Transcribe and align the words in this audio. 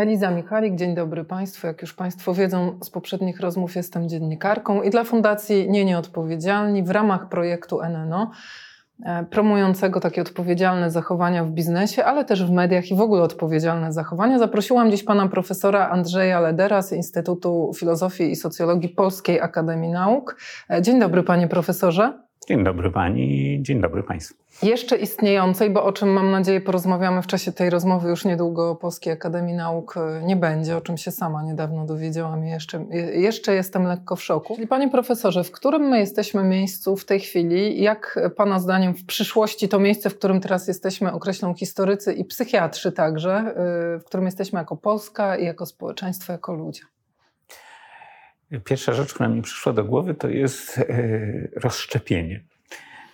Eliza 0.00 0.30
Michalik, 0.30 0.74
dzień 0.74 0.94
dobry 0.94 1.24
Państwu. 1.24 1.66
Jak 1.66 1.82
już 1.82 1.94
Państwo 1.94 2.34
wiedzą 2.34 2.78
z 2.82 2.90
poprzednich 2.90 3.40
rozmów, 3.40 3.76
jestem 3.76 4.08
dziennikarką 4.08 4.82
i 4.82 4.90
dla 4.90 5.04
Fundacji 5.04 5.70
Nie 5.70 5.84
Nieodpowiedzialni 5.84 6.82
w 6.82 6.90
ramach 6.90 7.28
projektu 7.28 7.80
NNO 7.82 8.30
e, 9.04 9.24
promującego 9.24 10.00
takie 10.00 10.22
odpowiedzialne 10.22 10.90
zachowania 10.90 11.44
w 11.44 11.50
biznesie, 11.50 12.04
ale 12.04 12.24
też 12.24 12.44
w 12.44 12.50
mediach 12.50 12.90
i 12.90 12.94
w 12.94 13.00
ogóle 13.00 13.22
odpowiedzialne 13.22 13.92
zachowania. 13.92 14.38
Zaprosiłam 14.38 14.90
dziś 14.90 15.04
pana 15.04 15.28
profesora 15.28 15.88
Andrzeja 15.88 16.40
Ledera 16.40 16.82
z 16.82 16.92
Instytutu 16.92 17.72
Filozofii 17.76 18.30
i 18.30 18.36
Socjologii 18.36 18.88
Polskiej 18.88 19.40
Akademii 19.40 19.90
Nauk. 19.90 20.36
E, 20.70 20.82
dzień 20.82 21.00
dobry 21.00 21.22
panie 21.22 21.48
profesorze. 21.48 22.29
Dzień 22.48 22.64
dobry 22.64 22.90
pani, 22.90 23.58
dzień 23.62 23.80
dobry 23.80 24.02
państwu 24.02 24.40
jeszcze 24.62 24.96
istniejącej, 24.96 25.70
bo 25.70 25.84
o 25.84 25.92
czym 25.92 26.08
mam 26.08 26.30
nadzieję 26.30 26.60
porozmawiamy 26.60 27.22
w 27.22 27.26
czasie 27.26 27.52
tej 27.52 27.70
rozmowy 27.70 28.08
już 28.08 28.24
niedługo 28.24 28.74
Polskiej 28.74 29.12
Akademii 29.12 29.54
Nauk 29.54 29.96
e, 29.96 30.22
nie 30.24 30.36
będzie, 30.36 30.76
o 30.76 30.80
czym 30.80 30.96
się 30.96 31.10
sama 31.10 31.42
niedawno 31.42 31.86
dowiedziałam 31.86 32.46
i 32.46 32.50
jeszcze, 32.50 32.84
jeszcze 33.14 33.54
jestem 33.54 33.84
lekko 33.84 34.16
w 34.16 34.22
szoku. 34.22 34.56
I 34.62 34.66
panie 34.66 34.88
profesorze, 34.90 35.44
w 35.44 35.50
którym 35.50 35.82
my 35.82 35.98
jesteśmy 35.98 36.44
miejscu 36.44 36.96
w 36.96 37.04
tej 37.04 37.20
chwili? 37.20 37.82
Jak 37.82 38.20
pana 38.36 38.60
zdaniem 38.60 38.94
w 38.94 39.06
przyszłości 39.06 39.68
to 39.68 39.78
miejsce, 39.78 40.10
w 40.10 40.18
którym 40.18 40.40
teraz 40.40 40.68
jesteśmy 40.68 41.12
określą 41.12 41.54
historycy 41.54 42.12
i 42.12 42.24
psychiatrzy 42.24 42.92
także, 42.92 43.32
e, 43.34 43.54
w 43.98 44.04
którym 44.04 44.26
jesteśmy 44.26 44.58
jako 44.58 44.76
Polska 44.76 45.36
i 45.36 45.44
jako 45.44 45.66
społeczeństwo, 45.66 46.32
jako 46.32 46.54
ludzie? 46.54 46.82
Pierwsza 48.64 48.92
rzecz, 48.92 49.14
która 49.14 49.28
mi 49.28 49.42
przyszła 49.42 49.72
do 49.72 49.84
głowy, 49.84 50.14
to 50.14 50.28
jest 50.28 50.78
e, 50.78 50.84
rozszczepienie. 51.56 52.44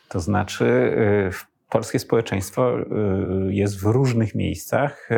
To 0.08 0.20
znaczy, 0.20 0.64
y, 0.64 1.70
polskie 1.70 1.98
społeczeństwo 1.98 2.78
y, 2.78 2.84
jest 3.54 3.80
w 3.80 3.84
różnych 3.84 4.34
miejscach, 4.34 5.08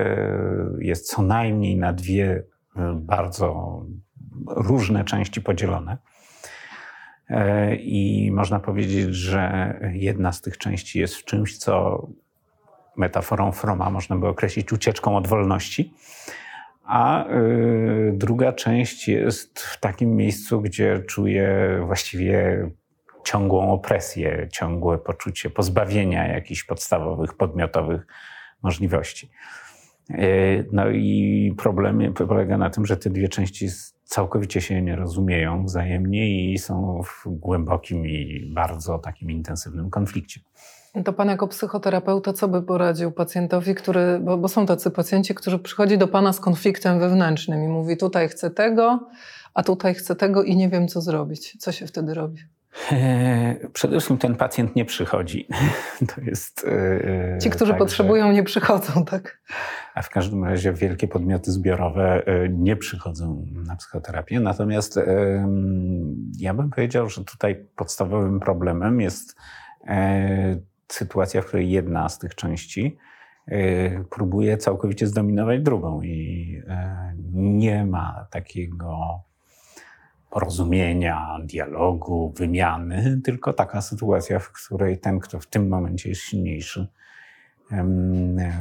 jest 0.79 1.11
co 1.11 1.23
najmniej 1.23 1.77
na 1.77 1.93
dwie 1.93 2.43
bardzo 2.95 3.81
różne 4.47 5.05
części 5.05 5.41
podzielone. 5.41 5.99
I 7.79 8.31
można 8.35 8.61
powiedzieć, 8.61 9.15
że 9.15 9.75
jedna 9.93 10.33
z 10.33 10.41
tych 10.41 10.59
części 10.59 10.99
jest 10.99 11.15
w 11.15 11.25
czymś, 11.25 11.59
co 11.59 12.07
metaforą 12.97 13.53
Froma 13.53 13.91
można 13.91 14.17
by 14.17 14.27
określić 14.27 14.73
ucieczką 14.73 15.17
od 15.17 15.27
wolności, 15.27 15.95
a 16.89 17.25
druga 18.13 18.53
część 18.53 19.09
jest 19.09 19.61
w 19.61 19.81
takim 19.81 20.17
miejscu, 20.17 20.61
gdzie 20.61 20.99
czuje 20.99 21.79
właściwie 21.87 22.71
ciągłą 23.25 23.73
opresję, 23.73 24.49
ciągłe 24.53 24.99
poczucie 24.99 25.51
pozbawienia 25.51 26.27
jakichś 26.27 26.65
podstawowych, 26.65 27.35
podmiotowych 27.35 28.07
możliwości. 28.63 29.31
E, 30.11 30.25
no 30.73 30.91
i 30.91 31.55
problem 31.59 32.15
polega 32.15 32.59
na 32.59 32.71
tym, 32.71 32.87
że 32.87 32.97
te 32.97 33.11
dwie 33.11 33.29
części 33.29 33.69
całkowicie 34.05 34.61
się 34.61 34.83
nie 34.83 34.97
rozumieją 34.97 35.65
wzajemnie 35.65 36.53
i 36.53 36.59
są 36.59 37.03
w 37.03 37.29
głębokim 37.29 38.07
i 38.07 38.51
bardzo 38.55 38.99
takim 38.99 39.31
intensywnym 39.31 39.91
konflikcie. 39.91 40.41
To 41.05 41.13
pan 41.13 41.29
jako 41.29 41.49
psychoterapeuta 41.49 42.33
co 42.33 42.49
by 42.49 42.63
poradził 42.63 43.13
pacjentowi, 43.13 43.75
który, 43.75 44.19
bo, 44.19 44.39
bo 44.39 44.49
są 44.49 44.67
tacy 44.67 44.91
pacjenci, 44.91 45.35
którzy 45.35 45.59
przychodzi 45.59 45.99
do 45.99 46.09
pana 46.09 46.33
z 46.33 46.41
konfliktem 46.41 47.01
wewnętrznym 47.01 47.65
i 47.65 47.69
mówi 47.69 47.97
tutaj 47.97 48.29
chcę 48.29 48.51
tego, 48.51 49.09
a 49.55 49.63
tutaj 49.63 49.95
chcę 49.95 50.17
tego 50.17 50.43
i 50.43 50.57
nie 50.57 50.69
wiem 50.69 50.89
co 50.89 51.01
zrobić. 51.01 51.57
Co 51.59 51.73
się 51.73 51.87
wtedy 51.87 52.15
robi? 52.15 52.43
E, 52.93 53.57
przede 53.73 53.93
wszystkim 53.93 54.19
ten 54.19 54.37
pacjent 54.37 54.77
nie 54.77 54.85
przychodzi. 54.85 55.49
To 56.15 56.21
jest. 56.21 56.67
E, 56.67 57.39
Ci, 57.39 57.51
którzy 57.51 57.73
tak, 57.73 57.79
potrzebują, 57.79 58.33
nie 58.33 58.43
przychodzą, 58.43 59.05
tak? 59.05 59.41
A 59.95 60.03
w 60.03 60.11
każdym 60.11 60.45
razie 60.45 60.73
wielkie 60.73 61.09
podmioty 61.09 61.53
zbiorowe 61.53 62.27
e, 62.27 62.49
nie 62.49 62.77
przychodzą 62.77 63.47
na 63.67 63.77
psychoterapię. 63.77 64.41
Natomiast 64.41 65.01
ja 66.39 66.55
bym 66.55 66.71
powiedział, 66.71 67.09
że 67.09 67.25
tutaj 67.25 67.67
podstawowym 67.77 68.41
problemem 68.41 69.01
jest 69.01 69.37
sytuacja, 70.93 71.43
w 71.43 71.47
której 71.47 71.71
jedna 71.71 72.09
z 72.09 72.19
tych 72.19 72.35
części 72.35 72.99
próbuje 74.11 74.57
całkowicie 74.57 75.07
zdominować 75.07 75.63
drugą 75.63 76.03
i 76.03 76.63
nie 77.33 77.87
ma 77.87 78.27
takiego 78.31 79.21
porozumienia, 80.31 81.39
dialogu, 81.45 82.35
wymiany, 82.37 83.21
tylko 83.25 83.53
taka 83.53 83.83
sytuacja, 83.83 84.39
w 84.39 84.53
której 84.53 84.99
ten, 84.99 85.21
kto 85.21 85.41
w 85.41 85.47
tym 85.47 85.69
momencie 85.69 86.09
jest 86.09 86.23
silniejszy, 86.23 86.89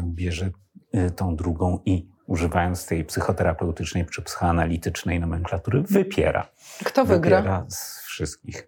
bierze 0.04 0.50
y, 0.96 1.12
tą 1.12 1.36
drugą 1.36 1.80
i 1.86 2.08
używając 2.28 2.86
tej 2.86 3.06
psychoterapeutycznej 3.06 4.06
czy 4.06 4.22
psychoanalitycznej 4.22 5.20
nomenklatury, 5.20 5.82
wypiera. 5.82 6.48
Kto 6.84 7.06
wygra? 7.06 7.38
Wypiera 7.38 7.66
z 7.70 8.02
wszystkich. 8.06 8.68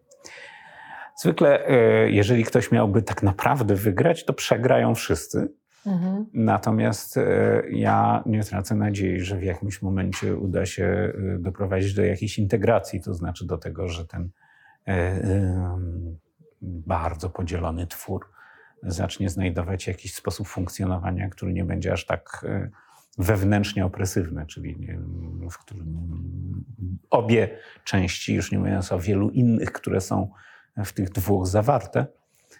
Zwykle, 1.22 1.70
y, 2.06 2.12
jeżeli 2.12 2.44
ktoś 2.44 2.72
miałby 2.72 3.02
tak 3.02 3.24
naprawdę 3.24 3.76
wygrać, 3.76 4.26
to 4.26 4.34
przegrają 4.34 4.96
wszyscy, 4.96 5.50
Mhm. 5.86 6.26
Natomiast 6.34 7.18
e, 7.18 7.64
ja 7.70 8.24
nie 8.26 8.44
tracę 8.44 8.76
nadziei, 8.76 9.20
że 9.20 9.38
w 9.38 9.44
jakimś 9.44 9.82
momencie 9.82 10.38
uda 10.38 10.66
się 10.66 10.84
e, 10.84 11.14
doprowadzić 11.40 11.94
do 11.94 12.06
jakiejś 12.06 12.40
integracji, 12.40 13.02
to 13.02 13.14
znaczy 13.14 13.46
do 13.46 13.58
tego, 13.58 13.88
że 13.88 14.06
ten 14.06 14.30
e, 14.88 15.78
bardzo 16.62 17.30
podzielony 17.30 17.88
twór 17.88 18.26
zacznie 18.84 19.30
znajdować 19.30 19.88
jakiś 19.88 20.14
sposób 20.14 20.48
funkcjonowania, 20.48 21.30
który 21.30 21.54
nie 21.54 21.66
będzie 21.66 21.94
aż 21.94 22.06
tak 22.06 22.46
wewnętrznie 23.18 23.86
opresywny, 23.86 24.46
czyli 24.46 24.88
w 25.52 25.58
którym 25.58 25.98
obie 27.10 27.50
części, 27.84 28.36
już 28.36 28.52
nie 28.52 28.60
mówiąc 28.60 28.92
o 28.92 29.00
wielu 29.00 29.30
innych, 29.30 29.72
które 29.72 30.02
są 30.02 30.32
w 30.78 30.94
tych 30.94 31.10
dwóch 31.10 31.48
zawarte, 31.48 32.06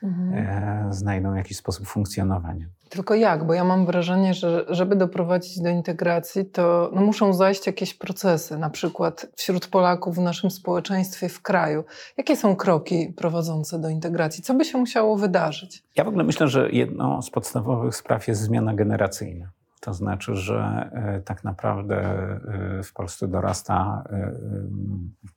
mhm. 0.04 0.34
E, 0.34 0.94
znajdą 0.94 1.34
jakiś 1.34 1.58
sposób 1.58 1.88
funkcjonowania. 1.88 2.66
Tylko 2.90 3.16
jak? 3.16 3.48
Bo 3.48 3.54
ja 3.54 3.64
mam 3.64 3.86
wrażenie, 3.86 4.34
że 4.34 4.66
żeby 4.70 4.96
doprowadzić 4.96 5.60
do 5.60 5.70
integracji, 5.70 6.46
to 6.46 6.92
no 6.94 7.02
muszą 7.02 7.34
zajść 7.34 7.68
jakieś 7.68 7.94
procesy, 7.94 8.58
na 8.58 8.70
przykład 8.70 9.28
wśród 9.36 9.68
Polaków 9.68 10.16
w 10.16 10.20
naszym 10.20 10.52
społeczeństwie, 10.52 11.30
w 11.30 11.42
kraju. 11.42 11.84
Jakie 12.18 12.36
są 12.36 12.56
kroki 12.56 13.14
prowadzące 13.18 13.80
do 13.80 13.90
integracji? 13.90 14.44
Co 14.44 14.54
by 14.54 14.66
się 14.66 14.78
musiało 14.78 15.18
wydarzyć? 15.18 15.84
Ja 15.96 16.04
w 16.04 16.08
ogóle 16.08 16.24
myślę, 16.24 16.48
że 16.48 16.70
jedną 16.72 17.22
z 17.22 17.30
podstawowych 17.30 17.96
spraw 17.96 18.28
jest 18.28 18.42
zmiana 18.42 18.74
generacyjna. 18.74 19.52
To 19.80 19.94
znaczy, 19.94 20.36
że 20.36 20.90
e, 20.94 21.22
tak 21.22 21.44
naprawdę 21.44 21.96
e, 21.96 22.84
w 22.84 22.94
Polsce 22.94 23.28
dorasta 23.28 24.04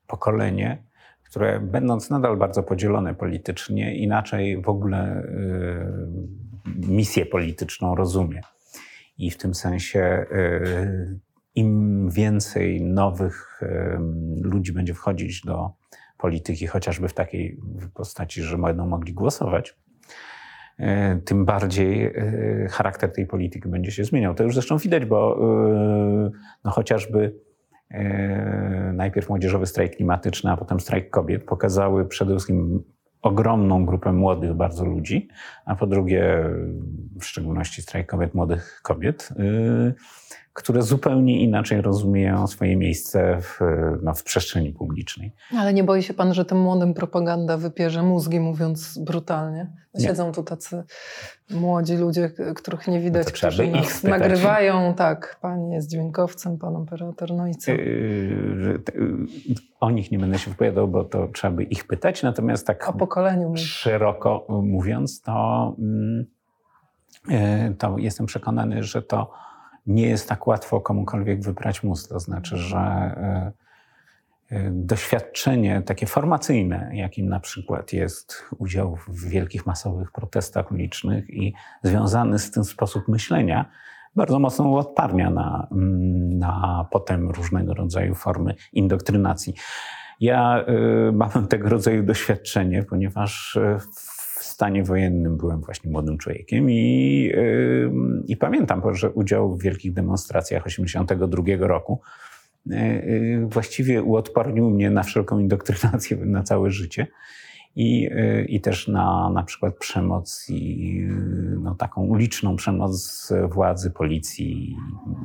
pokolenie, 0.07 0.83
które 1.33 1.61
będąc 1.61 2.11
nadal 2.11 2.37
bardzo 2.37 2.63
podzielone 2.63 3.15
politycznie, 3.15 3.97
inaczej 3.97 4.63
w 4.63 4.69
ogóle 4.69 5.23
y, 5.23 6.89
misję 6.89 7.27
polityczną 7.27 7.95
rozumie. 7.95 8.41
I 9.19 9.31
w 9.31 9.39
tym 9.39 9.55
sensie 9.55 10.27
y, 10.33 11.21
im 11.55 12.11
więcej 12.11 12.83
nowych 12.83 13.61
y, 13.63 13.67
ludzi 14.43 14.73
będzie 14.73 14.95
wchodzić 14.95 15.41
do 15.41 15.71
polityki, 16.19 16.67
chociażby 16.67 17.09
w 17.09 17.15
takiej 17.15 17.61
postaci, 17.95 18.43
że 18.43 18.59
będą 18.59 18.87
mogli 18.87 19.13
głosować, 19.13 19.77
tym 21.25 21.45
bardziej 21.45 22.15
charakter 22.71 23.13
tej 23.13 23.27
polityki 23.27 23.69
będzie 23.69 23.93
się 23.93 24.05
zmieniał. 24.05 24.35
To 24.35 24.45
już 24.45 24.55
zresztą 24.55 24.79
widać, 24.79 25.05
bo 25.05 25.39
no 26.65 26.71
chociażby 26.71 27.35
najpierw 28.93 29.29
młodzieżowy 29.29 29.67
strajk 29.67 29.97
klimatyczny, 29.97 30.51
a 30.51 30.57
potem 30.57 30.81
strajk 30.81 31.11
kobiet. 31.11 31.45
Pokazały 31.45 32.09
przede 32.09 32.33
wszystkim 32.33 32.85
ogromną 33.23 33.87
grupę 33.87 34.13
młodych 34.13 34.55
bardzo 34.55 34.85
ludzi, 34.85 35.29
a 35.65 35.77
po 35.77 35.87
drugie 35.87 36.45
w 37.21 37.25
szczególności 37.25 37.83
strajk 37.83 38.07
kobiet, 38.07 38.35
młodych 38.35 38.81
kobiet, 38.83 39.29
y, 39.31 39.95
które 40.53 40.83
zupełnie 40.83 41.41
inaczej 41.41 41.81
rozumieją 41.81 42.47
swoje 42.47 42.77
miejsce 42.77 43.39
w, 43.41 43.59
no, 44.03 44.15
w 44.15 44.23
przestrzeni 44.23 44.73
publicznej. 44.73 45.33
Ale 45.59 45.75
nie 45.75 45.85
boi 45.85 46.03
się 46.03 46.15
pan, 46.15 46.35
że 46.35 46.45
tym 46.45 46.61
młodym 46.61 46.95
propaganda 46.95 47.57
wypierze 47.57 48.03
mózgi, 48.03 48.41
mówiąc 48.41 48.99
brutalnie? 48.99 49.73
Siedzą 49.99 50.27
nie. 50.27 50.33
tu 50.33 50.43
tacy 50.43 50.85
młodzi 51.51 51.97
ludzie, 51.97 52.31
których 52.57 52.89
nie 52.89 53.01
widać, 53.01 53.27
no 53.27 53.33
którzy 53.33 53.67
ich 53.67 54.05
nagrywają. 54.05 54.95
Tak, 54.95 55.39
pani 55.43 55.71
jest 55.71 55.91
dźwiękowcem, 55.91 56.59
pan 56.59 56.77
operator, 56.77 57.35
no 57.35 57.47
i 57.47 57.55
co? 57.55 57.73
Yy, 57.73 58.83
o 59.81 59.91
nich 59.91 60.11
nie 60.11 60.19
będę 60.19 60.39
się 60.39 60.51
wypowiadał, 60.51 60.89
bo 60.89 61.05
to 61.05 61.29
trzeba 61.29 61.57
by 61.57 61.63
ich 61.63 61.87
pytać, 61.87 62.23
natomiast 62.23 62.67
tak 62.67 62.89
o 62.89 62.93
pokoleniu 62.93 63.57
szeroko 63.57 64.47
mówiąc, 64.49 65.21
to, 65.21 65.77
yy, 67.29 67.75
to 67.79 67.99
jestem 67.99 68.27
przekonany, 68.27 68.83
że 68.83 69.03
to 69.03 69.31
nie 69.87 70.09
jest 70.09 70.29
tak 70.29 70.47
łatwo 70.47 70.81
komukolwiek 70.81 71.43
wybrać 71.43 71.83
mózg. 71.83 72.09
To 72.09 72.21
znaczy, 72.21 72.57
że 72.57 72.79
e, 72.79 73.53
e, 74.51 74.71
doświadczenie 74.71 75.83
takie 75.83 76.07
formacyjne, 76.07 76.91
jakim 76.93 77.29
na 77.29 77.41
przykład 77.41 77.93
jest 77.93 78.45
udział 78.59 78.97
w 79.09 79.29
wielkich 79.29 79.67
masowych 79.67 80.13
protestach 80.13 80.73
ulicznych 80.73 81.31
i 81.31 81.55
związany 81.83 82.39
z 82.39 82.51
tym 82.51 82.65
sposób 82.65 83.09
myślenia, 83.09 83.71
bardzo 84.17 84.39
mocno 84.39 84.69
uodparnia 84.69 85.31
na, 85.31 85.69
mm, 85.73 86.39
na 86.39 86.87
potem 86.91 87.31
różnego 87.31 87.75
rodzaju 87.75 88.15
formy 88.15 88.55
indoktrynacji. 88.73 89.55
Ja 90.21 90.65
y, 91.09 91.13
mam 91.13 91.47
tego 91.49 91.69
rodzaju 91.69 92.03
doświadczenie, 92.03 92.83
ponieważ 92.83 93.59
w 93.81 94.22
stanie 94.53 94.85
wojennym 94.85 95.37
byłem 95.37 95.61
właśnie 95.61 95.91
młodym 95.91 96.19
człowiekiem 96.19 96.71
i, 96.71 97.23
yy, 97.35 97.93
i 98.27 98.37
pamiętam, 98.37 98.83
że 98.95 99.11
udział 99.11 99.57
w 99.57 99.63
wielkich 99.63 99.93
demonstracjach 99.93 100.65
1982 100.65 101.67
roku 101.67 102.01
yy, 102.67 103.47
właściwie 103.47 104.03
uodpornił 104.03 104.71
mnie 104.71 104.91
na 104.91 105.03
wszelką 105.03 105.39
indoktrynację 105.39 106.17
na 106.37 106.43
całe 106.43 106.71
życie. 106.71 107.07
I, 107.77 108.01
yy, 108.01 108.45
i 108.45 108.61
też 108.61 108.89
na 108.89 109.31
na 109.31 109.43
przykład 109.43 109.77
przemoc 109.77 110.47
i 110.49 111.01
no, 111.63 111.75
taką 111.75 112.03
uliczną 112.03 112.57
przemoc 112.57 113.33
władzy, 113.51 113.91
policji 113.91 114.77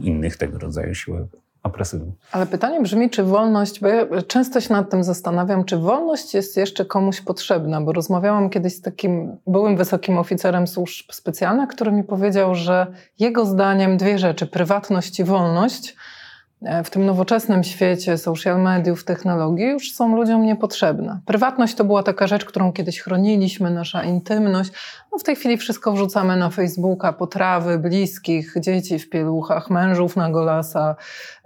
i 0.02 0.08
innych 0.08 0.38
tego 0.38 0.60
rodzaju 0.60 0.96
sił 0.96 1.16
opresywny. 1.64 2.12
Ale 2.32 2.46
pytanie 2.46 2.82
brzmi, 2.82 3.10
czy 3.10 3.24
wolność, 3.24 3.80
bo 3.80 3.88
ja 3.88 4.06
często 4.28 4.62
się 4.62 4.74
nad 4.74 4.90
tym 4.90 5.04
zastanawiam, 5.04 5.64
czy 5.64 5.78
wolność 5.78 6.34
jest 6.34 6.58
jeszcze 6.58 6.86
komuś 6.86 7.22
potrzebna, 7.22 7.82
bo 7.82 7.94
rozmawiałam 7.94 8.50
kiedyś 8.50 8.76
z 8.76 8.82
takim 8.82 9.38
byłym 9.48 9.78
wysokim 9.78 10.18
oficerem 10.18 10.68
służb 10.68 11.12
specjalnych, 11.12 11.70
który 11.70 11.92
mi 11.92 12.04
powiedział, 12.04 12.56
że 12.56 12.88
jego 13.20 13.46
zdaniem 13.46 13.98
dwie 13.98 14.20
rzeczy, 14.20 14.48
prywatność 14.48 15.20
i 15.20 15.24
wolność, 15.24 15.96
w 16.84 16.90
tym 16.90 17.06
nowoczesnym 17.06 17.64
świecie 17.64 18.18
social 18.18 18.62
mediów, 18.62 19.04
technologii 19.04 19.66
już 19.66 19.94
są 19.94 20.16
ludziom 20.16 20.46
niepotrzebne. 20.46 21.20
Prywatność 21.26 21.76
to 21.76 21.84
była 21.86 22.04
taka 22.04 22.28
rzecz, 22.28 22.46
którą 22.46 22.74
kiedyś 22.74 23.00
chroniliśmy, 23.00 23.72
nasza 23.72 24.04
intymność. 24.04 24.72
No 25.12 25.18
w 25.18 25.24
tej 25.24 25.36
chwili 25.36 25.58
wszystko 25.58 25.92
wrzucamy 25.92 26.38
na 26.38 26.50
Facebooka, 26.50 27.14
potrawy 27.14 27.80
bliskich, 27.80 28.54
dzieci 28.60 29.00
w 29.00 29.10
pieluchach, 29.10 29.70
mężów 29.70 30.16
na 30.16 30.30
golasa, 30.30 30.96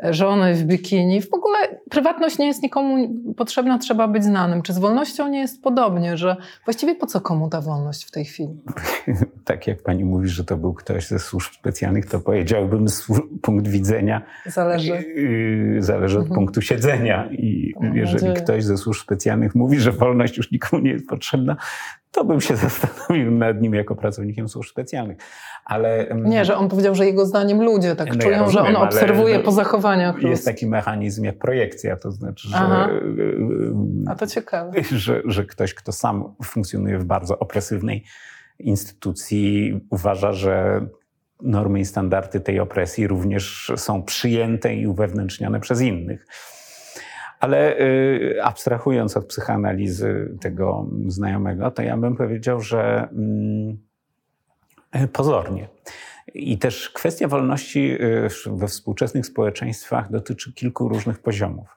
e, 0.04 0.14
żony 0.14 0.54
w 0.54 0.64
bikini. 0.64 1.22
W 1.22 1.34
ogóle 1.34 1.58
prywatność 1.90 2.38
nie 2.38 2.48
jest 2.48 2.64
nikomu 2.64 3.08
potrzebna, 3.38 3.78
trzeba 3.80 4.08
być 4.08 4.24
znanym. 4.24 4.62
Czy 4.62 4.74
z 4.74 4.78
wolnością 4.78 5.28
nie 5.28 5.40
jest 5.40 5.62
podobnie, 5.62 6.18
że 6.18 6.38
właściwie 6.66 6.96
po 6.96 7.08
co 7.08 7.22
komu 7.22 7.50
ta 7.50 7.62
wolność 7.62 8.06
w 8.06 8.12
tej 8.12 8.26
chwili? 8.26 8.62
tak 9.46 9.68
jak 9.68 9.84
pani 9.84 10.06
mówi, 10.06 10.28
że 10.28 10.44
to 10.44 10.58
był 10.58 10.74
ktoś 10.74 11.08
ze 11.08 11.20
służb 11.20 11.54
specjalnych, 11.54 12.06
to 12.06 12.20
powiedziałbym 12.20 12.90
z 12.90 13.08
punkt 13.42 13.68
widzenia. 13.68 14.22
Zależy. 14.46 15.01
Yy, 15.08 15.82
zależy 15.84 16.18
od 16.18 16.24
mhm. 16.24 16.36
punktu 16.36 16.62
siedzenia. 16.62 17.30
I 17.32 17.74
jeżeli 17.94 18.14
nadzieję. 18.14 18.34
ktoś 18.34 18.64
ze 18.64 18.78
służb 18.78 19.02
specjalnych 19.02 19.56
mówi, 19.56 19.80
że 19.80 19.92
wolność 19.92 20.38
już 20.38 20.52
nikomu 20.52 20.84
nie 20.84 20.92
jest 20.92 21.08
potrzebna, 21.08 21.58
to 22.12 22.26
bym 22.26 22.42
się 22.42 22.56
zastanowił 22.68 23.32
nad 23.32 23.62
nim 23.62 23.74
jako 23.74 23.96
pracownikiem 23.96 24.50
służb 24.50 24.70
specjalnych. 24.70 25.18
Ale, 25.66 26.16
nie, 26.16 26.46
że 26.46 26.58
on 26.58 26.70
powiedział, 26.70 26.96
że 26.96 27.06
jego 27.06 27.26
zdaniem 27.26 27.62
ludzie 27.62 27.96
tak 27.96 28.08
no 28.08 28.16
czują, 28.16 28.32
ja 28.32 28.40
rozumiem, 28.40 28.72
że 28.74 28.78
on 28.78 28.84
obserwuje 28.88 29.38
no, 29.38 29.44
po 29.44 29.52
zachowaniach. 29.52 30.22
Jest 30.22 30.46
taki 30.46 30.68
mechanizm 30.68 31.24
jak 31.24 31.38
projekcja, 31.38 31.98
to 31.98 32.12
znaczy, 32.12 32.48
że, 32.48 32.56
Aha. 32.58 32.90
A 34.08 34.16
to 34.16 34.28
ciekawe. 34.28 34.84
Że, 34.92 35.22
że 35.26 35.46
ktoś, 35.46 35.74
kto 35.74 35.92
sam 35.92 36.36
funkcjonuje 36.44 36.98
w 36.98 37.06
bardzo 37.06 37.40
opresywnej 37.40 38.04
instytucji 38.60 39.80
uważa, 39.90 40.34
że 40.34 40.86
normy 41.42 41.80
i 41.80 41.86
standardy 41.86 42.40
tej 42.40 42.60
opresji 42.60 43.08
również 43.08 43.72
są 43.76 44.04
przyjęte 44.04 44.76
i 44.76 44.88
uwewnętrznione 44.88 45.60
przez 45.60 45.82
innych. 45.82 46.28
Ale 47.42 47.80
y, 47.80 48.44
abstrahując 48.44 49.18
od 49.18 49.26
psychoanalizy 49.26 50.38
tego 50.42 50.88
znajomego, 51.08 51.72
to 51.72 51.82
ja 51.82 51.98
bym 51.98 52.16
powiedział, 52.16 52.62
że 52.62 53.10
y, 54.96 55.08
pozornie. 55.08 55.68
I 56.34 56.58
też 56.58 56.90
kwestia 56.90 57.28
wolności 57.28 57.92
y, 57.92 58.30
we 58.46 58.68
współczesnych 58.68 59.26
społeczeństwach 59.26 60.12
dotyczy 60.12 60.54
kilku 60.54 60.90
różnych 60.90 61.20
poziomów. 61.20 61.68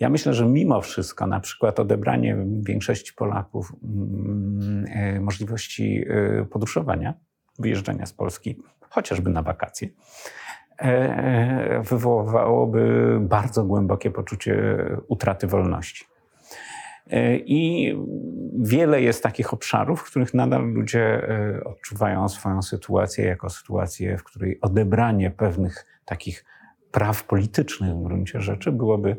Ja 0.00 0.10
myślę, 0.10 0.34
że 0.34 0.46
mimo 0.46 0.80
wszystko, 0.80 1.26
na 1.26 1.40
przykład 1.40 1.80
odebranie 1.80 2.36
większości 2.60 3.12
Polaków 3.16 3.72
mm, 3.84 4.84
e, 4.88 5.20
możliwości 5.20 6.04
podróżowania, 6.50 7.14
wyjeżdżania 7.58 8.06
z 8.06 8.12
Polski, 8.12 8.62
chociażby 8.94 9.30
na 9.30 9.42
wakacje, 9.42 9.88
e, 10.78 11.82
wywoływałoby 11.82 13.16
bardzo 13.20 13.64
głębokie 13.64 14.10
poczucie 14.10 14.76
utraty 15.08 15.46
wolności. 15.46 16.04
I 17.34 17.94
wiele 18.58 19.02
jest 19.02 19.22
takich 19.22 19.52
obszarów, 19.52 20.00
w 20.00 20.04
których 20.04 20.34
nadal 20.34 20.72
ludzie 20.72 21.28
odczuwają 21.64 22.28
swoją 22.28 22.62
sytuację 22.62 23.24
jako 23.24 23.50
sytuację, 23.50 24.18
w 24.18 24.24
której 24.24 24.58
odebranie 24.60 25.30
pewnych 25.30 25.86
takich 26.04 26.44
praw 26.92 27.24
politycznych 27.24 27.94
w 27.94 28.02
gruncie 28.02 28.40
rzeczy 28.40 28.72
byłoby 28.72 29.16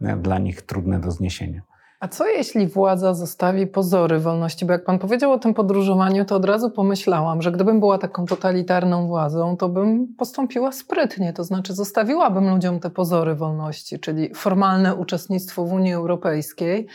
dla 0.00 0.38
nich 0.38 0.62
trudne 0.62 1.00
do 1.00 1.10
zniesienia. 1.10 1.62
A 2.00 2.08
co 2.08 2.26
jeśli 2.26 2.66
władza 2.66 3.14
zostawi 3.14 3.66
pozory 3.66 4.18
wolności? 4.18 4.66
Bo 4.66 4.72
jak 4.72 4.84
pan 4.84 4.98
powiedział 4.98 5.32
o 5.32 5.38
tym 5.38 5.54
podróżowaniu, 5.54 6.24
to 6.24 6.36
od 6.36 6.44
razu 6.44 6.70
pomyślałam, 6.70 7.42
że 7.42 7.52
gdybym 7.52 7.80
była 7.80 7.98
taką 7.98 8.26
totalitarną 8.26 9.06
władzą, 9.06 9.56
to 9.56 9.68
bym 9.68 10.14
postąpiła 10.18 10.72
sprytnie, 10.72 11.32
to 11.32 11.44
znaczy 11.44 11.74
zostawiłabym 11.74 12.50
ludziom 12.50 12.80
te 12.80 12.90
pozory 12.90 13.34
wolności, 13.34 14.00
czyli 14.00 14.34
formalne 14.34 14.94
uczestnictwo 14.94 15.64
w 15.64 15.72
Unii 15.72 15.92
Europejskiej, 15.92 16.86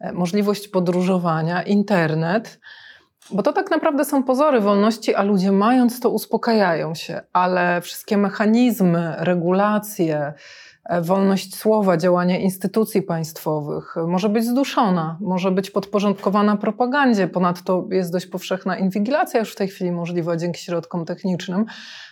e, 0.00 0.12
możliwość 0.12 0.68
podróżowania, 0.68 1.62
internet. 1.62 2.60
Bo 3.30 3.42
to 3.42 3.52
tak 3.52 3.70
naprawdę 3.70 4.04
są 4.04 4.22
pozory 4.22 4.60
wolności, 4.60 5.14
a 5.14 5.22
ludzie 5.22 5.52
mając 5.52 6.00
to 6.00 6.10
uspokajają 6.10 6.94
się, 6.94 7.20
ale 7.32 7.80
wszystkie 7.80 8.16
mechanizmy, 8.16 9.14
regulacje, 9.18 10.32
wolność 11.02 11.56
słowa, 11.56 11.96
działanie 11.96 12.40
instytucji 12.40 13.02
państwowych 13.02 13.94
może 14.06 14.28
być 14.28 14.44
zduszona, 14.44 15.18
może 15.20 15.50
być 15.50 15.70
podporządkowana 15.70 16.56
propagandzie. 16.56 17.28
Ponadto 17.28 17.86
jest 17.90 18.12
dość 18.12 18.26
powszechna 18.26 18.78
inwigilacja 18.78 19.40
już 19.40 19.52
w 19.52 19.56
tej 19.56 19.68
chwili 19.68 19.92
możliwa 19.92 20.36
dzięki 20.36 20.60
środkom 20.60 21.04
technicznym. 21.04 21.64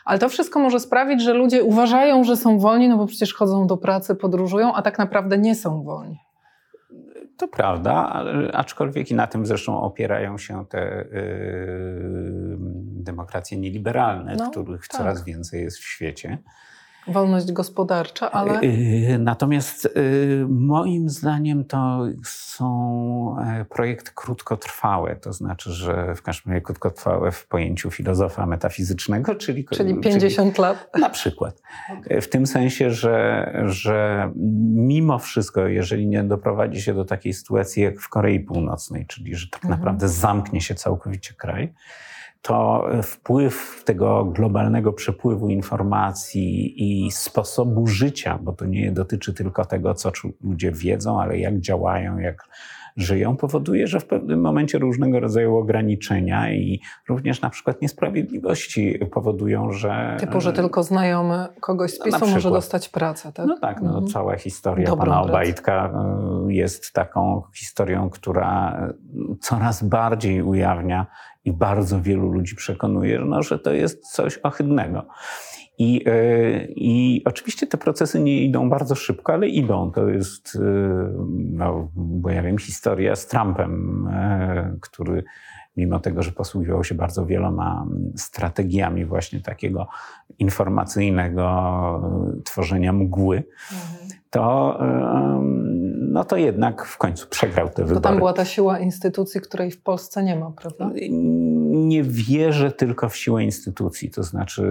Ale 0.05 0.19
to 0.19 0.29
wszystko 0.29 0.61
może 0.61 0.81
sprawić, 0.81 1.23
że 1.23 1.35
ludzie 1.35 1.63
uważają, 1.63 2.25
że 2.25 2.37
są 2.37 2.59
wolni, 2.59 2.89
no 2.89 2.97
bo 2.97 3.07
przecież 3.07 3.35
chodzą 3.35 3.67
do 3.67 3.77
pracy, 3.77 4.15
podróżują, 4.15 4.75
a 4.75 4.83
tak 4.83 4.99
naprawdę 4.99 5.39
nie 5.39 5.55
są 5.55 5.83
wolni. 5.83 6.19
To 7.37 7.49
prawda, 7.49 8.25
aczkolwiek 8.53 9.11
i 9.11 9.15
na 9.15 9.27
tym 9.27 9.47
zresztą 9.47 9.81
opierają 9.81 10.39
się 10.39 10.67
te 10.67 11.07
yy, 11.13 12.57
demokracje 13.03 13.59
nieliberalne, 13.59 14.37
no, 14.37 14.51
których 14.51 14.89
tak. 14.89 14.99
coraz 14.99 15.25
więcej 15.25 15.63
jest 15.63 15.79
w 15.79 15.85
świecie. 15.85 16.39
Wolność 17.09 17.53
gospodarcza, 17.53 18.31
ale. 18.31 18.61
Y, 18.61 19.19
natomiast 19.19 19.87
y, 19.87 20.47
moim 20.49 21.09
zdaniem 21.09 21.65
to 21.65 22.07
są 22.25 23.37
e, 23.47 23.65
projekty 23.65 24.11
krótkotrwałe, 24.15 25.17
to 25.17 25.33
znaczy, 25.33 25.73
że 25.73 26.15
w 26.15 26.23
każdym 26.23 26.53
razie 26.53 26.63
krótkotrwałe 26.63 27.33
w 27.33 27.47
pojęciu 27.47 27.91
filozofa 27.91 28.47
metafizycznego, 28.47 29.35
czyli. 29.35 29.65
Czyli 29.65 30.01
50 30.01 30.55
czyli, 30.55 30.63
lat? 30.63 30.91
Na 30.99 31.11
przykład. 31.11 31.63
W 32.23 32.27
tym 32.27 32.47
sensie, 32.47 32.91
że, 32.91 33.53
że 33.67 34.31
mimo 34.75 35.19
wszystko, 35.19 35.67
jeżeli 35.67 36.07
nie 36.07 36.25
doprowadzi 36.25 36.83
się 36.83 36.95
do 36.95 37.05
takiej 37.05 37.33
sytuacji 37.33 37.83
jak 37.83 38.01
w 38.01 38.09
Korei 38.09 38.41
Północnej, 38.41 39.07
czyli 39.07 39.35
że 39.35 39.49
tak 39.49 39.65
mhm. 39.65 39.81
naprawdę 39.81 40.09
zamknie 40.09 40.61
się 40.61 40.75
całkowicie 40.75 41.35
kraj, 41.35 41.75
to 42.43 42.87
wpływ 43.03 43.83
tego 43.85 44.25
globalnego 44.25 44.93
przepływu 44.93 45.49
informacji 45.49 46.75
i 46.77 47.11
sposobu 47.11 47.87
życia, 47.87 48.39
bo 48.43 48.53
to 48.53 48.65
nie 48.65 48.93
dotyczy 48.93 49.35
tylko 49.35 49.65
tego, 49.65 49.95
co 49.95 50.13
ludzie 50.45 50.73
wiedzą, 50.73 51.21
ale 51.21 51.39
jak 51.39 51.61
działają, 51.61 52.19
jak 52.19 52.49
żyją, 52.97 53.37
powoduje, 53.37 53.87
że 53.87 54.01
w 54.01 54.07
pewnym 54.07 54.41
momencie 54.41 54.79
różnego 54.79 55.21
rodzaju 55.21 55.57
ograniczenia 55.57 56.53
i 56.53 56.81
również 57.09 57.41
na 57.41 57.51
przykład 57.51 57.83
niesprawiedliwości 57.83 58.99
powodują, 59.13 59.73
że... 59.73 60.17
Typu, 60.21 60.41
że 60.41 60.53
tylko 60.53 60.83
znajomy 60.83 61.47
kogoś 61.61 61.95
z 61.95 61.99
no, 61.99 62.05
PiSu 62.05 62.19
no, 62.21 62.27
może 62.27 62.51
dostać 62.51 62.89
pracę, 62.89 63.33
tak? 63.33 63.47
No 63.47 63.59
tak, 63.61 63.83
no, 63.83 63.89
mhm. 63.89 64.07
cała 64.07 64.37
historia 64.37 64.87
Dobrą 64.87 65.05
pana 65.05 65.23
Obajtka 65.23 65.93
y, 66.49 66.53
jest 66.53 66.93
taką 66.93 67.43
historią, 67.55 68.11
która 68.11 68.81
coraz 69.41 69.85
bardziej 69.85 70.43
ujawnia 70.43 71.07
i 71.45 71.53
bardzo 71.53 72.01
wielu 72.01 72.29
ludzi 72.29 72.57
przekonuje, 72.57 73.19
no, 73.19 73.43
że 73.43 73.59
to 73.59 73.73
jest 73.73 74.13
coś 74.13 74.39
ohydnego. 74.43 75.07
I, 75.79 76.03
e, 76.07 76.65
I 76.67 77.23
oczywiście 77.25 77.67
te 77.67 77.79
procesy 77.79 78.21
nie 78.21 78.43
idą 78.43 78.71
bardzo 78.71 78.95
szybko, 78.95 79.33
ale 79.33 79.49
idą. 79.49 79.93
To 79.93 80.09
jest, 80.09 80.57
e, 80.57 80.61
no, 81.53 81.91
bo 81.95 82.31
ja 82.31 82.43
wiem, 82.43 82.59
historia 82.59 83.17
z 83.17 83.27
Trumpem, 83.27 84.07
e, 84.13 84.77
który 84.81 85.25
mimo 85.77 86.01
tego, 86.01 86.23
że 86.23 86.33
posługiwał 86.33 86.85
się 86.85 86.95
bardzo 86.95 87.27
wieloma 87.27 87.87
strategiami 88.17 89.05
właśnie 89.05 89.41
takiego 89.41 89.89
informacyjnego 90.39 92.43
tworzenia 92.45 92.93
mgły, 92.93 93.45
mhm. 93.73 94.20
To 94.31 94.79
no 96.11 96.25
to 96.25 96.37
jednak 96.37 96.85
w 96.85 96.99
końcu 96.99 97.29
przegrał 97.29 97.69
te 97.69 97.83
wybory. 97.83 97.95
To 97.95 98.01
tam 98.01 98.19
była 98.19 98.33
ta 98.33 98.45
siła 98.45 98.79
instytucji, 98.79 99.41
której 99.41 99.71
w 99.71 99.83
Polsce 99.83 100.23
nie 100.23 100.37
ma, 100.37 100.51
prawda? 100.51 100.91
Nie 101.71 102.03
wierzę 102.03 102.73
tylko 102.73 103.09
w 103.09 103.17
siłę 103.17 103.45
instytucji. 103.45 104.11
To 104.11 104.23
znaczy, 104.23 104.63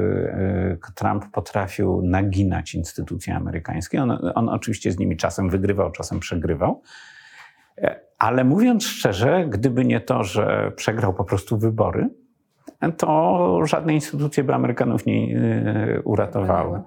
e, 0.83 0.91
Trump 0.95 1.25
potrafił 1.31 2.01
naginać 2.01 2.75
instytucje 2.75 3.35
amerykańskie. 3.35 4.03
On, 4.03 4.31
on 4.35 4.49
oczywiście 4.49 4.91
z 4.91 4.99
nimi 4.99 5.17
czasem 5.17 5.49
wygrywał, 5.49 5.91
czasem 5.91 6.19
przegrywał. 6.19 6.81
E, 7.77 7.99
ale 8.17 8.43
mówiąc 8.43 8.85
szczerze, 8.85 9.45
gdyby 9.49 9.85
nie 9.85 10.01
to, 10.01 10.23
że 10.23 10.71
przegrał 10.75 11.13
po 11.13 11.23
prostu 11.23 11.57
wybory, 11.57 12.09
to 12.97 13.59
żadne 13.65 13.93
instytucje 13.93 14.43
by 14.43 14.53
Amerykanów 14.53 15.05
nie 15.05 15.37
e, 15.37 16.01
uratowały. 16.01 16.81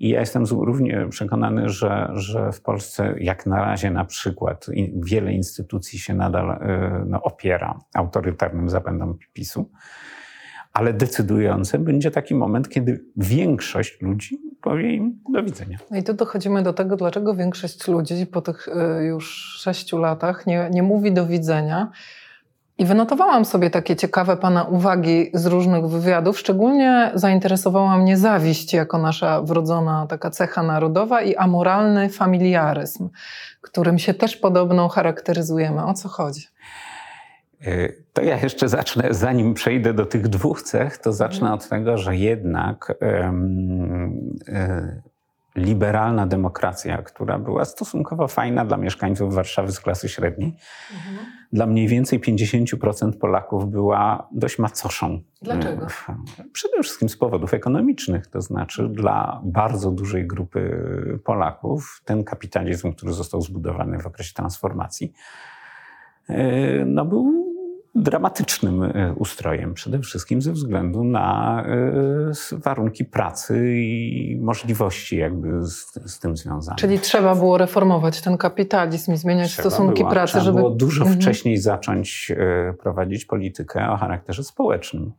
I 0.00 0.08
ja 0.08 0.20
jestem 0.20 0.44
równie 0.44 1.06
przekonany, 1.10 1.68
że, 1.68 2.10
że 2.14 2.52
w 2.52 2.60
Polsce, 2.60 3.14
jak 3.18 3.46
na 3.46 3.64
razie 3.64 3.90
na 3.90 4.04
przykład, 4.04 4.66
wiele 4.94 5.32
instytucji 5.32 5.98
się 5.98 6.14
nadal 6.14 6.50
e, 6.50 7.04
no, 7.06 7.22
opiera 7.22 7.78
autorytarnym 7.94 8.70
zapędom 8.70 9.18
PiSu, 9.32 9.70
ale 10.72 10.92
decydujący 10.92 11.78
będzie 11.78 12.10
taki 12.10 12.34
moment, 12.34 12.68
kiedy 12.68 13.04
większość 13.16 14.02
ludzi 14.02 14.38
powie 14.62 14.94
im 14.94 15.18
do 15.32 15.42
widzenia. 15.42 15.78
No 15.90 15.96
i 15.96 16.02
tu 16.02 16.14
dochodzimy 16.14 16.62
do 16.62 16.72
tego, 16.72 16.96
dlaczego 16.96 17.34
większość 17.34 17.88
ludzi 17.88 18.26
po 18.26 18.42
tych 18.42 18.68
e, 18.68 19.04
już 19.04 19.54
sześciu 19.58 19.98
latach 19.98 20.46
nie, 20.46 20.68
nie 20.72 20.82
mówi 20.82 21.12
do 21.12 21.26
widzenia, 21.26 21.90
i 22.78 22.84
wynotowałam 22.84 23.44
sobie 23.44 23.70
takie 23.70 23.96
ciekawe 23.96 24.36
Pana 24.36 24.64
uwagi 24.64 25.30
z 25.34 25.46
różnych 25.46 25.86
wywiadów. 25.86 26.38
Szczególnie 26.38 27.10
zainteresowała 27.14 27.96
mnie 27.96 28.16
zawiść 28.16 28.72
jako 28.72 28.98
nasza 28.98 29.42
wrodzona 29.42 30.06
taka 30.06 30.30
cecha 30.30 30.62
narodowa 30.62 31.22
i 31.22 31.36
amoralny 31.36 32.08
familiaryzm, 32.08 33.08
którym 33.60 33.98
się 33.98 34.14
też 34.14 34.36
podobno 34.36 34.88
charakteryzujemy. 34.88 35.84
O 35.84 35.94
co 35.94 36.08
chodzi? 36.08 36.46
E, 37.66 37.88
to 38.12 38.22
ja 38.22 38.38
jeszcze 38.38 38.68
zacznę, 38.68 39.08
zanim 39.10 39.54
przejdę 39.54 39.94
do 39.94 40.06
tych 40.06 40.28
dwóch 40.28 40.62
cech, 40.62 40.98
to 40.98 41.12
zacznę 41.12 41.52
od 41.52 41.68
tego, 41.68 41.98
że 41.98 42.16
jednak 42.16 42.94
um, 43.00 44.36
liberalna 45.56 46.26
demokracja, 46.26 47.02
która 47.02 47.38
była 47.38 47.64
stosunkowo 47.64 48.28
fajna 48.28 48.64
dla 48.64 48.76
mieszkańców 48.76 49.34
Warszawy 49.34 49.72
z 49.72 49.80
klasy 49.80 50.08
średniej, 50.08 50.56
mhm 50.92 51.26
dla 51.54 51.66
mniej 51.66 51.88
więcej 51.88 52.20
50% 52.20 53.12
Polaków 53.18 53.70
była 53.70 54.28
dość 54.32 54.58
macoszą. 54.58 55.20
Dlaczego? 55.42 55.86
Przede 56.52 56.82
wszystkim 56.82 57.08
z 57.08 57.16
powodów 57.16 57.54
ekonomicznych, 57.54 58.26
to 58.26 58.40
znaczy 58.40 58.88
dla 58.88 59.40
bardzo 59.44 59.90
dużej 59.90 60.26
grupy 60.26 60.82
Polaków 61.24 62.02
ten 62.04 62.24
kapitalizm, 62.24 62.92
który 62.92 63.12
został 63.12 63.40
zbudowany 63.40 63.98
w 63.98 64.06
okresie 64.06 64.34
transformacji, 64.34 65.12
e, 66.28 66.84
no 66.84 67.04
był 67.04 67.43
dramatycznym 67.94 68.82
e, 68.82 69.14
ustrojem, 69.16 69.74
przede 69.74 69.98
wszystkim 69.98 70.42
ze 70.42 70.52
względu 70.52 71.04
na 71.04 71.64
e, 72.52 72.58
warunki 72.58 73.04
pracy 73.04 73.74
i 73.76 74.38
możliwości 74.40 75.16
jakby 75.16 75.66
z, 75.66 75.92
z 76.06 76.18
tym 76.18 76.36
związane. 76.36 76.76
Czyli 76.76 76.98
trzeba 76.98 77.34
było 77.34 77.58
reformować 77.58 78.20
ten 78.20 78.38
kapitalizm 78.38 79.12
i 79.12 79.16
zmieniać 79.16 79.50
trzeba 79.50 79.70
stosunki 79.70 80.02
było, 80.02 80.10
pracy, 80.10 80.30
trzeba 80.30 80.44
żeby... 80.44 80.58
było 80.58 80.70
dużo 80.70 81.02
mhm. 81.02 81.20
wcześniej 81.20 81.58
zacząć 81.58 82.32
e, 82.36 82.74
prowadzić 82.82 83.24
politykę 83.24 83.90
o 83.90 83.96
charakterze 83.96 84.44
społecznym. 84.44 85.12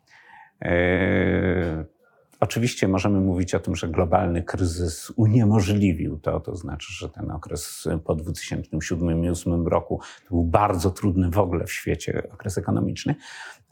Oczywiście 2.46 2.88
możemy 2.88 3.20
mówić 3.20 3.56
o 3.56 3.60
tym, 3.60 3.76
że 3.76 3.88
globalny 3.88 4.44
kryzys 4.44 5.12
uniemożliwił 5.16 6.20
to, 6.20 6.40
to 6.40 6.56
znaczy, 6.56 6.94
że 6.94 7.10
ten 7.10 7.32
okres 7.32 7.88
po 8.04 8.16
2007 8.16 9.10
i 9.10 9.22
2008 9.22 9.68
roku 9.68 10.02
był 10.30 10.44
bardzo 10.44 10.92
trudny 10.92 11.30
w 11.30 11.40
ogóle 11.40 11.66
w 11.66 11.72
świecie 11.72 12.28
okres 12.34 12.58
ekonomiczny, 12.58 13.16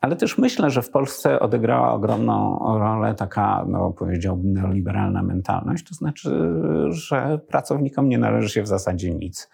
ale 0.01 0.15
też 0.15 0.37
myślę, 0.37 0.69
że 0.69 0.81
w 0.81 0.89
Polsce 0.89 1.39
odegrała 1.39 1.93
ogromną 1.93 2.59
rolę 2.79 3.15
taka, 3.15 3.65
no 3.67 3.91
powiedziałbym, 3.91 4.53
neoliberalna 4.53 5.23
mentalność, 5.23 5.87
to 5.89 5.95
znaczy, 5.95 6.29
że 6.89 7.39
pracownikom 7.47 8.09
nie 8.09 8.17
należy 8.17 8.49
się 8.49 8.63
w 8.63 8.67
zasadzie 8.67 9.13
nic. 9.13 9.49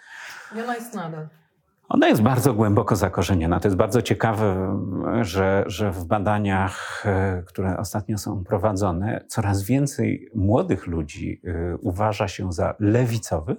I 0.55 0.61
ona 0.61 0.75
jest 0.75 0.93
nadal. 0.93 1.27
Ona 1.89 2.07
jest 2.07 2.21
bardzo 2.21 2.53
głęboko 2.53 2.95
zakorzeniona. 2.95 3.59
To 3.59 3.67
jest 3.67 3.77
bardzo 3.77 4.01
ciekawe, 4.01 4.79
że, 5.21 5.63
że 5.67 5.91
w 5.91 6.05
badaniach, 6.05 7.03
e, 7.05 7.43
które 7.45 7.77
ostatnio 7.77 8.17
są 8.17 8.43
prowadzone, 8.43 9.23
coraz 9.27 9.63
więcej 9.63 10.29
młodych 10.35 10.87
ludzi 10.87 11.41
e, 11.43 11.77
uważa 11.77 12.27
się 12.27 12.53
za 12.53 12.75
lewicowych, 12.79 13.57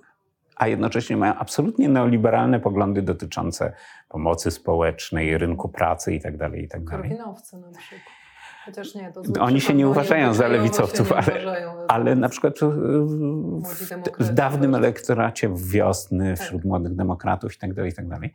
a 0.57 0.67
jednocześnie 0.67 1.17
mają 1.17 1.35
absolutnie 1.35 1.89
neoliberalne 1.89 2.61
poglądy 2.61 3.03
dotyczące 3.03 3.73
pomocy 4.09 4.51
społecznej, 4.51 5.39
rynku 5.39 5.69
pracy 5.69 6.13
itd. 6.13 6.39
Tak 6.39 6.55
itd. 6.55 6.69
Tak 6.69 6.85
Korwinowcy 6.85 7.57
na 7.59 7.79
przykład. 7.79 8.20
Chociaż 8.71 8.95
nie, 8.95 9.13
to 9.13 9.23
Oni 9.41 9.61
się 9.61 9.75
nie 9.75 9.89
uważają 9.89 10.35
za 10.35 10.49
lewicowców, 10.49 11.13
ale, 11.13 11.65
ale 11.89 12.17
na 12.17 12.29
przykład 12.29 12.55
w, 12.61 14.25
w 14.25 14.35
dawnym 14.35 14.75
elektoracie 14.75 15.51
wiosny 15.57 16.35
tak. 16.37 16.47
wśród 16.47 16.63
tak. 16.63 16.69
młodych 16.69 16.95
demokratów 16.95 17.53
itd. 17.55 17.75
Tak 17.75 17.85
itd. 17.85 18.19
Tak 18.21 18.31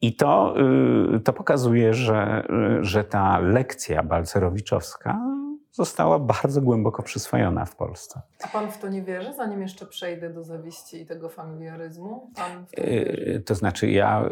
I 0.00 0.16
to, 0.16 0.54
y, 1.16 1.20
to 1.20 1.32
pokazuje, 1.32 1.94
że, 1.94 2.46
że 2.80 3.04
ta 3.04 3.38
lekcja 3.38 4.02
balcerowiczowska 4.02 5.18
została 5.72 6.18
bardzo 6.18 6.62
głęboko 6.62 7.02
przyswojona 7.02 7.64
w 7.64 7.76
Polsce. 7.76 8.20
A 8.44 8.48
pan 8.48 8.70
w 8.70 8.78
to 8.78 8.88
nie 8.88 9.02
wierzy, 9.02 9.32
zanim 9.32 9.62
jeszcze 9.62 9.86
przejdę 9.86 10.30
do 10.30 10.44
zawiści 10.44 11.02
i 11.02 11.06
tego 11.06 11.28
familiaryzmu? 11.28 12.32
Y, 12.78 13.42
to 13.46 13.54
znaczy, 13.54 13.90
ja 13.90 14.28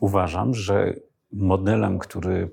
uważam, 0.00 0.54
że 0.54 0.94
modelem, 1.32 1.98
który 1.98 2.50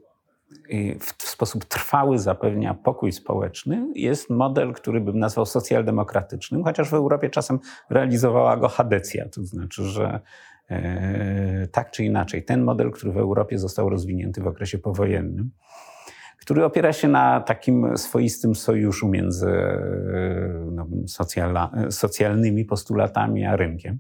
w 1.00 1.24
sposób 1.24 1.66
trwały 1.66 2.20
zapewnia 2.20 2.74
pokój 2.74 3.12
społeczny, 3.12 3.88
jest 3.96 4.30
model, 4.30 4.74
który 4.74 5.02
bym 5.02 5.20
nazwał 5.20 5.46
socjaldemokratycznym, 5.46 6.64
chociaż 6.64 6.90
w 6.90 6.94
Europie 6.94 7.30
czasem 7.30 7.60
realizowała 7.90 8.58
go 8.58 8.68
Hadecja, 8.68 9.30
to 9.30 9.44
znaczy, 9.44 9.84
że 9.84 10.20
e, 10.70 11.68
tak 11.72 11.92
czy 11.92 12.04
inaczej, 12.04 12.44
ten 12.46 12.64
model, 12.64 12.92
który 12.92 13.12
w 13.12 13.18
Europie 13.18 13.60
został 13.60 13.90
rozwinięty 13.90 14.42
w 14.42 14.48
okresie 14.48 14.78
powojennym, 14.78 15.52
który 16.40 16.66
opiera 16.66 16.94
się 16.94 17.08
na 17.08 17.42
takim 17.42 17.98
swoistym 17.98 18.56
sojuszu 18.56 19.10
między 19.10 19.50
e, 19.50 20.68
no, 20.72 20.88
socjala, 21.08 21.72
socjalnymi 21.90 22.66
postulatami 22.66 23.46
a 23.46 23.56
rynkiem. 23.56 24.00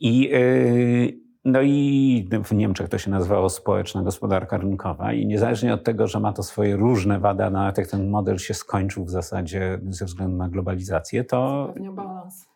I, 0.00 0.30
e, 0.34 1.25
no 1.46 1.62
i 1.62 2.28
w 2.44 2.52
Niemczech 2.52 2.88
to 2.88 2.98
się 2.98 3.10
nazywało 3.10 3.48
społeczna 3.48 4.02
gospodarka 4.02 4.56
rynkowa 4.56 5.12
i 5.12 5.26
niezależnie 5.26 5.74
od 5.74 5.84
tego, 5.84 6.06
że 6.06 6.20
ma 6.20 6.32
to 6.32 6.42
swoje 6.42 6.76
różne 6.76 7.18
wady, 7.18 7.44
a 7.44 7.50
nawet 7.50 7.78
jak 7.78 7.86
ten 7.86 8.08
model 8.10 8.38
się 8.38 8.54
skończył 8.54 9.04
w 9.04 9.10
zasadzie 9.10 9.78
ze 9.88 10.04
względu 10.04 10.36
na 10.36 10.48
globalizację, 10.48 11.24
to 11.24 11.74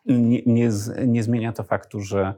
nie, 0.05 0.41
nie, 0.45 0.69
nie 1.07 1.23
zmienia 1.23 1.53
to 1.53 1.63
faktu, 1.63 2.01
że, 2.01 2.33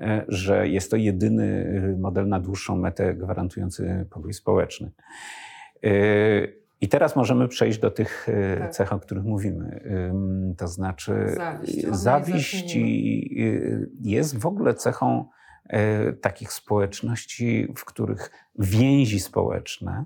e, 0.00 0.24
że 0.28 0.68
jest 0.68 0.90
to 0.90 0.96
jedyny 0.96 1.96
model 1.98 2.28
na 2.28 2.40
dłuższą 2.40 2.76
metę 2.76 3.14
gwarantujący 3.14 4.06
pokój 4.10 4.34
społeczny. 4.34 4.90
E, 5.84 5.90
I 6.80 6.88
teraz 6.88 7.16
możemy 7.16 7.48
przejść 7.48 7.78
do 7.78 7.90
tych 7.90 8.28
e, 8.28 8.56
tak. 8.56 8.70
cech, 8.70 8.92
o 8.92 8.98
których 8.98 9.24
mówimy. 9.24 9.80
To 10.58 10.68
znaczy, 10.68 11.14
zawiść, 11.36 11.86
zawiść 11.86 12.78
jest 14.00 14.38
w 14.38 14.46
ogóle 14.46 14.74
cechą 14.74 15.24
E, 15.24 15.36
takich 16.20 16.52
społeczności, 16.52 17.68
w 17.76 17.84
których 17.84 18.30
więzi 18.58 19.20
społeczne 19.20 20.04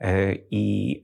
e, 0.00 0.34
i 0.50 1.02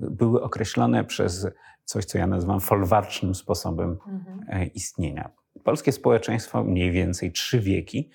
były 0.00 0.42
określone 0.42 1.04
przez 1.04 1.46
coś, 1.84 2.04
co 2.04 2.18
ja 2.18 2.26
nazywam 2.26 2.60
folwarcznym 2.60 3.34
sposobem 3.34 3.90
mhm. 3.90 4.44
E, 4.48 4.66
istnienia. 4.66 5.30
polskie 5.64 5.92
społeczeństwo 5.92 6.64
mniej 6.64 6.92
więcej 6.92 7.32
trzy 7.32 7.60
wieki, 7.60 8.10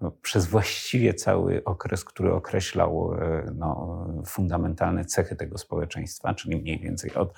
no, 0.00 0.10
przez 0.10 0.46
właściwie 0.46 1.14
cały 1.14 1.64
okres, 1.64 2.04
który 2.04 2.32
określał 2.32 3.14
e, 3.14 3.52
no, 3.54 4.06
fundamentalne 4.26 5.04
cechy 5.04 5.36
tego 5.36 5.58
społeczeństwa, 5.58 6.34
czyli 6.34 6.56
mniej 6.56 6.78
więcej 6.78 7.14
od 7.14 7.34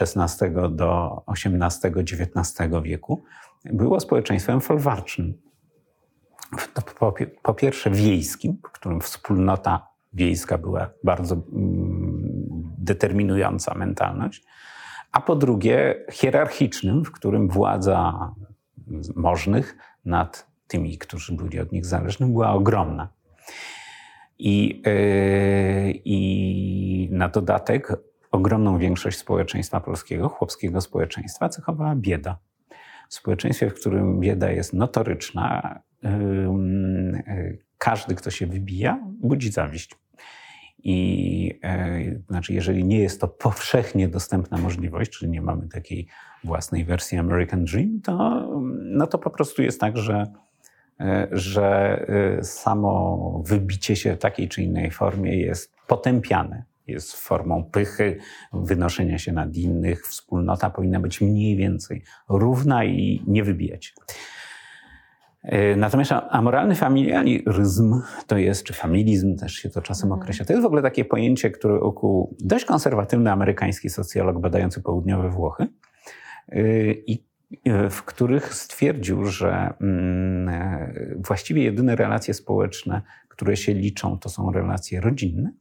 XVI 0.00 0.46
do 0.70 1.22
XVIII-XIX 1.28 2.70
wieku, 2.82 3.24
było 3.64 4.00
społeczeństwem 4.00 4.60
folwarcznym. 4.60 5.34
Po, 6.98 7.12
po, 7.42 7.54
pierwsze 7.54 7.90
wiejskim, 7.90 8.58
w 8.68 8.72
którym 8.72 9.00
wspólnota 9.00 9.86
wiejska 10.12 10.58
była 10.58 10.90
bardzo 11.04 11.34
mm, 11.34 12.40
determinująca 12.78 13.74
mentalność, 13.74 14.44
a 15.12 15.20
po 15.20 15.36
drugie 15.36 16.04
hierarchicznym, 16.12 17.04
w 17.04 17.12
którym 17.12 17.48
władza 17.48 18.30
możnych 19.16 19.76
nad 20.04 20.50
tymi, 20.66 20.98
którzy 20.98 21.36
byli 21.36 21.60
od 21.60 21.72
nich 21.72 21.86
zależni, 21.86 22.26
była 22.26 22.52
ogromna. 22.52 23.08
I, 24.38 24.82
yy, 24.86 26.00
I 26.04 27.08
na 27.12 27.28
dodatek 27.28 27.96
ogromną 28.30 28.78
większość 28.78 29.18
społeczeństwa 29.18 29.80
polskiego, 29.80 30.28
chłopskiego 30.28 30.80
społeczeństwa, 30.80 31.48
cechowała 31.48 31.94
bieda. 31.96 32.38
W 33.10 33.14
społeczeństwie, 33.14 33.70
w 33.70 33.74
którym 33.74 34.20
bieda 34.20 34.50
jest 34.50 34.72
notoryczna, 34.72 35.80
każdy, 37.78 38.14
kto 38.14 38.30
się 38.30 38.46
wybija, 38.46 39.00
budzi 39.20 39.50
zawiść. 39.50 39.94
I 40.82 41.58
e, 41.62 42.00
znaczy, 42.28 42.54
jeżeli 42.54 42.84
nie 42.84 42.98
jest 42.98 43.20
to 43.20 43.28
powszechnie 43.28 44.08
dostępna 44.08 44.58
możliwość, 44.58 45.10
czyli 45.10 45.30
nie 45.30 45.42
mamy 45.42 45.68
takiej 45.68 46.06
własnej 46.44 46.84
wersji 46.84 47.18
American 47.18 47.64
Dream, 47.64 48.00
to, 48.04 48.46
no 48.82 49.06
to 49.06 49.18
po 49.18 49.30
prostu 49.30 49.62
jest 49.62 49.80
tak, 49.80 49.96
że, 49.96 50.26
e, 51.00 51.28
że 51.32 51.98
e, 52.38 52.44
samo 52.44 53.42
wybicie 53.46 53.96
się 53.96 54.16
w 54.16 54.18
takiej 54.18 54.48
czy 54.48 54.62
innej 54.62 54.90
formie 54.90 55.40
jest 55.40 55.74
potępiane. 55.86 56.64
Jest 56.86 57.16
formą 57.16 57.64
pychy, 57.64 58.18
wynoszenia 58.52 59.18
się 59.18 59.32
nad 59.32 59.54
innych. 59.54 60.06
Wspólnota 60.06 60.70
powinna 60.70 61.00
być 61.00 61.20
mniej 61.20 61.56
więcej 61.56 62.02
równa 62.28 62.84
i 62.84 63.22
nie 63.26 63.44
wybijać. 63.44 63.94
E, 65.42 65.76
natomiast 65.76 66.12
amoralny 66.30 66.74
familiaryzm 66.74 68.02
to 68.26 68.38
jest, 68.38 68.64
czy 68.64 68.72
familizm 68.72 69.36
też 69.36 69.54
się 69.54 69.70
to 69.70 69.82
czasem 69.82 70.06
mhm. 70.06 70.22
określa, 70.22 70.46
to 70.46 70.52
jest 70.52 70.62
w 70.62 70.66
ogóle 70.66 70.82
takie 70.82 71.04
pojęcie, 71.04 71.50
które 71.50 71.80
ukuł 71.80 72.36
dość 72.40 72.64
konserwatywny 72.64 73.32
amerykański 73.32 73.90
socjolog 73.90 74.40
badający 74.40 74.82
południowe 74.82 75.28
Włochy 75.28 75.66
e, 76.48 76.62
i 76.92 77.24
e, 77.64 77.90
w 77.90 78.02
których 78.02 78.54
stwierdził, 78.54 79.24
że 79.24 79.74
mm, 79.80 80.50
właściwie 81.16 81.62
jedyne 81.62 81.96
relacje 81.96 82.34
społeczne, 82.34 83.02
które 83.28 83.56
się 83.56 83.74
liczą, 83.74 84.18
to 84.18 84.28
są 84.28 84.52
relacje 84.52 85.00
rodzinne. 85.00 85.52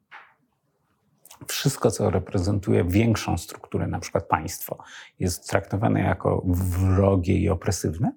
Wszystko, 1.48 1.92
co 1.92 2.10
reprezentuje 2.10 2.84
większą 2.84 3.38
strukturę, 3.38 3.88
na 3.88 4.00
przykład 4.00 4.28
państwo, 4.28 4.78
jest 5.20 5.50
traktowane 5.50 6.02
jako 6.02 6.44
wrogie 6.46 7.38
i 7.38 7.50
opresywne. 7.50 8.12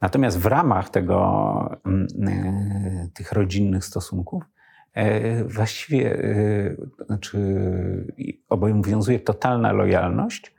Natomiast 0.00 0.38
w 0.38 0.46
ramach 0.46 0.88
tego, 0.90 1.78
mm, 1.86 2.06
e, 2.28 3.08
tych 3.14 3.32
rodzinnych 3.32 3.84
stosunków 3.84 4.44
e, 4.94 5.44
właściwie 5.44 6.18
e, 6.18 7.04
znaczy, 7.06 7.38
obowiązuje 8.48 9.20
totalna 9.20 9.72
lojalność 9.72 10.56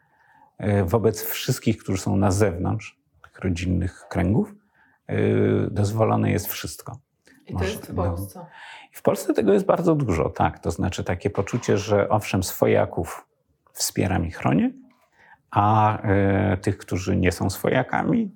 wobec 0.86 1.24
wszystkich, 1.24 1.77
którzy 1.77 2.01
są 2.01 2.15
na 2.15 2.31
zewnątrz 2.31 3.00
tych 3.24 3.39
rodzinnych 3.39 4.05
kręgów. 4.10 4.55
Dozwolone 5.72 6.31
jest 6.31 6.48
wszystko. 6.48 7.00
I 7.48 7.56
to 7.56 7.63
jest 7.63 7.86
w 7.86 7.94
no. 7.94 8.04
Polsce. 8.04 8.39
No, 8.39 8.46
w 8.92 9.01
Polsce 9.01 9.34
tego 9.34 9.54
jest 9.54 9.66
bardzo 9.66 9.96
dużo, 9.96 10.30
tak. 10.30 10.60
To 10.60 10.72
znaczy 10.72 11.04
takie 11.04 11.30
poczucie, 11.30 11.77
że 11.77 12.10
owszem, 12.10 12.44
swojaków 12.44 13.25
wspieram 13.74 14.25
i 14.25 14.32
chronię, 14.32 14.72
a 15.51 15.98
y, 16.54 16.58
tych, 16.58 16.77
którzy 16.77 17.18
nie 17.18 17.32
są 17.32 17.50
swojakami, 17.50 18.32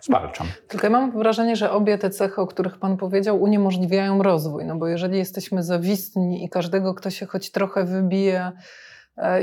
zwalczam. 0.00 0.46
Tylko 0.68 0.86
ja 0.86 0.90
mam 0.90 1.18
wrażenie, 1.18 1.56
że 1.56 1.70
obie 1.70 1.98
te 1.98 2.10
cechy, 2.10 2.40
o 2.40 2.46
których 2.46 2.78
Pan 2.78 2.96
powiedział, 2.96 3.42
uniemożliwiają 3.42 4.22
rozwój. 4.22 4.64
No 4.64 4.76
bo 4.76 4.86
jeżeli 4.86 5.18
jesteśmy 5.18 5.62
zawistni 5.62 6.44
i 6.44 6.48
każdego, 6.48 6.94
kto 6.94 7.10
się 7.10 7.26
choć 7.26 7.50
trochę 7.50 7.84
wybije, 7.84 8.52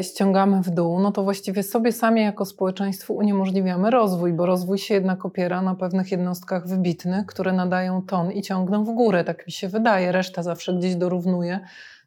ściągamy 0.02 0.62
w 0.62 0.70
dół, 0.70 1.00
no 1.00 1.12
to 1.12 1.24
właściwie 1.24 1.64
sobie 1.64 1.92
sami 1.92 2.22
jako 2.22 2.46
społeczeństwo 2.46 3.14
uniemożliwiamy 3.14 3.90
rozwój, 3.90 4.34
bo 4.34 4.46
rozwój 4.46 4.78
się 4.78 4.94
jednak 4.94 5.26
opiera 5.26 5.62
na 5.62 5.76
pewnych 5.76 6.12
jednostkach 6.12 6.68
wybitnych, 6.68 7.26
które 7.26 7.54
nadają 7.54 8.02
ton 8.02 8.32
i 8.32 8.42
ciągną 8.42 8.84
w 8.86 8.90
górę, 8.90 9.24
tak 9.24 9.48
mi 9.48 9.52
się 9.52 9.68
wydaje. 9.68 10.12
Reszta 10.12 10.44
zawsze 10.44 10.74
gdzieś 10.74 10.96
dorównuje 10.96 11.60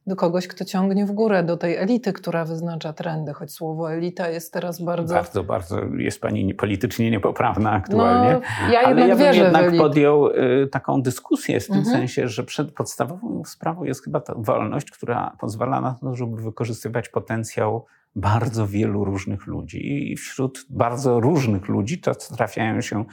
do 0.06 0.16
kogoś, 0.16 0.48
kto 0.48 0.64
ciągnie 0.64 1.06
w 1.06 1.12
górę, 1.12 1.42
do 1.42 1.56
tej 1.56 1.76
elity, 1.76 2.12
która 2.12 2.44
wyznacza 2.44 2.92
trendy, 2.92 3.32
choć 3.32 3.52
słowo 3.52 3.92
elita 3.92 4.28
jest 4.28 4.52
teraz 4.52 4.82
bardzo... 4.82 5.14
Bardzo, 5.14 5.44
bardzo 5.44 5.80
jest 5.98 6.20
pani 6.20 6.54
politycznie 6.54 7.10
niepoprawna 7.10 7.70
aktualnie. 7.70 8.32
No, 8.32 8.72
ja 8.72 8.88
jednak 8.88 9.04
Ale 9.04 9.08
ja 9.08 9.16
bym 9.16 9.34
jednak 9.34 9.76
podjął 9.76 10.28
y, 10.28 10.68
taką 10.72 11.02
dyskusję 11.02 11.60
w 11.60 11.66
tym 11.66 11.76
mhm. 11.76 11.96
sensie, 11.96 12.28
że 12.28 12.44
przed 12.44 12.72
podstawową 12.72 13.42
sprawą 13.44 13.84
jest 13.84 14.04
chyba 14.04 14.20
ta 14.20 14.34
wolność, 14.36 14.90
która 14.90 15.36
pozwala 15.40 15.80
na 15.80 15.94
to, 15.94 16.16
żeby 16.16 16.42
wykorzystywać 16.42 17.08
potencjał 17.08 17.86
bardzo 18.16 18.66
wielu 18.66 19.04
różnych 19.04 19.46
ludzi. 19.46 20.12
I 20.12 20.16
wśród 20.16 20.66
bardzo 20.70 21.20
różnych 21.20 21.68
ludzi 21.68 22.00
to 22.00 22.14
trafiają 22.14 22.80
się 22.80 23.04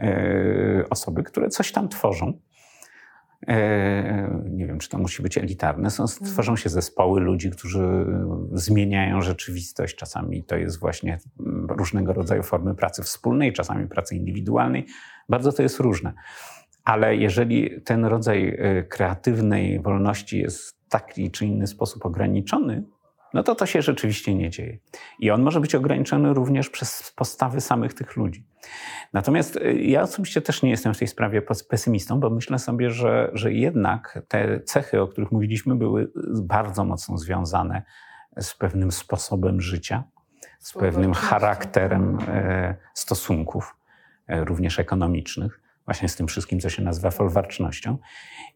y, 0.00 0.84
osoby, 0.90 1.22
które 1.22 1.48
coś 1.48 1.72
tam 1.72 1.88
tworzą. 1.88 2.32
E, 3.48 4.40
nie 4.50 4.66
wiem, 4.66 4.78
czy 4.78 4.88
to 4.88 4.98
musi 4.98 5.22
być 5.22 5.38
elitarne. 5.38 5.90
Są, 5.90 6.02
mhm. 6.02 6.30
tworzą 6.30 6.56
się 6.56 6.68
zespoły 6.68 7.20
ludzi, 7.20 7.50
którzy 7.50 8.06
zmieniają 8.52 9.22
rzeczywistość. 9.22 9.96
Czasami 9.96 10.44
to 10.44 10.56
jest 10.56 10.80
właśnie 10.80 11.18
różnego 11.68 12.12
rodzaju 12.12 12.42
formy 12.42 12.74
pracy 12.74 13.02
wspólnej, 13.02 13.52
czasami 13.52 13.88
pracy 13.88 14.16
indywidualnej. 14.16 14.86
Bardzo 15.28 15.52
to 15.52 15.62
jest 15.62 15.80
różne. 15.80 16.12
Ale 16.84 17.16
jeżeli 17.16 17.82
ten 17.82 18.04
rodzaj 18.04 18.48
e, 18.58 18.82
kreatywnej 18.82 19.80
wolności 19.80 20.38
jest 20.38 20.60
w 20.60 20.88
taki 20.88 21.30
czy 21.30 21.46
inny 21.46 21.66
sposób 21.66 22.06
ograniczony, 22.06 22.84
no 23.34 23.42
to 23.42 23.54
to 23.54 23.66
się 23.66 23.82
rzeczywiście 23.82 24.34
nie 24.34 24.50
dzieje. 24.50 24.78
I 25.18 25.30
on 25.30 25.42
może 25.42 25.60
być 25.60 25.74
ograniczony 25.74 26.34
również 26.34 26.70
przez 26.70 27.12
postawy 27.16 27.60
samych 27.60 27.94
tych 27.94 28.16
ludzi. 28.16 28.46
Natomiast 29.12 29.56
y, 29.56 29.74
ja 29.74 30.02
osobiście 30.02 30.42
też 30.42 30.62
nie 30.62 30.70
jestem 30.70 30.94
w 30.94 30.98
tej 30.98 31.08
sprawie 31.08 31.42
pesymistą, 31.68 32.20
bo 32.20 32.30
myślę 32.30 32.58
sobie, 32.58 32.90
że, 32.90 33.30
że 33.32 33.52
jednak 33.52 34.22
te 34.28 34.60
cechy, 34.60 35.00
o 35.00 35.08
których 35.08 35.32
mówiliśmy, 35.32 35.76
były 35.76 36.12
bardzo 36.42 36.84
mocno 36.84 37.18
związane 37.18 37.82
z 38.38 38.54
pewnym 38.54 38.92
sposobem 38.92 39.60
życia, 39.60 40.04
z 40.58 40.72
pewnym 40.72 41.14
charakterem 41.14 42.18
e, 42.28 42.76
stosunków, 42.94 43.76
e, 44.26 44.44
również 44.44 44.78
ekonomicznych 44.78 45.60
właśnie 45.90 46.08
z 46.08 46.16
tym 46.16 46.26
wszystkim, 46.26 46.60
co 46.60 46.68
się 46.68 46.82
nazywa 46.82 47.10
folwarcznością 47.10 47.98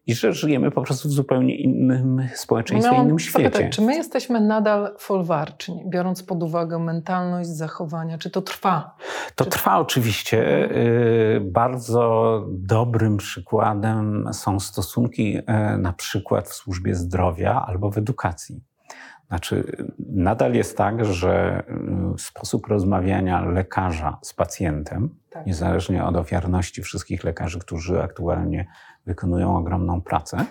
i 0.07 0.15
że 0.15 0.33
żyjemy 0.33 0.71
po 0.71 0.81
prostu 0.81 1.09
w 1.09 1.11
zupełnie 1.11 1.55
innym 1.55 2.27
społeczeństwie, 2.35 2.91
Miałam 2.91 3.05
innym 3.05 3.19
świecie. 3.19 3.43
Zapytać, 3.43 3.75
czy 3.75 3.81
my 3.81 3.95
jesteśmy 3.95 4.41
nadal 4.41 4.95
folwarczni, 4.99 5.83
biorąc 5.89 6.23
pod 6.23 6.43
uwagę 6.43 6.79
mentalność, 6.79 7.49
zachowania? 7.49 8.17
Czy 8.17 8.29
to 8.29 8.41
trwa? 8.41 8.95
To 9.35 9.43
czy... 9.43 9.49
trwa 9.49 9.77
oczywiście. 9.77 10.71
Y, 10.71 11.41
bardzo 11.41 12.41
dobrym 12.49 13.17
przykładem 13.17 14.29
są 14.33 14.59
stosunki 14.59 15.37
y, 15.37 15.43
na 15.77 15.93
przykład 15.93 16.49
w 16.49 16.53
służbie 16.53 16.95
zdrowia 16.95 17.65
albo 17.67 17.91
w 17.91 17.97
edukacji. 17.97 18.61
Znaczy, 19.27 19.85
nadal 19.99 20.53
jest 20.53 20.77
tak, 20.77 21.05
że 21.05 21.63
y, 22.15 22.19
sposób 22.19 22.67
rozmawiania 22.67 23.45
lekarza 23.45 24.17
z 24.21 24.33
pacjentem, 24.33 25.09
tak. 25.29 25.45
niezależnie 25.45 26.03
od 26.03 26.15
ofiarności 26.15 26.81
wszystkich 26.81 27.23
lekarzy, 27.23 27.59
którzy 27.59 28.01
aktualnie 28.01 28.67
wykonują 29.05 29.57
ogromną 29.57 30.01
pracę, 30.01 30.45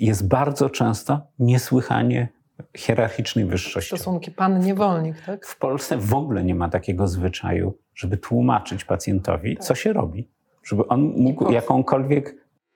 jest 0.00 0.28
bardzo 0.28 0.70
często 0.70 1.20
niesłychanie 1.38 2.28
hierarchicznej 2.76 3.44
wyższości. 3.44 3.96
Stosunki 3.96 4.30
pan-niewolnik, 4.30 5.20
tak? 5.26 5.46
W 5.46 5.58
Polsce 5.58 5.96
w 5.96 6.14
ogóle 6.14 6.44
nie 6.44 6.54
ma 6.54 6.68
takiego 6.68 7.08
zwyczaju, 7.08 7.78
żeby 7.94 8.16
tłumaczyć 8.16 8.84
pacjentowi, 8.84 9.56
tak. 9.56 9.64
co 9.64 9.74
się 9.74 9.92
robi. 9.92 10.30
Żeby 10.64 10.86
on 10.86 11.00
mógł 11.00 11.52
jakąkolwiek, 11.52 12.34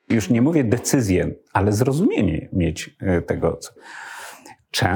już 0.08 0.30
nie 0.30 0.42
mówię 0.42 0.64
decyzję, 0.64 1.30
ale 1.52 1.72
zrozumienie 1.72 2.48
mieć 2.52 2.96
y, 3.18 3.22
tego, 3.22 3.56
co 3.56 3.72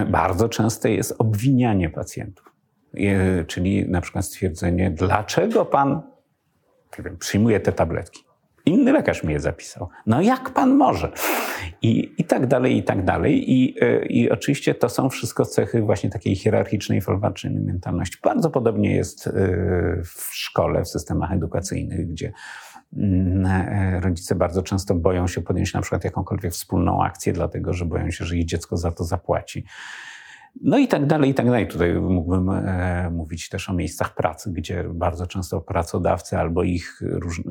bardzo 0.07 0.49
częste 0.49 0.91
jest 0.91 1.15
obwinianie 1.19 1.91
pacjentów. 1.91 2.53
Czyli 3.47 3.89
na 3.89 4.01
przykład 4.01 4.25
stwierdzenie, 4.25 4.91
dlaczego 4.91 5.65
pan 5.65 6.03
wiem, 7.03 7.17
przyjmuje 7.19 7.61
te 7.61 7.73
tabletki. 7.73 8.25
Inny 8.67 8.93
lekarz 8.93 9.25
mi 9.25 9.33
je 9.33 9.41
zapisał. 9.41 9.89
No 10.07 10.21
jak 10.21 10.51
pan 10.51 10.77
może? 10.77 11.13
I, 11.83 12.15
i 12.19 12.25
tak 12.25 12.47
dalej, 12.47 12.77
i 12.77 12.83
tak 12.83 13.05
dalej. 13.05 13.53
I, 13.53 13.77
e, 13.81 14.07
I 14.07 14.31
oczywiście 14.31 14.75
to 14.75 14.89
są 14.89 15.11
wszystko 15.11 15.45
cechy 15.45 15.83
właśnie 15.83 16.11
takiej 16.11 16.37
hierarchicznej, 16.37 17.01
folwarcznej 17.01 17.55
mentalności. 17.55 18.19
Bardzo 18.25 18.51
podobnie 18.51 18.97
jest 18.97 19.27
e, 19.27 19.31
w 20.05 20.29
szkole, 20.33 20.83
w 20.85 20.89
systemach 20.89 21.33
edukacyjnych, 21.33 22.09
gdzie 22.09 22.33
rodzice 24.01 24.35
bardzo 24.35 24.63
często 24.63 24.95
boją 24.95 25.27
się 25.27 25.41
podjąć 25.41 25.75
na 25.75 25.81
przykład 25.81 26.05
jakąkolwiek 26.05 26.53
wspólną 26.53 27.05
akcję, 27.05 27.33
dlatego 27.33 27.73
że 27.73 27.85
boją 27.85 28.11
się, 28.11 28.25
że 28.25 28.37
ich 28.37 28.45
dziecko 28.45 28.77
za 28.77 28.93
to 28.93 29.05
zapłaci. 29.05 29.65
No 30.63 30.79
i 30.79 30.89
tak 30.89 31.07
dalej, 31.07 31.31
i 31.31 31.35
tak 31.35 31.47
dalej. 31.47 31.69
Tutaj 31.69 31.95
mógłbym 31.95 32.51
e, 32.51 33.11
mówić 33.11 33.49
też 33.49 33.71
o 33.71 33.73
miejscach 33.73 34.15
pracy, 34.15 34.53
gdzie 34.53 34.85
bardzo 34.85 35.27
często 35.27 35.61
pracodawcy 35.61 36.39
albo 36.39 36.63
ich 36.63 37.01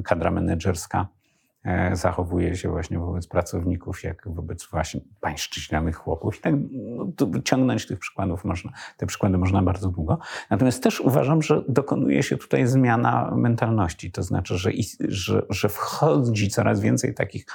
kadra 0.04 0.32
menedżerska 0.32 1.00
e, 1.00 1.23
zachowuje 1.94 2.56
się 2.56 2.70
właśnie 2.70 3.00
wobec 3.00 3.28
pracowników, 3.28 4.04
jak 4.04 4.24
wobec 4.26 4.66
właśnie 4.66 5.02
pańszczyźnianych 5.22 5.96
chłopów. 5.96 6.38
I 6.38 6.42
tak 6.42 6.54
no, 6.72 7.42
ciągnąć 7.44 7.88
tych 7.88 8.00
przykładów 8.00 8.46
można, 8.46 8.72
te 8.98 9.06
przykłady 9.06 9.38
można 9.38 9.62
bardzo 9.62 9.90
długo. 9.90 10.20
Natomiast 10.50 10.84
też 10.84 11.02
uważam, 11.02 11.42
że 11.42 11.62
dokonuje 11.68 12.24
się 12.24 12.38
tutaj 12.38 12.68
zmiana 12.68 13.34
mentalności. 13.36 14.12
To 14.12 14.24
znaczy, 14.24 14.58
że, 14.58 14.72
że, 15.00 15.46
że 15.50 15.70
wchodzi 15.70 16.50
coraz 16.50 16.80
więcej 16.82 17.14
takich 17.14 17.46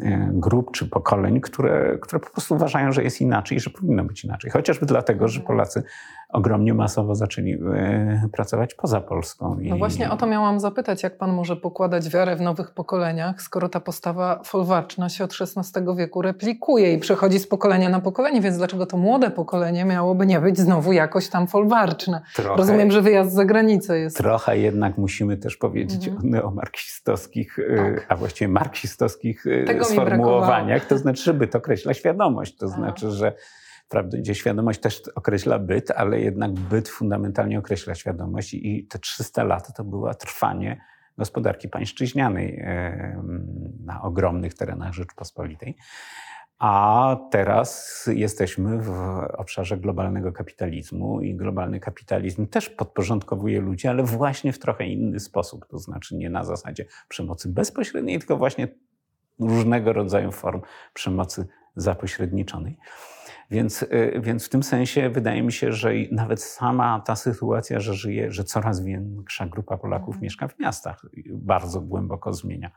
E, 0.00 0.30
grup 0.32 0.70
czy 0.72 0.86
pokoleń, 0.86 1.40
które, 1.40 1.98
które 1.98 2.20
po 2.20 2.30
prostu 2.30 2.54
uważają, 2.54 2.92
że 2.92 3.02
jest 3.02 3.20
inaczej 3.20 3.58
i 3.58 3.60
że 3.60 3.70
powinno 3.70 4.04
być 4.04 4.24
inaczej. 4.24 4.50
Chociażby 4.50 4.86
dlatego, 4.86 5.28
że 5.28 5.40
Polacy 5.40 5.82
ogromnie 6.28 6.74
masowo 6.74 7.14
zaczęli 7.14 7.52
e, 7.52 8.28
pracować 8.32 8.74
poza 8.74 9.00
Polską. 9.00 9.56
No 9.60 9.76
właśnie 9.76 10.10
o 10.10 10.16
to 10.16 10.26
miałam 10.26 10.60
zapytać, 10.60 11.02
jak 11.02 11.18
pan 11.18 11.32
może 11.32 11.56
pokładać 11.56 12.08
wiarę 12.08 12.36
w 12.36 12.40
nowych 12.40 12.70
pokoleniach, 12.70 13.42
skoro 13.42 13.68
ta 13.68 13.80
postawa 13.80 14.40
folwarczna 14.44 15.08
się 15.08 15.24
od 15.24 15.34
XVI 15.40 15.96
wieku 15.96 16.22
replikuje 16.22 16.94
i 16.94 16.98
przechodzi 16.98 17.38
z 17.38 17.46
pokolenia 17.46 17.88
na 17.88 18.00
pokolenie, 18.00 18.40
więc 18.40 18.56
dlaczego 18.56 18.86
to 18.86 18.96
młode 18.96 19.30
pokolenie 19.30 19.84
miałoby 19.84 20.26
nie 20.26 20.40
być 20.40 20.58
znowu 20.58 20.92
jakoś 20.92 21.28
tam 21.28 21.46
folwarczne? 21.46 22.20
Trochę, 22.34 22.56
Rozumiem, 22.56 22.90
że 22.90 23.02
wyjazd 23.02 23.32
za 23.32 23.44
granicę 23.44 23.98
jest. 23.98 24.16
Trochę 24.16 24.58
jednak 24.58 24.98
musimy 24.98 25.36
też 25.36 25.56
powiedzieć 25.56 26.08
mhm. 26.08 26.26
o 26.26 26.36
neomarksistowskich, 26.36 27.58
e, 27.58 27.76
tak. 27.76 28.06
a 28.08 28.16
właściwie 28.16 28.48
marksistowskich 28.48 29.44
Tego 29.66 29.84
sformułowaniach, 29.84 30.86
to 30.86 30.98
znaczy, 30.98 31.22
że 31.22 31.34
byt 31.34 31.56
określa 31.56 31.94
świadomość, 31.94 32.56
to 32.56 32.68
znaczy, 32.68 33.10
że 33.10 33.32
Wprawdzie 33.88 34.34
świadomość 34.34 34.80
też 34.80 35.02
określa 35.14 35.58
byt, 35.58 35.90
ale 35.90 36.20
jednak 36.20 36.52
byt 36.52 36.88
fundamentalnie 36.88 37.58
określa 37.58 37.94
świadomość 37.94 38.54
i 38.54 38.86
te 38.86 38.98
300 38.98 39.44
lat 39.44 39.76
to 39.76 39.84
było 39.84 40.14
trwanie 40.14 40.80
gospodarki 41.18 41.68
pańszczyźnianej 41.68 42.64
na 43.84 44.02
ogromnych 44.02 44.54
terenach 44.54 44.92
Rzeczpospolitej. 44.92 45.76
A 46.58 47.16
teraz 47.30 48.04
jesteśmy 48.12 48.78
w 48.78 48.90
obszarze 49.36 49.76
globalnego 49.76 50.32
kapitalizmu 50.32 51.20
i 51.20 51.34
globalny 51.34 51.80
kapitalizm 51.80 52.46
też 52.46 52.70
podporządkowuje 52.70 53.60
ludzi, 53.60 53.88
ale 53.88 54.02
właśnie 54.02 54.52
w 54.52 54.58
trochę 54.58 54.86
inny 54.86 55.20
sposób. 55.20 55.66
To 55.66 55.78
znaczy 55.78 56.16
nie 56.16 56.30
na 56.30 56.44
zasadzie 56.44 56.84
przemocy 57.08 57.48
bezpośredniej, 57.48 58.18
tylko 58.18 58.36
właśnie 58.36 58.68
różnego 59.40 59.92
rodzaju 59.92 60.32
form 60.32 60.60
przemocy 60.94 61.46
zapośredniczonej. 61.76 62.78
Więc, 63.50 63.82
y, 63.82 64.20
więc 64.20 64.46
w 64.46 64.48
tym 64.48 64.62
sensie 64.62 65.10
wydaje 65.10 65.42
mi 65.42 65.52
się, 65.52 65.72
że 65.72 65.92
nawet 66.12 66.42
sama 66.42 67.00
ta 67.00 67.16
sytuacja, 67.16 67.80
że 67.80 67.94
żyje, 67.94 68.32
że 68.32 68.44
coraz 68.44 68.84
większa 68.84 69.46
grupa 69.46 69.76
Polaków 69.76 70.14
mhm. 70.14 70.22
mieszka 70.22 70.48
w 70.48 70.58
miastach, 70.58 71.02
bardzo 71.28 71.80
głęboko 71.80 72.32
zmienia 72.32 72.70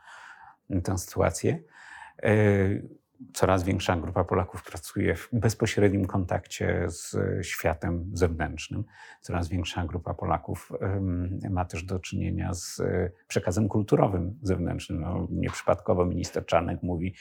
tę 0.84 0.98
sytuację. 0.98 1.58
Y, 2.24 3.02
coraz 3.32 3.64
większa 3.64 3.96
grupa 3.96 4.24
Polaków 4.24 4.64
pracuje 4.64 5.16
w 5.16 5.28
bezpośrednim 5.32 6.06
kontakcie 6.06 6.84
z 6.88 7.16
światem 7.46 8.10
zewnętrznym. 8.12 8.84
Coraz 9.20 9.48
większa 9.48 9.86
grupa 9.86 10.14
Polaków 10.14 10.72
ma 11.50 11.64
też 11.64 11.84
do 11.84 11.98
czynienia 11.98 12.54
z 12.54 12.82
przekazem 13.28 13.68
kulturowym 13.68 14.38
zewnętrznym. 14.42 15.00
No, 15.00 15.26
nieprzypadkowo 15.30 16.06
minister 16.06 16.46
Czarnek 16.46 16.82
mówi 16.82 17.14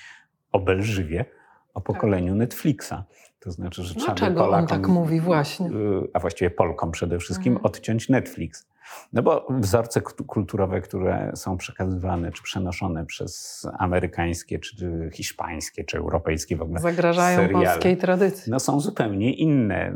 o 0.51 0.59
Belżywie, 0.59 1.25
o 1.73 1.81
pokoleniu 1.81 2.35
Netflixa. 2.35 2.93
To 3.41 3.51
znaczy, 3.51 3.83
że 3.83 3.95
trzeba 3.95 4.05
Dlaczego 4.15 4.41
Polakom, 4.41 4.61
on 4.61 4.67
tak 4.67 4.87
mówi 4.87 5.19
właśnie? 5.19 5.67
Y, 5.67 5.71
a 6.13 6.19
właściwie 6.19 6.49
Polkom 6.51 6.91
przede 6.91 7.19
wszystkim, 7.19 7.53
mhm. 7.53 7.65
odciąć 7.65 8.09
Netflix. 8.09 8.67
No 9.13 9.21
bo 9.23 9.47
wzorce 9.49 10.01
kulturowe, 10.01 10.81
które 10.81 11.31
są 11.35 11.57
przekazywane 11.57 12.31
czy 12.31 12.43
przenoszone 12.43 13.05
przez 13.05 13.65
amerykańskie, 13.79 14.59
czy 14.59 15.09
hiszpańskie, 15.13 15.83
czy 15.83 15.97
europejskie 15.97 16.57
w 16.57 16.61
ogóle 16.61 16.79
Zagrażają 16.79 17.39
seriale, 17.39 17.65
polskiej 17.65 17.97
tradycji. 17.97 18.51
No 18.51 18.59
są 18.59 18.79
zupełnie 18.79 19.33
inne. 19.33 19.93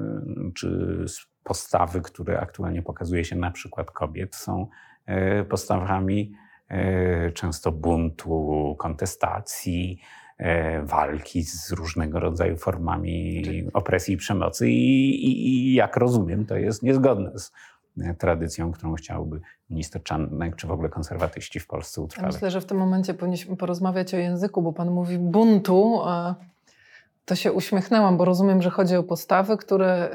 Czy 0.56 0.98
postawy, 1.44 2.02
które 2.02 2.40
aktualnie 2.40 2.82
pokazuje 2.82 3.26
się 3.26 3.36
na 3.36 3.52
przykład 3.52 3.92
kobiet, 3.92 4.36
są 4.36 4.68
e, 5.06 5.44
postawami 5.44 6.32
e, 6.68 7.32
często 7.32 7.72
buntu, 7.72 8.76
kontestacji, 8.80 10.02
walki 10.84 11.44
z 11.44 11.72
różnego 11.72 12.20
rodzaju 12.20 12.58
formami 12.58 13.44
opresji 13.74 14.14
i 14.14 14.18
przemocy 14.18 14.70
i, 14.70 15.10
i, 15.26 15.48
i 15.48 15.74
jak 15.74 15.98
rozumiem, 15.98 16.46
to 16.46 16.56
jest 16.56 16.84
niezgodne 16.84 17.40
z 17.40 17.52
e, 18.02 18.14
tradycją, 18.14 18.72
którą 18.72 18.94
chciałby 18.94 19.42
minister 19.70 20.04
Czarnek, 20.04 20.56
czy 20.56 20.68
w 20.68 20.72
ogóle 20.72 20.90
konserwatyści 20.90 21.60
w 21.60 21.68
Polsce 21.68 22.02
utrwalać. 22.02 22.34
Myślę, 22.34 22.52
że 22.52 22.62
w 22.62 22.66
tym 22.66 22.78
momencie 22.78 23.14
powinniśmy 23.14 23.58
porozmawiać 23.58 24.14
o 24.14 24.18
języku, 24.18 24.62
bo 24.62 24.74
pan 24.74 24.92
mówi 24.92 25.18
buntu, 25.18 26.00
to 27.26 27.36
się 27.36 27.52
uśmiechnęłam, 27.52 28.18
bo 28.18 28.26
rozumiem, 28.26 28.62
że 28.62 28.70
chodzi 28.70 28.96
o 28.96 29.04
postawy, 29.04 29.58
które 29.58 30.10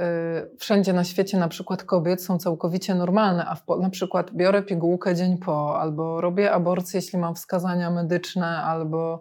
y, 0.54 0.58
wszędzie 0.58 0.92
na 0.92 1.04
świecie, 1.04 1.38
na 1.38 1.48
przykład 1.48 1.84
kobiet, 1.84 2.22
są 2.22 2.38
całkowicie 2.38 2.94
normalne, 2.94 3.46
a 3.46 3.54
w, 3.54 3.62
na 3.80 3.90
przykład 3.90 4.30
biorę 4.34 4.62
pigułkę 4.62 5.14
dzień 5.14 5.38
po, 5.38 5.80
albo 5.80 6.20
robię 6.20 6.52
aborcję, 6.52 6.98
jeśli 6.98 7.18
mam 7.18 7.34
wskazania 7.34 7.90
medyczne, 7.90 8.46
albo 8.46 9.20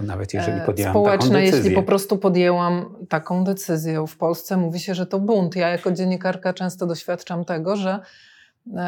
nawet 0.00 0.34
jeżeli 0.34 0.60
e, 0.60 0.66
podjęłam 0.66 0.92
społeczne, 0.92 1.44
jeśli 1.44 1.70
po 1.70 1.82
prostu 1.82 2.18
podjęłam 2.18 2.94
taką 3.08 3.44
decyzję. 3.44 4.06
W 4.06 4.16
Polsce 4.16 4.56
mówi 4.56 4.80
się, 4.80 4.94
że 4.94 5.06
to 5.06 5.18
bunt. 5.18 5.56
Ja 5.56 5.68
jako 5.68 5.92
dziennikarka 5.92 6.52
często 6.52 6.86
doświadczam 6.86 7.44
tego, 7.44 7.76
że 7.76 8.00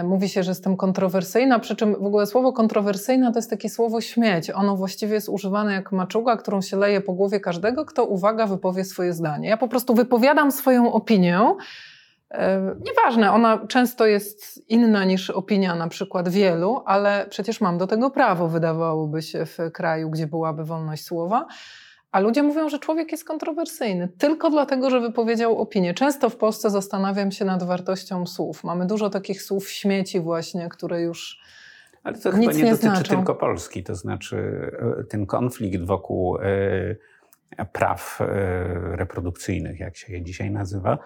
mówi 0.05 0.29
się, 0.29 0.43
że 0.43 0.51
jestem 0.51 0.77
kontrowersyjna, 0.77 1.59
przy 1.59 1.77
czym 1.77 1.93
w 1.93 2.07
ogóle 2.07 2.27
słowo 2.27 2.53
kontrowersyjna 2.53 3.33
to 3.33 3.39
jest 3.39 3.51
takie 3.51 3.71
słowo 3.71 4.01
śmieć. 4.01 4.51
Ono 4.51 4.77
właściwie 4.77 5.15
jest 5.15 5.29
używane 5.29 5.73
jak 5.73 5.93
maczuga, 5.93 6.37
którą 6.37 6.61
się 6.61 6.77
leje 6.77 7.01
po 7.01 7.13
głowie 7.13 7.41
każdego, 7.41 7.85
kto, 7.85 8.05
uwaga, 8.05 8.47
wypowie 8.47 8.85
swoje 8.85 9.13
zdanie. 9.13 9.49
Ja 9.49 9.57
po 9.57 9.69
prostu 9.69 9.95
wypowiadam 9.95 10.53
swoją 10.53 10.93
opinię. 10.93 11.41
E, 12.31 12.75
nieważne, 12.87 13.33
ona 13.33 13.67
często 13.69 14.07
jest 14.07 14.71
inna 14.71 15.05
niż 15.05 15.31
opinia 15.31 15.75
na 15.75 15.89
przykład 15.89 16.29
wielu, 16.29 16.83
ale 16.87 17.27
przecież 17.31 17.61
mam 17.61 17.79
do 17.79 17.87
tego 17.87 18.11
prawo, 18.11 18.49
wydawałoby 18.49 19.23
się, 19.23 19.47
w 19.47 19.59
kraju, 19.73 20.11
gdzie 20.11 20.27
byłaby 20.27 20.65
wolność 20.65 21.05
słowa. 21.05 21.47
A 22.13 22.21
ludzie 22.21 22.43
mówią, 22.43 22.69
że 22.69 22.79
człowiek 22.79 23.13
jest 23.13 23.25
kontrowersyjny 23.25 24.09
tylko 24.19 24.51
dlatego, 24.51 24.91
że 24.91 25.01
wypowiedział 25.01 25.59
opinię. 25.59 25.95
Często 25.95 26.31
w 26.31 26.37
Polsce 26.37 26.71
zastanawiam 26.71 27.33
się 27.33 27.45
nad 27.45 27.63
wartością 27.63 28.27
słów. 28.27 28.65
Mamy 28.65 28.87
dużo 28.87 29.11
takich 29.11 29.43
słów 29.43 29.71
śmieci 29.71 30.21
właśnie, 30.21 30.69
które 30.69 31.03
już 31.03 31.41
Ale 32.05 32.19
to 32.19 32.31
chyba 32.31 32.39
nie, 32.39 32.47
nie 32.47 32.71
dotyczy 32.71 32.77
znaczą. 32.77 33.17
tylko 33.17 33.35
Polski. 33.35 33.85
To 33.85 33.95
znaczy 33.95 34.37
e, 35.01 35.05
ten 35.05 35.27
konflikt 35.27 35.85
wokół 35.85 36.39
e, 36.39 37.67
praw 37.73 38.19
e, 38.21 38.27
reprodukcyjnych, 38.97 39.81
jak 39.81 39.97
się 39.97 40.13
je 40.13 40.23
dzisiaj 40.23 40.51
nazywa, 40.51 40.99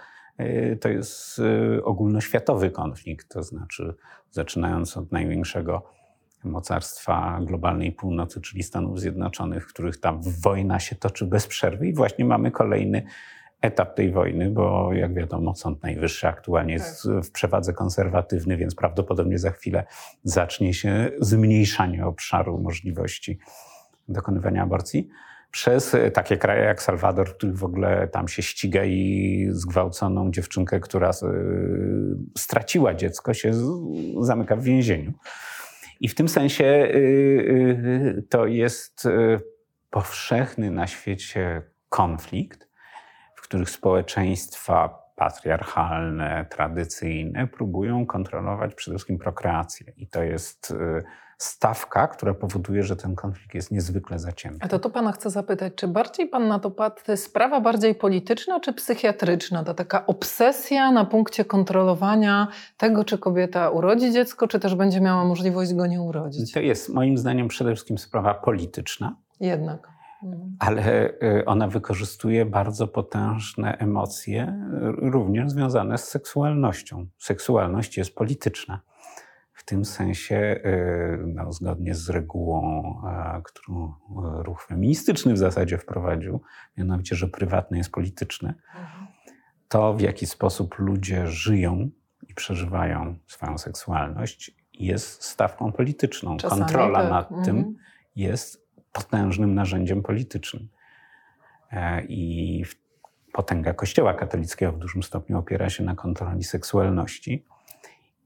to 0.80 0.88
jest 0.88 1.40
ogólnoświatowy 1.84 2.70
konflikt. 2.70 3.28
To 3.28 3.42
znaczy 3.42 3.94
zaczynając 4.30 4.96
od 4.96 5.12
największego 5.12 5.95
mocarstwa 6.46 7.40
globalnej 7.42 7.92
północy, 7.92 8.40
czyli 8.40 8.62
Stanów 8.62 9.00
Zjednoczonych, 9.00 9.64
w 9.64 9.68
których 9.68 10.00
tam 10.00 10.20
wojna 10.42 10.80
się 10.80 10.96
toczy 10.96 11.26
bez 11.26 11.46
przerwy 11.46 11.88
i 11.88 11.94
właśnie 11.94 12.24
mamy 12.24 12.50
kolejny 12.50 13.02
etap 13.60 13.94
tej 13.94 14.12
wojny, 14.12 14.50
bo 14.50 14.92
jak 14.92 15.14
wiadomo, 15.14 15.54
Sąd 15.54 15.82
Najwyższy 15.82 16.28
aktualnie 16.28 16.72
jest 16.72 17.02
tak. 17.02 17.24
w 17.24 17.30
przewadze 17.30 17.72
konserwatywny, 17.72 18.56
więc 18.56 18.74
prawdopodobnie 18.74 19.38
za 19.38 19.50
chwilę 19.50 19.84
zacznie 20.24 20.74
się 20.74 21.10
zmniejszanie 21.20 22.06
obszaru 22.06 22.58
możliwości 22.58 23.38
dokonywania 24.08 24.62
aborcji 24.62 25.08
przez 25.50 25.96
takie 26.14 26.36
kraje 26.36 26.64
jak 26.64 26.82
Salwador, 26.82 27.28
w 27.28 27.34
których 27.34 27.58
w 27.58 27.64
ogóle 27.64 28.08
tam 28.08 28.28
się 28.28 28.42
ściga 28.42 28.84
i 28.84 29.48
zgwałconą 29.50 30.30
dziewczynkę, 30.30 30.80
która 30.80 31.10
straciła 32.38 32.94
dziecko, 32.94 33.34
się 33.34 33.52
zamyka 34.20 34.56
w 34.56 34.62
więzieniu. 34.62 35.12
I 36.00 36.08
w 36.08 36.14
tym 36.14 36.28
sensie 36.28 36.64
y, 36.64 36.98
y, 38.18 38.26
to 38.30 38.46
jest 38.46 39.04
y, 39.04 39.40
powszechny 39.90 40.70
na 40.70 40.86
świecie 40.86 41.62
konflikt, 41.88 42.68
w 43.34 43.42
których 43.42 43.70
społeczeństwa 43.70 45.02
patriarchalne, 45.16 46.46
tradycyjne, 46.50 47.46
próbują 47.46 48.06
kontrolować 48.06 48.74
przede 48.74 48.94
wszystkim 48.94 49.18
prokreację. 49.18 49.92
I 49.96 50.08
to 50.08 50.22
jest 50.22 50.74
stawka, 51.38 52.08
która 52.08 52.34
powoduje, 52.34 52.82
że 52.82 52.96
ten 52.96 53.14
konflikt 53.14 53.54
jest 53.54 53.70
niezwykle 53.70 54.18
zacięty. 54.18 54.58
A 54.60 54.68
to 54.68 54.78
tu 54.78 54.90
pana 54.90 55.12
chcę 55.12 55.30
zapytać, 55.30 55.72
czy 55.76 55.88
bardziej 55.88 56.28
pan 56.28 56.48
na 56.48 56.58
to 56.58 56.70
patrzy, 56.70 57.16
sprawa 57.16 57.60
bardziej 57.60 57.94
polityczna 57.94 58.60
czy 58.60 58.72
psychiatryczna? 58.72 59.64
Ta 59.64 59.74
taka 59.74 60.06
obsesja 60.06 60.90
na 60.90 61.04
punkcie 61.04 61.44
kontrolowania 61.44 62.48
tego, 62.76 63.04
czy 63.04 63.18
kobieta 63.18 63.70
urodzi 63.70 64.12
dziecko, 64.12 64.48
czy 64.48 64.60
też 64.60 64.74
będzie 64.74 65.00
miała 65.00 65.24
możliwość 65.24 65.74
go 65.74 65.86
nie 65.86 66.02
urodzić? 66.02 66.52
To 66.52 66.60
jest 66.60 66.88
moim 66.88 67.18
zdaniem 67.18 67.48
przede 67.48 67.74
wszystkim 67.74 67.98
sprawa 67.98 68.34
polityczna. 68.34 69.16
Jednak. 69.40 69.88
Ale 70.58 71.10
y, 71.10 71.44
ona 71.46 71.68
wykorzystuje 71.68 72.46
bardzo 72.46 72.88
potężne 72.88 73.78
emocje, 73.78 74.68
również 75.12 75.50
związane 75.50 75.98
z 75.98 76.08
seksualnością. 76.08 77.06
Seksualność 77.18 77.96
jest 77.96 78.14
polityczna. 78.14 78.80
W 79.66 79.68
tym 79.68 79.84
sensie, 79.84 80.36
y, 80.36 81.26
no, 81.26 81.52
zgodnie 81.52 81.94
z 81.94 82.10
regułą, 82.10 82.82
którą 83.44 83.92
ruch 84.42 84.66
feministyczny 84.66 85.32
w 85.32 85.38
zasadzie 85.38 85.78
wprowadził, 85.78 86.42
mianowicie, 86.76 87.16
że 87.16 87.28
prywatne 87.28 87.78
jest 87.78 87.92
polityczne, 87.92 88.54
mhm. 88.74 89.06
to 89.68 89.94
w 89.94 90.00
jaki 90.00 90.26
sposób 90.26 90.78
ludzie 90.78 91.26
żyją 91.26 91.90
i 92.28 92.34
przeżywają 92.34 93.16
swoją 93.26 93.58
seksualność 93.58 94.56
jest 94.74 95.24
stawką 95.24 95.72
polityczną. 95.72 96.36
Czasami 96.36 96.60
Kontrola 96.60 97.00
tak. 97.00 97.10
nad 97.10 97.44
tym 97.44 97.56
mhm. 97.56 97.76
jest 98.16 98.66
potężnym 98.92 99.54
narzędziem 99.54 100.02
politycznym. 100.02 100.68
E, 101.72 102.04
I 102.04 102.64
potęga 103.32 103.74
Kościoła 103.74 104.14
katolickiego 104.14 104.72
w 104.72 104.78
dużym 104.78 105.02
stopniu 105.02 105.38
opiera 105.38 105.70
się 105.70 105.84
na 105.84 105.94
kontroli 105.94 106.44
seksualności 106.44 107.44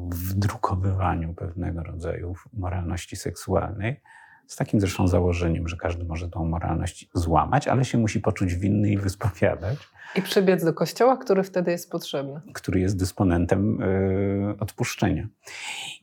wdrukowywaniu 0.08 1.34
pewnego 1.34 1.82
rodzaju 1.82 2.34
moralności 2.52 3.16
seksualnej, 3.16 4.00
z 4.46 4.56
takim 4.56 4.80
zresztą 4.80 5.08
założeniem, 5.08 5.68
że 5.68 5.76
każdy 5.76 6.04
może 6.04 6.28
tą 6.28 6.44
moralność 6.44 7.08
złamać, 7.14 7.68
ale 7.68 7.84
się 7.84 7.98
musi 7.98 8.20
poczuć 8.20 8.54
winny 8.54 8.90
i 8.90 8.98
wyspowiadać. 9.06 9.78
I 10.16 10.22
przybiec 10.22 10.64
do 10.64 10.74
kościoła, 10.74 11.16
który 11.16 11.42
wtedy 11.42 11.70
jest 11.70 11.90
potrzebny. 11.90 12.40
Który 12.52 12.80
jest 12.80 12.96
dysponentem 12.96 13.82
y, 13.82 14.54
odpuszczenia. 14.60 15.28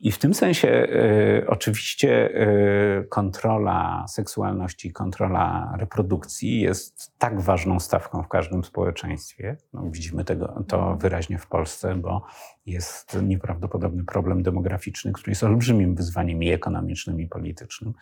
I 0.00 0.12
w 0.12 0.18
tym 0.18 0.34
sensie 0.34 0.68
y, 0.68 1.44
oczywiście 1.48 2.28
y, 3.00 3.06
kontrola 3.08 4.04
seksualności, 4.08 4.92
kontrola 4.92 5.74
reprodukcji 5.78 6.60
jest 6.60 7.12
tak 7.18 7.40
ważną 7.40 7.80
stawką 7.80 8.22
w 8.22 8.28
każdym 8.28 8.64
społeczeństwie. 8.64 9.56
No, 9.72 9.82
widzimy 9.90 10.24
tego, 10.24 10.64
to 10.68 10.76
mhm. 10.76 10.98
wyraźnie 10.98 11.38
w 11.38 11.46
Polsce, 11.46 11.94
bo 11.94 12.26
jest 12.66 13.22
nieprawdopodobny 13.22 14.04
problem 14.04 14.42
demograficzny, 14.42 15.12
który 15.12 15.30
jest 15.30 15.44
olbrzymim 15.44 15.94
wyzwaniem 15.94 16.42
i 16.42 16.50
ekonomicznym, 16.50 17.20
i 17.20 17.28
politycznym 17.28 17.94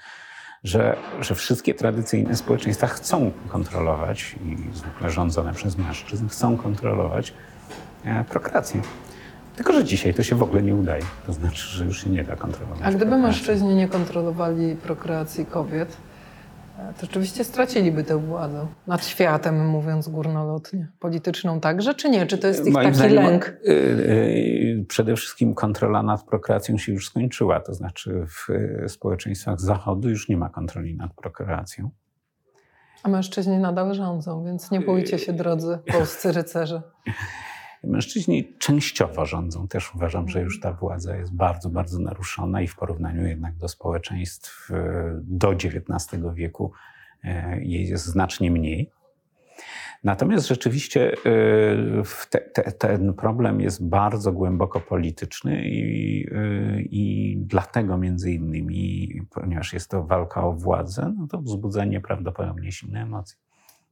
że, 0.64 0.96
że 1.20 1.34
wszystkie 1.34 1.74
tradycyjne 1.74 2.36
społeczeństwa 2.36 2.86
chcą 2.86 3.30
kontrolować, 3.48 4.36
i 4.44 4.76
zwykle 4.76 5.10
rządzone 5.10 5.54
przez 5.54 5.78
mężczyzn, 5.78 6.28
chcą 6.28 6.56
kontrolować 6.56 7.34
e, 8.04 8.24
prokreację. 8.24 8.82
Tylko, 9.56 9.72
że 9.72 9.84
dzisiaj 9.84 10.14
to 10.14 10.22
się 10.22 10.36
w 10.36 10.42
ogóle 10.42 10.62
nie 10.62 10.74
udaje. 10.74 11.02
To 11.26 11.32
znaczy, 11.32 11.68
że 11.68 11.84
już 11.84 12.04
się 12.04 12.10
nie 12.10 12.24
da 12.24 12.36
kontrolować. 12.36 12.82
A 12.82 12.92
gdyby 12.92 13.16
mężczyźni 13.16 13.74
nie 13.74 13.88
kontrolowali 13.88 14.76
prokreacji 14.76 15.46
kobiet, 15.46 15.96
to 17.00 17.06
oczywiście 17.06 17.44
straciliby 17.44 18.04
tę 18.04 18.18
władzę 18.18 18.66
nad 18.86 19.06
światem, 19.06 19.66
mówiąc 19.66 20.08
górnolotnie. 20.08 20.88
Polityczną 20.98 21.60
także, 21.60 21.94
czy 21.94 22.10
nie? 22.10 22.26
Czy 22.26 22.38
to 22.38 22.46
jest 22.46 22.66
ich 22.66 22.72
Moim 22.72 22.84
taki 22.86 22.96
zdaniem, 22.96 23.16
lęk? 23.16 23.46
Y, 23.48 23.70
y, 23.70 24.84
przede 24.88 25.16
wszystkim 25.16 25.54
kontrola 25.54 26.02
nad 26.02 26.24
prokreacją 26.24 26.78
się 26.78 26.92
już 26.92 27.08
skończyła. 27.08 27.60
To 27.60 27.74
znaczy 27.74 28.26
w 28.26 28.50
y, 28.50 28.88
społeczeństwach 28.88 29.60
Zachodu 29.60 30.08
już 30.08 30.28
nie 30.28 30.36
ma 30.36 30.48
kontroli 30.48 30.96
nad 30.96 31.14
prokreacją. 31.14 31.90
A 33.02 33.08
mężczyźni 33.08 33.58
nadal 33.58 33.94
rządzą, 33.94 34.44
więc 34.44 34.70
nie 34.70 34.80
bójcie 34.80 35.18
się, 35.18 35.32
drodzy 35.32 35.78
polscy 35.92 36.32
rycerze. 36.32 36.82
Mężczyźni 37.84 38.54
częściowo 38.58 39.26
rządzą. 39.26 39.68
Też 39.68 39.94
uważam, 39.94 40.28
że 40.28 40.42
już 40.42 40.60
ta 40.60 40.72
władza 40.72 41.16
jest 41.16 41.34
bardzo, 41.34 41.70
bardzo 41.70 41.98
naruszona 41.98 42.62
i 42.62 42.66
w 42.66 42.76
porównaniu 42.76 43.26
jednak 43.26 43.56
do 43.56 43.68
społeczeństw 43.68 44.70
e, 44.70 45.20
do 45.22 45.50
XIX 45.50 46.22
wieku 46.34 46.72
e, 47.24 47.60
jej 47.62 47.88
jest 47.88 48.06
znacznie 48.06 48.50
mniej. 48.50 48.90
Natomiast 50.04 50.48
rzeczywiście 50.48 51.12
e, 51.12 52.02
te, 52.30 52.40
te, 52.40 52.72
ten 52.72 53.14
problem 53.14 53.60
jest 53.60 53.88
bardzo 53.88 54.32
głęboko 54.32 54.80
polityczny 54.80 55.62
i, 55.64 56.26
i 56.90 57.36
dlatego 57.38 57.98
między 57.98 58.32
innymi, 58.32 59.08
ponieważ 59.30 59.72
jest 59.72 59.90
to 59.90 60.04
walka 60.04 60.44
o 60.44 60.52
władzę, 60.52 61.14
no 61.18 61.26
to 61.26 61.38
wzbudza 61.38 61.84
nieprawdopodobnie 61.84 62.72
silne 62.72 63.02
emocje. 63.02 63.49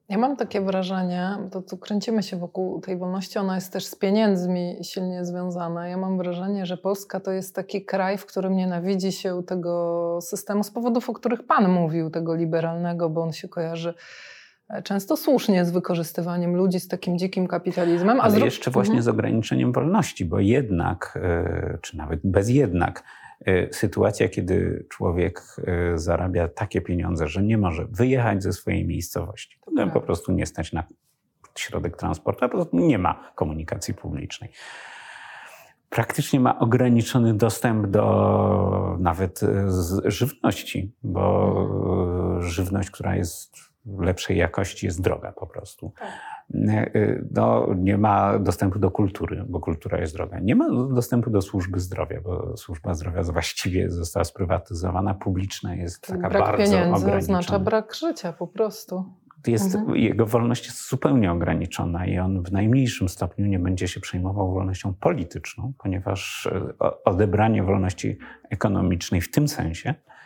Ja 0.08 0.18
mam 0.18 0.36
takie 0.36 0.60
wrażenie, 0.60 1.36
to 1.52 1.62
tu 1.62 1.76
kręcimy 1.76 2.22
się 2.22 2.36
wokół 2.36 2.80
tej 2.80 2.96
wolności, 2.96 3.38
ona 3.38 3.54
jest 3.54 3.72
też 3.72 3.86
z 3.86 3.94
pieniędzmi 3.94 4.76
silnie 4.82 5.24
związana. 5.24 5.88
Ja 5.88 5.96
mam 5.96 6.18
wrażenie, 6.18 6.66
że 6.66 6.76
Polska 6.76 7.20
to 7.20 7.32
jest 7.32 7.54
taki 7.54 7.84
kraj, 7.84 8.18
w 8.18 8.26
którym 8.26 8.56
nienawidzi 8.56 9.12
się 9.12 9.42
tego 9.46 10.18
systemu 10.22 10.64
z 10.64 10.70
powodów, 10.70 11.10
o 11.10 11.12
których 11.12 11.46
Pan 11.46 11.68
mówił, 11.72 12.10
tego 12.10 12.34
liberalnego, 12.34 13.10
bo 13.10 13.22
on 13.22 13.32
się 13.32 13.48
kojarzy 13.48 13.94
e, 14.70 14.82
często 14.82 15.16
słusznie 15.16 15.64
z 15.64 15.70
wykorzystywaniem 15.70 16.56
ludzi, 16.56 16.80
z 16.80 16.88
takim 16.88 17.18
dzikim 17.18 17.46
kapitalizmem. 17.46 18.20
Ale 18.20 18.40
jeszcze 18.40 18.70
właśnie 18.70 18.92
mhm. 18.92 19.02
z 19.02 19.08
ograniczeniem 19.08 19.72
wolności, 19.72 20.24
bo 20.24 20.40
jednak, 20.40 21.18
e, 21.22 21.78
czy 21.82 21.96
nawet 21.96 22.20
bez 22.24 22.48
jednak, 22.48 23.02
sytuacja, 23.72 24.28
kiedy 24.28 24.86
człowiek 24.90 25.42
e, 25.66 25.98
zarabia 25.98 26.48
takie 26.48 26.80
pieniądze, 26.80 27.28
że 27.28 27.42
nie 27.42 27.58
może 27.58 27.86
wyjechać 27.90 28.42
ze 28.42 28.52
swojej 28.52 28.86
miejscowości. 28.86 29.58
To 29.64 29.70
tak. 29.76 29.92
po 29.92 30.00
prostu 30.00 30.32
nie 30.32 30.46
stać 30.46 30.72
na 30.72 30.84
środek 31.54 31.96
transportu, 31.96 32.44
a 32.44 32.48
po 32.48 32.56
prostu 32.56 32.76
nie 32.76 32.98
ma 32.98 33.32
komunikacji 33.34 33.94
publicznej. 33.94 34.50
Praktycznie 35.90 36.40
ma 36.40 36.58
ograniczony 36.58 37.34
dostęp 37.34 37.86
do 37.86 38.96
nawet 39.00 39.42
e, 39.42 39.66
żywności, 40.04 40.92
bo 41.02 41.54
mhm. 41.60 42.42
żywność, 42.42 42.90
która 42.90 43.16
jest 43.16 43.56
lepszej 43.98 44.36
jakości, 44.36 44.86
jest 44.86 45.02
droga 45.02 45.32
po 45.32 45.46
prostu. 45.46 45.92
Tak. 45.98 46.08
Y, 46.96 47.24
no, 47.30 47.66
nie 47.76 47.98
ma 47.98 48.38
dostępu 48.38 48.78
do 48.78 48.90
kultury, 48.90 49.44
bo 49.48 49.60
kultura 49.60 50.00
jest 50.00 50.14
droga. 50.14 50.38
Nie 50.38 50.54
ma 50.54 50.68
dostępu 50.94 51.30
do 51.30 51.42
służby 51.42 51.80
zdrowia, 51.80 52.20
bo 52.20 52.56
służba 52.56 52.94
zdrowia 52.94 53.22
właściwie 53.22 53.90
została 53.90 54.24
sprywatyzowana, 54.24 55.14
publiczna 55.14 55.74
jest 55.74 56.06
taka 56.06 56.30
brak 56.30 56.42
bardzo 56.42 56.64
pieniędzy 56.64 57.04
ograniczona. 57.04 57.16
oznacza 57.16 57.58
brak 57.58 57.94
życia 57.94 58.32
po 58.32 58.46
prostu. 58.46 59.04
Jest, 59.46 59.74
mhm. 59.74 59.96
Jego 59.96 60.26
wolność 60.26 60.66
jest 60.66 60.88
zupełnie 60.88 61.32
ograniczona 61.32 62.06
i 62.06 62.18
on 62.18 62.42
w 62.42 62.52
najmniejszym 62.52 63.08
stopniu 63.08 63.46
nie 63.46 63.58
będzie 63.58 63.88
się 63.88 64.00
przejmował 64.00 64.52
wolnością 64.52 64.94
polityczną, 64.94 65.72
ponieważ 65.78 66.46
e, 66.80 67.04
odebranie 67.04 67.62
wolności 67.62 68.18
ekonomicznej 68.50 69.20
w 69.20 69.30
tym 69.30 69.48
sensie 69.48 69.94
E, 69.94 70.17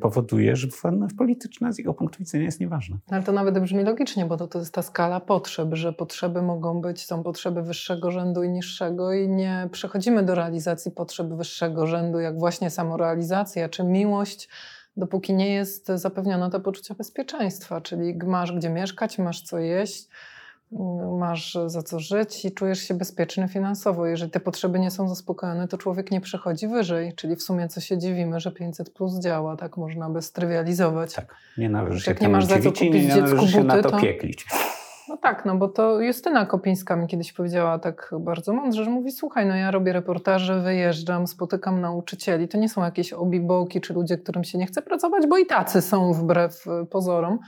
powoduje, 0.00 0.56
że 0.56 0.68
wolność 0.82 1.14
polityczna 1.14 1.72
z 1.72 1.78
jego 1.78 1.94
punktu 1.94 2.18
widzenia 2.18 2.44
jest 2.44 2.60
nieważna. 2.60 2.96
Ale 3.10 3.22
to 3.22 3.32
nawet 3.32 3.58
brzmi 3.58 3.84
logicznie, 3.84 4.26
bo 4.26 4.36
to, 4.36 4.48
to 4.48 4.58
jest 4.58 4.74
ta 4.74 4.82
skala 4.82 5.20
potrzeb, 5.20 5.68
że 5.72 5.92
potrzeby 5.92 6.42
mogą 6.42 6.80
być, 6.80 7.06
są 7.06 7.22
potrzeby 7.22 7.62
wyższego 7.62 8.10
rzędu 8.10 8.42
i 8.42 8.48
niższego 8.48 9.12
i 9.12 9.28
nie 9.28 9.68
przechodzimy 9.72 10.22
do 10.22 10.34
realizacji 10.34 10.90
potrzeb 10.90 11.28
wyższego 11.28 11.86
rzędu, 11.86 12.20
jak 12.20 12.38
właśnie 12.38 12.70
samorealizacja 12.70 13.68
czy 13.68 13.84
miłość, 13.84 14.48
dopóki 14.96 15.34
nie 15.34 15.54
jest 15.54 15.86
zapewnione 15.86 16.50
to 16.50 16.60
poczucie 16.60 16.94
bezpieczeństwa, 16.94 17.80
czyli 17.80 18.18
masz 18.24 18.52
gdzie 18.52 18.70
mieszkać, 18.70 19.18
masz 19.18 19.42
co 19.42 19.58
jeść, 19.58 20.08
masz 21.18 21.58
za 21.66 21.82
co 21.82 22.00
żyć 22.00 22.44
i 22.44 22.52
czujesz 22.52 22.78
się 22.78 22.94
bezpieczny 22.94 23.48
finansowo. 23.48 24.06
Jeżeli 24.06 24.30
te 24.30 24.40
potrzeby 24.40 24.78
nie 24.78 24.90
są 24.90 25.08
zaspokojone, 25.08 25.68
to 25.68 25.78
człowiek 25.78 26.10
nie 26.10 26.20
przechodzi 26.20 26.68
wyżej. 26.68 27.12
Czyli 27.12 27.36
w 27.36 27.42
sumie 27.42 27.68
co 27.68 27.80
się 27.80 27.98
dziwimy, 27.98 28.40
że 28.40 28.52
500 28.52 28.90
plus 28.90 29.18
działa, 29.18 29.56
tak 29.56 29.76
można 29.76 30.10
by 30.10 30.22
strywializować. 30.22 31.14
Tak, 31.14 31.34
nie 31.58 31.68
należy 31.68 32.00
się 32.00 32.10
Jak 32.10 32.20
nie 32.20 32.28
masz 32.28 32.44
za 32.44 32.58
co 32.58 32.72
kupić 32.72 32.92
nie 32.92 33.08
dziecku 33.08 33.36
buty, 33.36 33.64
na 33.64 33.82
to, 33.82 33.90
to 33.90 34.00
pieklić. 34.00 34.46
No 35.08 35.16
tak, 35.16 35.44
no 35.44 35.56
bo 35.56 35.68
to 35.68 36.00
Justyna 36.00 36.46
Kopińska 36.46 36.96
mi 36.96 37.06
kiedyś 37.06 37.32
powiedziała 37.32 37.78
tak 37.78 38.14
bardzo 38.20 38.52
mądrze, 38.52 38.84
że 38.84 38.90
mówi, 38.90 39.10
słuchaj, 39.10 39.46
no 39.46 39.56
ja 39.56 39.70
robię 39.70 39.92
reportaże, 39.92 40.60
wyjeżdżam, 40.60 41.26
spotykam 41.26 41.80
nauczycieli. 41.80 42.48
To 42.48 42.58
nie 42.58 42.68
są 42.68 42.84
jakieś 42.84 43.12
obiboki 43.12 43.80
czy 43.80 43.94
ludzie, 43.94 44.18
którym 44.18 44.44
się 44.44 44.58
nie 44.58 44.66
chce 44.66 44.82
pracować, 44.82 45.26
bo 45.26 45.38
i 45.38 45.46
tacy 45.46 45.82
są 45.82 46.12
wbrew 46.12 46.64
pozorom. 46.90 47.38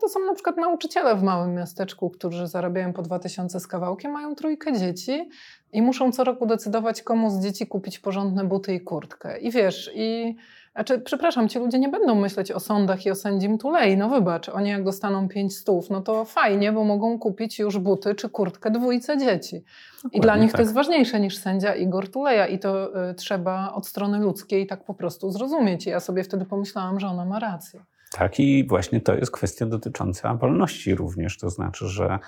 To 0.00 0.08
są 0.08 0.20
na 0.26 0.34
przykład 0.34 0.56
nauczyciele 0.56 1.16
w 1.16 1.22
małym 1.22 1.54
miasteczku, 1.54 2.10
którzy 2.10 2.46
zarabiają 2.46 2.92
po 2.92 3.02
2000 3.02 3.60
z 3.60 3.66
kawałkiem, 3.66 4.12
mają 4.12 4.34
trójkę 4.34 4.78
dzieci 4.78 5.28
i 5.72 5.82
muszą 5.82 6.12
co 6.12 6.24
roku 6.24 6.46
decydować, 6.46 7.02
komu 7.02 7.30
z 7.30 7.42
dzieci 7.42 7.66
kupić 7.66 7.98
porządne 7.98 8.44
buty 8.44 8.74
i 8.74 8.80
kurtkę. 8.80 9.38
I 9.38 9.50
wiesz, 9.50 9.90
i 9.94 10.36
Znaczy, 10.74 10.98
przepraszam, 10.98 11.48
ci 11.48 11.58
ludzie 11.58 11.78
nie 11.78 11.88
będą 11.88 12.14
myśleć 12.14 12.52
o 12.52 12.60
sądach 12.60 13.06
i 13.06 13.10
o 13.10 13.14
sędzim 13.14 13.58
Tulei. 13.58 13.96
No 13.96 14.08
wybacz, 14.08 14.48
oni 14.48 14.70
jak 14.70 14.84
dostaną 14.84 15.28
pięć 15.28 15.56
stów, 15.56 15.90
no 15.90 16.00
to 16.00 16.24
fajnie, 16.24 16.72
bo 16.72 16.84
mogą 16.84 17.18
kupić 17.18 17.58
już 17.58 17.78
buty 17.78 18.14
czy 18.14 18.28
kurtkę 18.28 18.70
dwójce 18.70 19.18
dzieci. 19.18 19.64
Dokładnie 19.94 20.18
I 20.18 20.20
dla 20.20 20.36
nich 20.36 20.50
tak. 20.50 20.56
to 20.56 20.62
jest 20.62 20.74
ważniejsze 20.74 21.20
niż 21.20 21.36
sędzia 21.36 21.74
Igor 21.74 22.10
Tuleja 22.10 22.46
i 22.46 22.58
to 22.58 23.04
y, 23.10 23.14
trzeba 23.14 23.72
od 23.72 23.86
strony 23.86 24.18
ludzkiej 24.18 24.66
tak 24.66 24.84
po 24.84 24.94
prostu 24.94 25.30
zrozumieć. 25.30 25.86
I 25.86 25.90
ja 25.90 26.00
sobie 26.00 26.24
wtedy 26.24 26.44
pomyślałam, 26.44 27.00
że 27.00 27.06
ona 27.06 27.24
ma 27.24 27.38
rację. 27.38 27.84
Tak, 28.10 28.40
i 28.40 28.66
właśnie 28.66 29.00
to 29.00 29.14
jest 29.14 29.32
kwestia 29.32 29.66
dotycząca 29.66 30.34
wolności 30.34 30.94
również. 30.94 31.38
To 31.38 31.50
znaczy, 31.50 31.88
że 31.88 32.18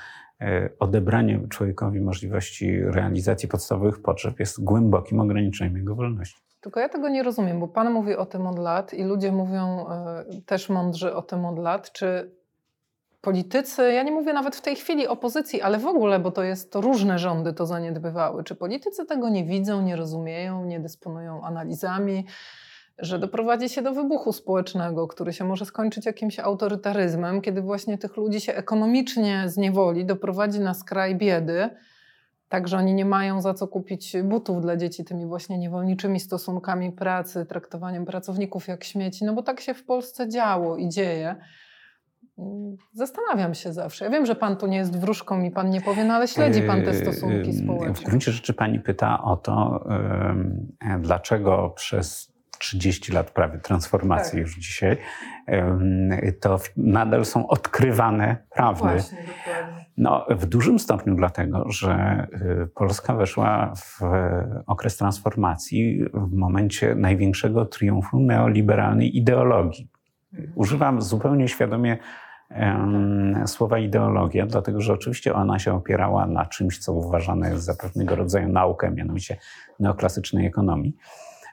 e, 0.40 0.70
odebranie 0.78 1.40
człowiekowi 1.48 2.00
możliwości 2.00 2.80
realizacji 2.82 3.48
podstawowych 3.48 4.02
potrzeb 4.02 4.40
jest 4.40 4.64
głębokim 4.64 5.20
ograniczeniem 5.20 5.76
jego 5.76 5.94
wolności. 5.94 6.42
Tylko 6.60 6.80
ja 6.80 6.88
tego 6.88 7.08
nie 7.08 7.22
rozumiem, 7.22 7.60
bo 7.60 7.68
Pan 7.68 7.92
mówi 7.92 8.16
o 8.16 8.26
tym 8.26 8.46
od 8.46 8.58
lat 8.58 8.94
i 8.94 9.04
ludzie 9.04 9.32
mówią 9.32 9.86
y, 10.38 10.42
też 10.42 10.68
mądrzy 10.68 11.14
o 11.14 11.22
tym 11.22 11.44
od 11.44 11.58
lat. 11.58 11.92
Czy 11.92 12.30
politycy, 13.20 13.92
ja 13.92 14.02
nie 14.02 14.12
mówię 14.12 14.32
nawet 14.32 14.56
w 14.56 14.60
tej 14.60 14.76
chwili 14.76 15.06
opozycji, 15.06 15.62
ale 15.62 15.78
w 15.78 15.86
ogóle, 15.86 16.18
bo 16.18 16.30
to 16.30 16.42
jest 16.42 16.72
to 16.72 16.80
różne 16.80 17.18
rządy 17.18 17.52
to 17.52 17.66
zaniedbywały. 17.66 18.44
Czy 18.44 18.54
politycy 18.54 19.06
tego 19.06 19.28
nie 19.28 19.44
widzą, 19.44 19.82
nie 19.82 19.96
rozumieją, 19.96 20.64
nie 20.64 20.80
dysponują 20.80 21.42
analizami? 21.44 22.26
Że 22.98 23.18
doprowadzi 23.18 23.68
się 23.68 23.82
do 23.82 23.92
wybuchu 23.92 24.32
społecznego, 24.32 25.08
który 25.08 25.32
się 25.32 25.44
może 25.44 25.64
skończyć 25.64 26.06
jakimś 26.06 26.38
autorytaryzmem, 26.38 27.40
kiedy 27.40 27.62
właśnie 27.62 27.98
tych 27.98 28.16
ludzi 28.16 28.40
się 28.40 28.54
ekonomicznie 28.54 29.42
zniewoli, 29.46 30.04
doprowadzi 30.04 30.60
na 30.60 30.74
skraj 30.74 31.16
biedy, 31.16 31.70
tak 32.48 32.68
że 32.68 32.76
oni 32.76 32.94
nie 32.94 33.04
mają 33.04 33.40
za 33.40 33.54
co 33.54 33.68
kupić 33.68 34.16
butów 34.24 34.60
dla 34.60 34.76
dzieci 34.76 35.04
tymi 35.04 35.26
właśnie 35.26 35.58
niewolniczymi 35.58 36.20
stosunkami 36.20 36.92
pracy, 36.92 37.46
traktowaniem 37.46 38.04
pracowników 38.04 38.68
jak 38.68 38.84
śmieci, 38.84 39.24
no 39.24 39.34
bo 39.34 39.42
tak 39.42 39.60
się 39.60 39.74
w 39.74 39.84
Polsce 39.84 40.28
działo 40.28 40.76
i 40.76 40.88
dzieje. 40.88 41.36
Zastanawiam 42.92 43.54
się 43.54 43.72
zawsze. 43.72 44.04
Ja 44.04 44.10
wiem, 44.10 44.26
że 44.26 44.34
pan 44.34 44.56
tu 44.56 44.66
nie 44.66 44.76
jest 44.76 44.98
wróżką 44.98 45.42
i 45.42 45.50
pan 45.50 45.70
nie 45.70 45.80
powie, 45.80 46.04
no 46.04 46.14
ale 46.14 46.28
śledzi 46.28 46.62
pan 46.62 46.82
te 46.82 46.94
stosunki 46.94 47.52
społeczne. 47.52 47.94
W 47.94 48.04
gruncie 48.04 48.32
rzeczy 48.32 48.54
pani 48.54 48.80
pyta 48.80 49.22
o 49.22 49.36
to, 49.36 49.84
dlaczego 51.00 51.70
przez 51.76 52.31
30 52.62 53.12
lat 53.12 53.30
prawie 53.30 53.58
transformacji 53.58 54.30
tak. 54.30 54.40
już 54.40 54.58
dzisiaj, 54.58 54.96
to 56.40 56.60
nadal 56.76 57.24
są 57.24 57.46
odkrywane 57.46 58.36
prawdy. 58.54 58.82
Właśnie, 58.82 59.18
no, 59.96 60.26
w 60.30 60.46
dużym 60.46 60.78
stopniu 60.78 61.14
dlatego, 61.14 61.64
że 61.70 62.26
y, 62.62 62.66
Polska 62.74 63.14
weszła 63.14 63.72
w 63.76 64.00
okres 64.66 64.96
transformacji 64.96 66.04
w 66.14 66.32
momencie 66.32 66.94
największego 66.94 67.64
triumfu 67.64 68.20
neoliberalnej 68.20 69.16
ideologii. 69.16 69.88
Używam 70.54 71.02
zupełnie 71.02 71.48
świadomie 71.48 71.98
słowa 73.46 73.78
ideologia, 73.78 74.46
dlatego 74.46 74.80
że 74.80 74.92
oczywiście 74.92 75.34
ona 75.34 75.58
się 75.58 75.74
opierała 75.74 76.26
na 76.26 76.46
czymś, 76.46 76.78
co 76.78 76.92
uważane 76.92 77.50
jest 77.50 77.64
za 77.64 77.74
pewnego 77.74 78.16
rodzaju 78.16 78.48
naukę, 78.48 78.90
mianowicie 78.90 79.36
neoklasycznej 79.80 80.46
ekonomii 80.46 80.96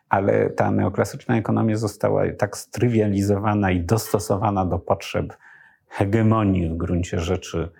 ale 0.09 0.49
ta 0.49 0.71
neoklasyczna 0.71 1.37
ekonomia 1.37 1.77
została 1.77 2.23
tak 2.37 2.57
strywializowana 2.57 3.71
i 3.71 3.79
dostosowana 3.79 4.65
do 4.65 4.79
potrzeb 4.79 5.37
hegemonii 5.87 6.69
w 6.69 6.77
gruncie 6.77 7.19
rzeczy 7.19 7.71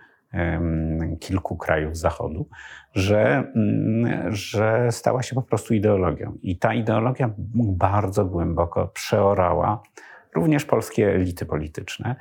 kilku 1.19 1.57
krajów 1.57 1.97
Zachodu, 1.97 2.49
że, 2.93 3.51
mm, 3.55 4.35
że 4.35 4.87
stała 4.91 5.23
się 5.23 5.35
po 5.35 5.41
prostu 5.41 5.73
ideologią. 5.73 6.37
I 6.41 6.57
ta 6.57 6.73
ideologia 6.73 7.33
bardzo 7.55 8.25
głęboko 8.25 8.87
przeorała 8.87 9.83
również 10.35 10.65
polskie 10.65 11.15
elity 11.15 11.45
polityczne, 11.45 12.15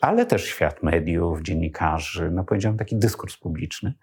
ale 0.00 0.26
też 0.26 0.44
świat 0.44 0.82
mediów, 0.82 1.42
dziennikarzy, 1.42 2.30
no 2.30 2.44
powiedziałem 2.44 2.78
taki 2.78 2.96
dyskurs 2.96 3.36
publiczny. 3.36 3.94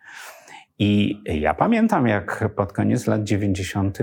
I 0.80 1.22
ja 1.26 1.54
pamiętam, 1.54 2.08
jak 2.08 2.50
pod 2.56 2.74
koniec 2.74 3.08
lat 3.08 3.24
90 3.24 4.00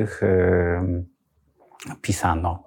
pisano. 2.03 2.65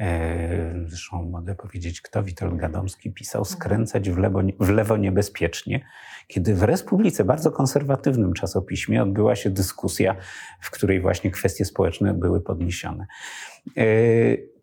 E, 0.00 0.74
zresztą 0.86 1.22
mogę 1.22 1.54
powiedzieć, 1.54 2.00
kto 2.00 2.22
Witold 2.22 2.56
Gadomski 2.56 3.12
pisał 3.12 3.44
skręcać 3.44 4.10
w 4.10 4.18
lewo, 4.18 4.40
w 4.60 4.68
lewo 4.68 4.96
niebezpiecznie, 4.96 5.84
kiedy 6.28 6.54
w 6.54 6.62
Republice, 6.62 7.24
bardzo 7.24 7.50
konserwatywnym 7.50 8.32
czasopiśmie, 8.32 9.02
odbyła 9.02 9.36
się 9.36 9.50
dyskusja, 9.50 10.16
w 10.60 10.70
której 10.70 11.00
właśnie 11.00 11.30
kwestie 11.30 11.64
społeczne 11.64 12.14
były 12.14 12.40
podniesione. 12.40 13.06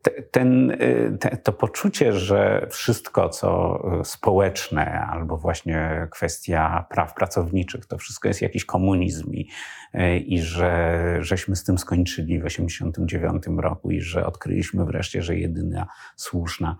E, 0.07 0.21
ten, 0.21 0.71
y, 0.71 1.17
te, 1.19 1.37
to 1.37 1.53
poczucie, 1.53 2.13
że 2.13 2.67
wszystko, 2.69 3.29
co 3.29 3.79
y, 4.01 4.05
społeczne 4.05 5.01
albo 5.01 5.37
właśnie 5.37 6.07
kwestia 6.11 6.85
praw 6.89 7.13
pracowniczych, 7.13 7.85
to 7.85 7.97
wszystko 7.97 8.27
jest 8.27 8.41
jakiś 8.41 8.65
komunizm 8.65 9.33
i, 9.33 9.49
y, 9.95 10.17
i 10.17 10.41
że 10.41 11.17
żeśmy 11.19 11.55
z 11.55 11.63
tym 11.63 11.77
skończyli 11.77 12.39
w 12.39 12.43
1989 12.43 13.43
roku 13.57 13.91
i 13.91 14.01
że 14.01 14.25
odkryliśmy 14.25 14.85
wreszcie, 14.85 15.21
że 15.21 15.35
jedyna 15.35 15.87
słuszna 16.15 16.77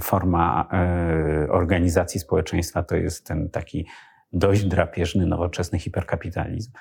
forma 0.00 0.68
organizacji 1.50 2.20
społeczeństwa 2.20 2.82
to 2.82 2.96
jest 2.96 3.26
ten 3.26 3.50
taki 3.50 3.86
dość 4.32 4.64
drapieżny, 4.64 5.26
nowoczesny 5.26 5.78
hiperkapitalizm 5.78 6.72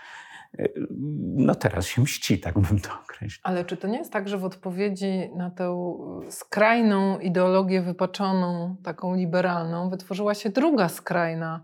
no 1.35 1.55
teraz 1.55 1.85
się 1.85 2.01
mści, 2.01 2.39
tak 2.39 2.59
bym 2.59 2.79
to 2.79 2.89
określił. 3.03 3.41
Ale 3.43 3.65
czy 3.65 3.77
to 3.77 3.87
nie 3.87 3.97
jest 3.97 4.13
tak, 4.13 4.29
że 4.29 4.37
w 4.37 4.45
odpowiedzi 4.45 5.29
na 5.35 5.49
tę 5.49 5.87
skrajną 6.29 7.19
ideologię 7.19 7.81
wypaczoną, 7.81 8.75
taką 8.83 9.15
liberalną, 9.15 9.89
wytworzyła 9.89 10.33
się 10.33 10.49
druga 10.49 10.89
skrajna 10.89 11.63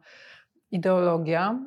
ideologia, 0.71 1.59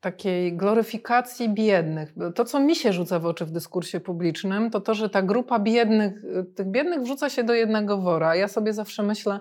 takiej 0.00 0.56
gloryfikacji 0.56 1.48
biednych. 1.48 2.14
To, 2.34 2.44
co 2.44 2.60
mi 2.60 2.76
się 2.76 2.92
rzuca 2.92 3.18
w 3.18 3.26
oczy 3.26 3.46
w 3.46 3.50
dyskursie 3.50 4.00
publicznym, 4.00 4.70
to 4.70 4.80
to, 4.80 4.94
że 4.94 5.10
ta 5.10 5.22
grupa 5.22 5.58
biednych, 5.58 6.12
tych 6.56 6.66
biednych 6.66 7.00
wrzuca 7.00 7.30
się 7.30 7.44
do 7.44 7.54
jednego 7.54 7.98
wora. 7.98 8.36
Ja 8.36 8.48
sobie 8.48 8.72
zawsze 8.72 9.02
myślę, 9.02 9.40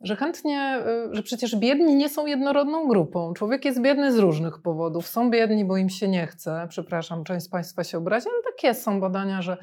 że 0.00 0.16
chętnie, 0.16 0.82
y, 1.10 1.14
że 1.14 1.22
przecież 1.22 1.56
biedni 1.56 1.94
nie 1.94 2.08
są 2.08 2.26
jednorodną 2.26 2.88
grupą. 2.88 3.34
Człowiek 3.34 3.64
jest 3.64 3.80
biedny 3.80 4.12
z 4.12 4.18
różnych 4.18 4.58
powodów. 4.58 5.08
Są 5.08 5.30
biedni, 5.30 5.64
bo 5.64 5.76
im 5.76 5.88
się 5.88 6.08
nie 6.08 6.26
chce. 6.26 6.66
Przepraszam, 6.68 7.24
część 7.24 7.46
z 7.46 7.48
Państwa 7.48 7.84
się 7.84 7.98
obrazi, 7.98 8.26
ale 8.28 8.42
tak 8.42 8.64
jest. 8.64 8.82
Są 8.82 9.00
badania, 9.00 9.42
że 9.42 9.56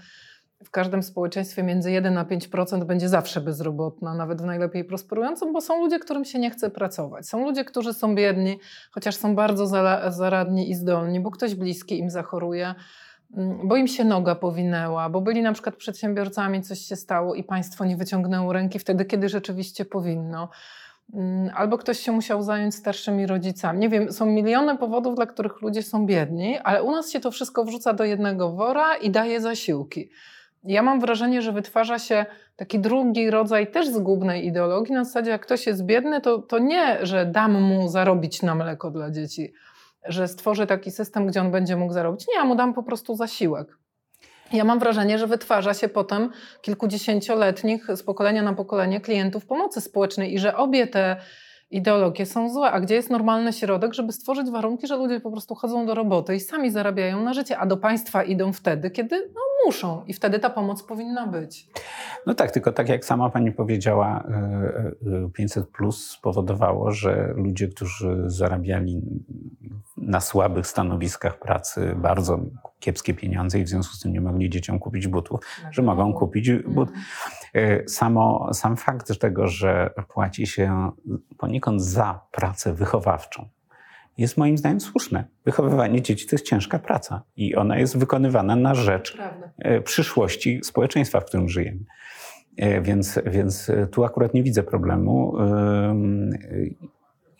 w 0.63 0.69
każdym 0.69 1.03
społeczeństwie 1.03 1.63
między 1.63 1.91
1 1.91 2.17
a 2.17 2.25
5% 2.25 2.85
będzie 2.85 3.09
zawsze 3.09 3.41
bezrobotna, 3.41 4.13
nawet 4.15 4.41
w 4.41 4.45
najlepiej 4.45 4.85
prosperującym, 4.85 5.53
bo 5.53 5.61
są 5.61 5.83
ludzie, 5.83 5.99
którym 5.99 6.25
się 6.25 6.39
nie 6.39 6.51
chce 6.51 6.69
pracować. 6.69 7.27
Są 7.27 7.43
ludzie, 7.43 7.65
którzy 7.65 7.93
są 7.93 8.15
biedni, 8.15 8.59
chociaż 8.91 9.15
są 9.15 9.35
bardzo 9.35 9.67
zaradni 10.11 10.69
i 10.69 10.75
zdolni, 10.75 11.19
bo 11.19 11.31
ktoś 11.31 11.55
bliski 11.55 11.99
im 11.99 12.09
zachoruje 12.09 12.75
bo 13.63 13.75
im 13.75 13.87
się 13.87 14.03
noga 14.03 14.35
powinęła, 14.35 15.09
bo 15.09 15.21
byli 15.21 15.41
na 15.41 15.53
przykład 15.53 15.75
przedsiębiorcami, 15.75 16.61
coś 16.61 16.79
się 16.79 16.95
stało 16.95 17.35
i 17.35 17.43
państwo 17.43 17.85
nie 17.85 17.97
wyciągnęło 17.97 18.53
ręki 18.53 18.79
wtedy, 18.79 19.05
kiedy 19.05 19.29
rzeczywiście 19.29 19.85
powinno. 19.85 20.49
Mm, 21.13 21.51
albo 21.55 21.77
ktoś 21.77 21.99
się 21.99 22.11
musiał 22.11 22.43
zająć 22.43 22.75
starszymi 22.75 23.27
rodzicami. 23.27 23.79
Nie 23.79 23.89
wiem, 23.89 24.11
są 24.11 24.25
miliony 24.25 24.77
powodów, 24.77 25.15
dla 25.15 25.25
których 25.25 25.61
ludzie 25.61 25.83
są 25.83 26.05
biedni, 26.05 26.59
ale 26.63 26.83
u 26.83 26.91
nas 26.91 27.11
się 27.11 27.19
to 27.19 27.31
wszystko 27.31 27.65
wrzuca 27.65 27.93
do 27.93 28.03
jednego 28.03 28.51
wora 28.51 28.95
i 28.95 29.09
daje 29.09 29.41
zasiłki. 29.41 30.09
Ja 30.63 30.83
mam 30.83 30.99
wrażenie, 30.99 31.41
że 31.41 31.51
wytwarza 31.51 31.99
się 31.99 32.25
taki 32.55 32.79
drugi 32.79 33.29
rodzaj 33.29 33.71
też 33.71 33.87
zgubnej 33.87 34.45
ideologii. 34.45 34.93
Na 34.93 35.03
zasadzie, 35.03 35.31
jak 35.31 35.41
ktoś 35.41 35.67
jest 35.67 35.85
biedny, 35.85 36.21
to, 36.21 36.37
to 36.37 36.59
nie, 36.59 37.05
że 37.05 37.25
dam 37.25 37.61
mu 37.61 37.89
zarobić 37.89 38.41
na 38.41 38.55
mleko 38.55 38.91
dla 38.91 39.11
dzieci 39.11 39.53
że 40.05 40.27
stworzę 40.27 40.67
taki 40.67 40.91
system, 40.91 41.27
gdzie 41.27 41.41
on 41.41 41.51
będzie 41.51 41.75
mógł 41.75 41.93
zarobić. 41.93 42.27
Nie, 42.27 42.35
ja 42.35 42.45
mu 42.45 42.55
dam 42.55 42.73
po 42.73 42.83
prostu 42.83 43.15
zasiłek. 43.15 43.77
Ja 44.53 44.63
mam 44.63 44.79
wrażenie, 44.79 45.19
że 45.19 45.27
wytwarza 45.27 45.73
się 45.73 45.89
potem 45.89 46.29
kilkudziesięcioletnich 46.61 47.87
z 47.95 48.03
pokolenia 48.03 48.43
na 48.43 48.53
pokolenie 48.53 49.01
klientów 49.01 49.45
pomocy 49.45 49.81
społecznej 49.81 50.33
i 50.33 50.39
że 50.39 50.57
obie 50.57 50.87
te 50.87 51.15
ideologie 51.73 52.25
są 52.25 52.49
złe. 52.49 52.71
A 52.71 52.79
gdzie 52.79 52.95
jest 52.95 53.09
normalny 53.09 53.53
środek, 53.53 53.93
żeby 53.93 54.11
stworzyć 54.11 54.49
warunki, 54.49 54.87
że 54.87 54.97
ludzie 54.97 55.19
po 55.19 55.31
prostu 55.31 55.55
chodzą 55.55 55.85
do 55.85 55.95
roboty 55.95 56.35
i 56.35 56.39
sami 56.39 56.71
zarabiają 56.71 57.23
na 57.23 57.33
życie, 57.33 57.57
a 57.57 57.65
do 57.65 57.77
państwa 57.77 58.23
idą 58.23 58.53
wtedy, 58.53 58.91
kiedy 58.91 59.31
no, 59.35 59.41
muszą 59.65 60.03
i 60.07 60.13
wtedy 60.13 60.39
ta 60.39 60.49
pomoc 60.49 60.83
powinna 60.83 61.27
być. 61.27 61.67
No 62.25 62.33
tak, 62.33 62.51
tylko 62.51 62.71
tak 62.71 62.89
jak 62.89 63.05
sama 63.05 63.29
pani 63.29 63.51
powiedziała, 63.51 64.23
500 65.33 65.57
e, 65.57 65.67
e, 65.67 65.71
plus 65.71 66.09
spowodowało, 66.09 66.91
że 66.91 67.33
ludzie, 67.35 67.67
którzy 67.67 68.23
zarabiali 68.25 69.01
na 69.97 70.21
słabych 70.21 70.67
stanowiskach 70.67 71.39
pracy 71.39 71.95
bardzo 71.95 72.39
kiepskie 72.79 73.13
pieniądze 73.13 73.59
i 73.59 73.63
w 73.63 73.69
związku 73.69 73.95
z 73.95 73.99
tym 73.99 74.13
nie 74.13 74.21
mogli 74.21 74.49
dzieciom 74.49 74.79
kupić 74.79 75.07
butów, 75.07 75.39
że 75.71 75.81
mogą 75.81 76.13
kupić 76.13 76.51
but. 76.51 76.89
Mhm. 77.53 77.89
Samo, 77.89 78.49
sam 78.53 78.77
fakt 78.77 79.19
tego, 79.19 79.47
że 79.47 79.89
płaci 80.07 80.47
się 80.47 80.91
poniekąd 81.37 81.81
za 81.81 82.21
pracę 82.31 82.73
wychowawczą, 82.73 83.49
jest 84.17 84.37
moim 84.37 84.57
zdaniem 84.57 84.81
słuszne. 84.81 85.23
Wychowywanie 85.45 86.01
dzieci 86.01 86.27
to 86.27 86.35
jest 86.35 86.45
ciężka 86.45 86.79
praca 86.79 87.23
i 87.35 87.55
ona 87.55 87.77
jest 87.77 87.97
wykonywana 87.97 88.55
na 88.55 88.75
rzecz 88.75 89.17
Prawda. 89.17 89.49
E, 89.57 89.81
przyszłości 89.81 90.59
społeczeństwa, 90.63 91.19
w 91.19 91.25
którym 91.25 91.49
żyjemy. 91.49 91.79
E, 92.57 92.81
więc, 92.81 93.19
więc 93.25 93.71
tu 93.91 94.03
akurat 94.03 94.33
nie 94.33 94.43
widzę 94.43 94.63
problemu. 94.63 95.37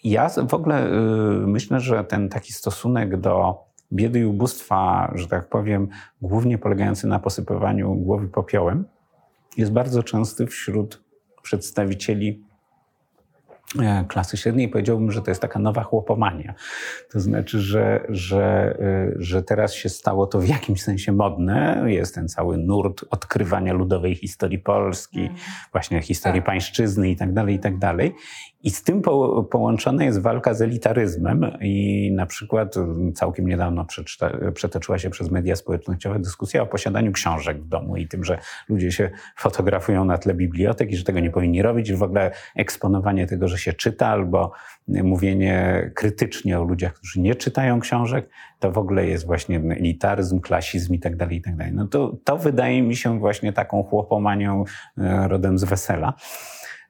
Ja 0.04 0.30
w 0.48 0.54
ogóle 0.54 0.90
myślę, 1.48 1.80
że 1.80 2.04
ten 2.04 2.30
taki 2.30 2.54
stosunek 2.54 3.18
do 3.18 3.58
biedy 3.94 4.20
i 4.20 4.26
ubóstwa, 4.26 5.12
że 5.16 5.28
tak 5.28 5.50
powiem, 5.50 5.88
głównie 6.22 6.58
polegający 6.58 7.08
na 7.08 7.20
posypywaniu 7.20 7.96
głowy 7.96 8.28
popiołem, 8.28 8.86
jest 9.58 9.72
bardzo 9.72 10.04
częsty 10.04 10.48
wśród 10.48 11.04
przedstawicieli 11.44 12.44
e, 13.80 14.06
klasy 14.08 14.38
średniej. 14.38 14.70
Powiedziałbym, 14.70 15.12
że 15.12 15.22
to 15.22 15.32
jest 15.32 15.42
taka 15.42 15.60
nowa 15.60 15.84
chłopomania. 15.84 16.54
To 17.12 17.20
znaczy, 17.20 17.60
że, 17.60 18.06
że, 18.10 18.76
e, 18.80 19.12
że 19.16 19.44
teraz 19.44 19.74
się 19.74 19.90
stało 19.90 20.28
to 20.28 20.40
w 20.40 20.48
jakimś 20.48 20.82
sensie 20.82 21.12
modne. 21.12 21.84
Jest 21.88 22.16
ten 22.16 22.28
cały 22.28 22.58
nurt 22.58 23.06
odkrywania 23.10 23.74
ludowej 23.74 24.16
historii 24.16 24.60
Polski, 24.60 25.20
mm. 25.20 25.36
właśnie 25.72 26.02
historii 26.02 26.42
tak. 26.42 26.46
pańszczyzny 26.46 27.10
i 27.10 27.16
tak 27.16 27.34
dalej, 27.34 27.56
i 27.56 27.60
tak 27.60 27.78
dalej. 27.78 28.14
I 28.64 28.70
z 28.70 28.84
tym 28.84 29.02
po, 29.02 29.44
połączona 29.44 30.04
jest 30.04 30.22
walka 30.22 30.54
z 30.54 30.62
elitaryzmem 30.62 31.52
i 31.62 32.12
na 32.16 32.26
przykład 32.26 32.76
całkiem 33.16 33.48
niedawno 33.48 33.86
przetoczyła 34.54 34.98
się 34.98 35.10
przez 35.10 35.32
media 35.32 35.56
społecznościowe 35.56 36.20
dyskusja 36.20 36.62
o 36.62 36.66
posiadaniu 36.66 37.12
książek 37.12 37.64
w 37.64 37.68
domu 37.68 37.98
i 37.98 38.08
tym, 38.08 38.24
że 38.24 38.38
ludzie 38.70 38.92
się 38.92 39.10
fotografują 39.38 40.06
na 40.06 40.18
tle 40.18 40.34
bibliotek 40.34 40.92
i 40.92 40.98
że 40.98 41.04
tego 41.04 41.20
nie 41.20 41.32
powinni 41.32 41.62
robić, 41.62 41.90
i 41.90 41.96
w 41.96 42.04
ogóle 42.04 42.32
eksponowanie 42.56 43.28
tego, 43.28 43.48
że 43.48 43.58
się 43.58 43.74
czyta 43.74 44.08
albo 44.08 44.52
mówienie 44.88 45.92
krytycznie 45.96 46.60
o 46.60 46.64
ludziach, 46.64 46.94
którzy 46.94 47.22
nie 47.22 47.36
czytają 47.36 47.80
książek, 47.80 48.30
to 48.60 48.72
w 48.72 48.78
ogóle 48.78 49.08
jest 49.08 49.26
właśnie 49.26 49.58
elitaryzm, 49.58 50.40
klasizm 50.40 50.94
i 50.94 51.00
tak 51.00 51.16
dalej, 51.16 51.38
i 51.38 51.42
tak 51.42 51.56
dalej. 51.56 51.74
No 51.74 51.88
to, 51.88 52.18
to 52.24 52.38
wydaje 52.38 52.82
mi 52.82 52.96
się 52.96 53.20
właśnie 53.20 53.54
taką 53.54 53.84
chłopomanią 53.84 54.64
e, 54.98 55.28
rodem 55.28 55.58
z 55.58 55.64
wesela. 55.64 56.14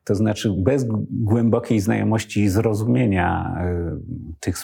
To 0.04 0.16
znaczy, 0.16 0.54
bez 0.58 0.86
głębokiej 1.10 1.80
znajomości 1.80 2.42
i 2.42 2.50
zrozumienia 2.50 3.56
e, 3.60 3.98
tych 4.40 4.56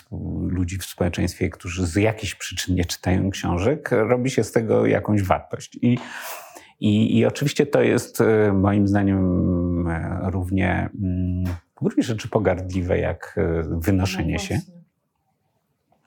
ludzi 0.47 0.77
w 0.77 0.85
społeczeństwie, 0.85 1.49
którzy 1.49 1.87
z 1.87 1.95
jakichś 1.95 2.35
przyczyn 2.35 2.75
nie 2.75 2.85
czytają 2.85 3.29
książek, 3.29 3.89
robi 3.91 4.29
się 4.29 4.43
z 4.43 4.51
tego 4.51 4.85
jakąś 4.85 5.23
wartość. 5.23 5.79
I, 5.81 5.97
i, 6.79 7.17
i 7.17 7.25
oczywiście 7.25 7.65
to 7.65 7.81
jest 7.81 8.21
e, 8.21 8.53
moim 8.53 8.87
zdaniem 8.87 9.87
e, 9.87 10.19
równie 10.23 10.89
mm, 11.03 11.45
w 11.75 11.83
gruncie 11.83 12.03
rzeczy 12.03 12.29
pogardliwe 12.29 12.99
jak 12.99 13.39
wynoszenie 13.69 14.33
no 14.33 14.39
się. 14.39 14.59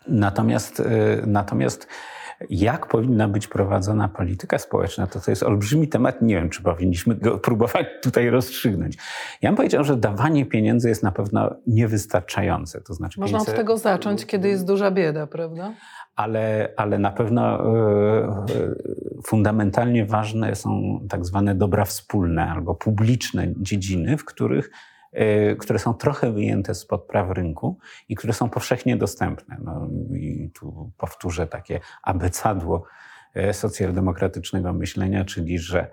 Natomiast, 0.08 0.82
natomiast 1.26 1.86
jak 2.50 2.86
powinna 2.86 3.28
być 3.28 3.46
prowadzona 3.46 4.08
polityka 4.08 4.58
społeczna, 4.58 5.06
to 5.06 5.20
to 5.20 5.30
jest 5.30 5.42
olbrzymi 5.42 5.88
temat. 5.88 6.22
Nie 6.22 6.34
wiem, 6.34 6.50
czy 6.50 6.62
powinniśmy 6.62 7.14
go 7.14 7.38
próbować 7.38 7.86
tutaj 8.02 8.30
rozstrzygnąć. 8.30 8.96
Ja 9.42 9.50
bym 9.50 9.56
powiedział, 9.56 9.84
że 9.84 9.96
dawanie 9.96 10.46
pieniędzy 10.46 10.88
jest 10.88 11.02
na 11.02 11.12
pewno 11.12 11.54
niewystarczające. 11.66 12.80
To 12.80 12.94
znaczy 12.94 13.20
Można 13.20 13.38
pieniądze... 13.38 13.52
od 13.52 13.58
tego 13.58 13.78
zacząć, 13.78 14.26
kiedy 14.26 14.48
jest 14.48 14.66
duża 14.66 14.90
bieda, 14.90 15.26
prawda? 15.26 15.72
Ale, 16.16 16.72
ale 16.76 16.98
na 16.98 17.10
pewno 17.10 17.42
e, 17.42 18.44
fundamentalnie 19.26 20.06
ważne 20.06 20.54
są 20.54 21.00
tak 21.08 21.24
zwane 21.24 21.54
dobra 21.54 21.84
wspólne 21.84 22.50
albo 22.50 22.74
publiczne 22.74 23.46
dziedziny, 23.56 24.16
w 24.16 24.24
których 24.24 24.70
które 25.58 25.78
są 25.78 25.94
trochę 25.94 26.32
wyjęte 26.32 26.74
spod 26.74 27.06
praw 27.06 27.30
rynku 27.30 27.78
i 28.08 28.14
które 28.14 28.32
są 28.32 28.50
powszechnie 28.50 28.96
dostępne. 28.96 29.56
No, 29.64 29.88
I 30.16 30.50
tu 30.54 30.90
powtórzę 30.98 31.46
takie 31.46 31.80
abecadło 32.02 32.84
y, 33.36 33.52
socjaldemokratycznego 33.52 34.72
myślenia, 34.72 35.24
czyli 35.24 35.58
że 35.58 35.90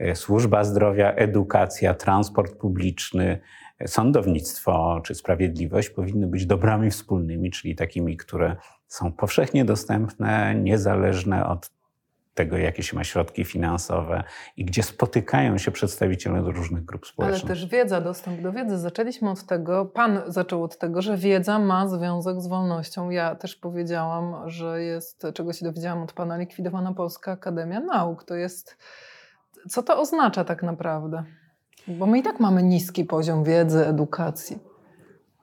y, 0.00 0.16
służba 0.16 0.64
zdrowia, 0.64 1.12
edukacja, 1.12 1.94
transport 1.94 2.56
publiczny, 2.56 3.40
sądownictwo 3.86 5.00
czy 5.04 5.14
sprawiedliwość 5.14 5.90
powinny 5.90 6.26
być 6.26 6.46
dobrami 6.46 6.90
wspólnymi, 6.90 7.50
czyli 7.50 7.76
takimi, 7.76 8.16
które 8.16 8.56
są 8.86 9.12
powszechnie 9.12 9.64
dostępne, 9.64 10.54
niezależne 10.54 11.46
od 11.46 11.70
tego, 12.34 12.56
jakie 12.56 12.82
się 12.82 12.96
ma 12.96 13.04
środki 13.04 13.44
finansowe 13.44 14.24
i 14.56 14.64
gdzie 14.64 14.82
spotykają 14.82 15.58
się 15.58 15.70
przedstawiciele 15.70 16.40
różnych 16.40 16.84
grup 16.84 17.06
społecznych. 17.06 17.42
Ale 17.42 17.48
też 17.48 17.66
wiedza, 17.66 18.00
dostęp 18.00 18.40
do 18.40 18.52
wiedzy. 18.52 18.78
Zaczęliśmy 18.78 19.30
od 19.30 19.46
tego, 19.46 19.86
Pan 19.86 20.20
zaczął 20.26 20.64
od 20.64 20.78
tego, 20.78 21.02
że 21.02 21.16
wiedza 21.16 21.58
ma 21.58 21.88
związek 21.88 22.40
z 22.40 22.46
wolnością. 22.46 23.10
Ja 23.10 23.34
też 23.34 23.56
powiedziałam, 23.56 24.50
że 24.50 24.82
jest, 24.82 25.26
czego 25.34 25.52
się 25.52 25.64
dowiedziałam 25.64 26.02
od 26.02 26.12
Pana, 26.12 26.36
likwidowana 26.36 26.94
Polska 26.94 27.32
Akademia 27.32 27.80
Nauk. 27.80 28.24
To 28.24 28.34
jest, 28.34 28.76
co 29.68 29.82
to 29.82 30.00
oznacza 30.00 30.44
tak 30.44 30.62
naprawdę? 30.62 31.24
Bo 31.88 32.06
my 32.06 32.18
i 32.18 32.22
tak 32.22 32.40
mamy 32.40 32.62
niski 32.62 33.04
poziom 33.04 33.44
wiedzy, 33.44 33.86
edukacji. 33.86 34.71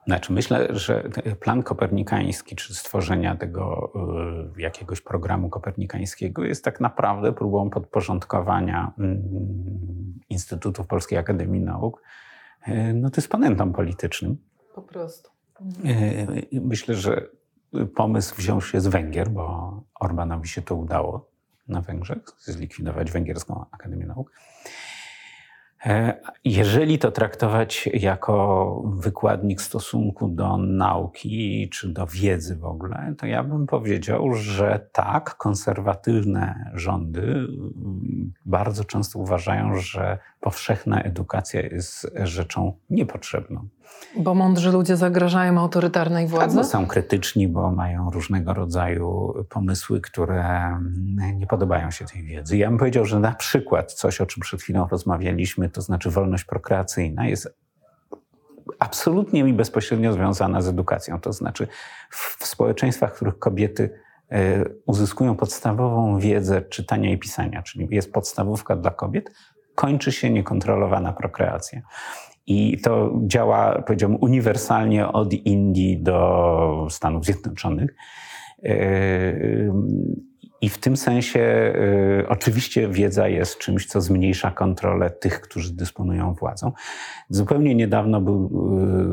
Znaczy, 0.06 0.32
myślę, 0.32 0.68
że 0.70 1.10
plan 1.40 1.62
kopernikański, 1.62 2.56
czy 2.56 2.74
stworzenia 2.74 3.36
tego 3.36 3.92
y, 4.56 4.60
jakiegoś 4.62 5.00
programu 5.00 5.48
kopernikańskiego 5.48 6.44
jest 6.44 6.64
tak 6.64 6.80
naprawdę 6.80 7.32
próbą 7.32 7.70
podporządkowania 7.70 8.92
mm, 8.98 9.22
Instytutów 10.30 10.86
Polskiej 10.86 11.18
Akademii 11.18 11.60
Nauk 11.60 12.02
y, 12.68 12.94
no, 12.94 13.10
dysponentom 13.10 13.72
politycznym. 13.72 14.36
Po 14.74 14.82
prostu. 14.82 15.30
Y, 15.84 16.60
myślę, 16.60 16.94
że 16.94 17.26
pomysł 17.96 18.34
wziął 18.36 18.60
się 18.60 18.80
z 18.80 18.86
Węgier, 18.86 19.30
bo 19.30 19.74
Orbanowi 20.00 20.48
się 20.48 20.62
to 20.62 20.74
udało 20.74 21.30
na 21.68 21.80
Węgrzech, 21.80 22.18
zlikwidować 22.38 23.10
Węgierską 23.10 23.64
Akademię 23.70 24.06
Nauk. 24.06 24.32
E, 25.86 26.20
jeżeli 26.44 26.98
to 26.98 27.10
traktować 27.10 27.88
jako 27.94 28.82
wykładnik 28.96 29.62
stosunku 29.62 30.28
do 30.28 30.56
nauki 30.56 31.68
czy 31.72 31.88
do 31.88 32.06
wiedzy 32.06 32.56
w 32.56 32.64
ogóle, 32.64 33.14
to 33.18 33.26
ja 33.26 33.44
bym 33.44 33.66
powiedział, 33.66 34.34
że 34.34 34.88
tak, 34.92 35.36
konserwatywne 35.36 36.70
rządy 36.74 37.22
mm, 37.22 38.32
bardzo 38.46 38.84
często 38.84 39.18
uważają, 39.18 39.76
że 39.76 40.18
powszechna 40.40 41.02
edukacja 41.02 41.60
jest 41.60 42.10
rzeczą 42.24 42.72
niepotrzebną. 42.90 43.68
Bo 44.16 44.34
mądrzy 44.34 44.72
ludzie 44.72 44.96
zagrażają 44.96 45.60
autorytarnej 45.60 46.26
władzy? 46.26 46.56
Tak, 46.56 46.66
są 46.66 46.86
krytyczni, 46.86 47.48
bo 47.48 47.70
mają 47.70 48.10
różnego 48.10 48.54
rodzaju 48.54 49.34
pomysły, 49.48 50.00
które 50.00 50.76
nie 51.34 51.46
podobają 51.46 51.90
się 51.90 52.04
tej 52.04 52.22
wiedzy. 52.22 52.56
Ja 52.56 52.68
bym 52.68 52.78
powiedział, 52.78 53.04
że 53.04 53.20
na 53.20 53.32
przykład 53.32 53.92
coś, 53.92 54.20
o 54.20 54.26
czym 54.26 54.40
przed 54.40 54.62
chwilą 54.62 54.88
rozmawialiśmy, 54.90 55.68
to 55.68 55.82
znaczy 55.82 56.10
wolność 56.10 56.44
prokreacyjna 56.44 57.28
jest 57.28 57.54
absolutnie 58.78 59.40
i 59.40 59.52
bezpośrednio 59.52 60.12
związana 60.12 60.62
z 60.62 60.68
edukacją. 60.68 61.20
To 61.20 61.32
znaczy 61.32 61.68
w 62.10 62.46
społeczeństwach, 62.46 63.12
w 63.12 63.16
których 63.16 63.38
kobiety 63.38 63.90
e, 64.30 64.64
uzyskują 64.86 65.36
podstawową 65.36 66.18
wiedzę 66.18 66.62
czytania 66.62 67.12
i 67.12 67.18
pisania, 67.18 67.62
czyli 67.62 67.88
jest 67.90 68.12
podstawówka 68.12 68.76
dla 68.76 68.90
kobiet, 68.90 69.30
kończy 69.80 70.12
się 70.12 70.30
niekontrolowana 70.30 71.12
prokreacja. 71.12 71.80
I 72.46 72.78
to 72.78 73.12
działa, 73.26 73.82
powiedziałbym, 73.82 74.18
uniwersalnie 74.20 75.08
od 75.08 75.32
Indii 75.32 76.02
do 76.02 76.86
Stanów 76.90 77.24
Zjednoczonych. 77.24 77.94
E, 78.64 78.74
I 80.60 80.68
w 80.68 80.78
tym 80.78 80.96
sensie 80.96 81.40
e, 81.40 82.28
oczywiście 82.28 82.88
wiedza 82.88 83.28
jest 83.28 83.58
czymś, 83.58 83.86
co 83.86 84.00
zmniejsza 84.00 84.50
kontrolę 84.50 85.10
tych, 85.10 85.40
którzy 85.40 85.76
dysponują 85.76 86.34
władzą. 86.34 86.72
Zupełnie 87.28 87.74
niedawno 87.74 88.20
był, 88.20 88.50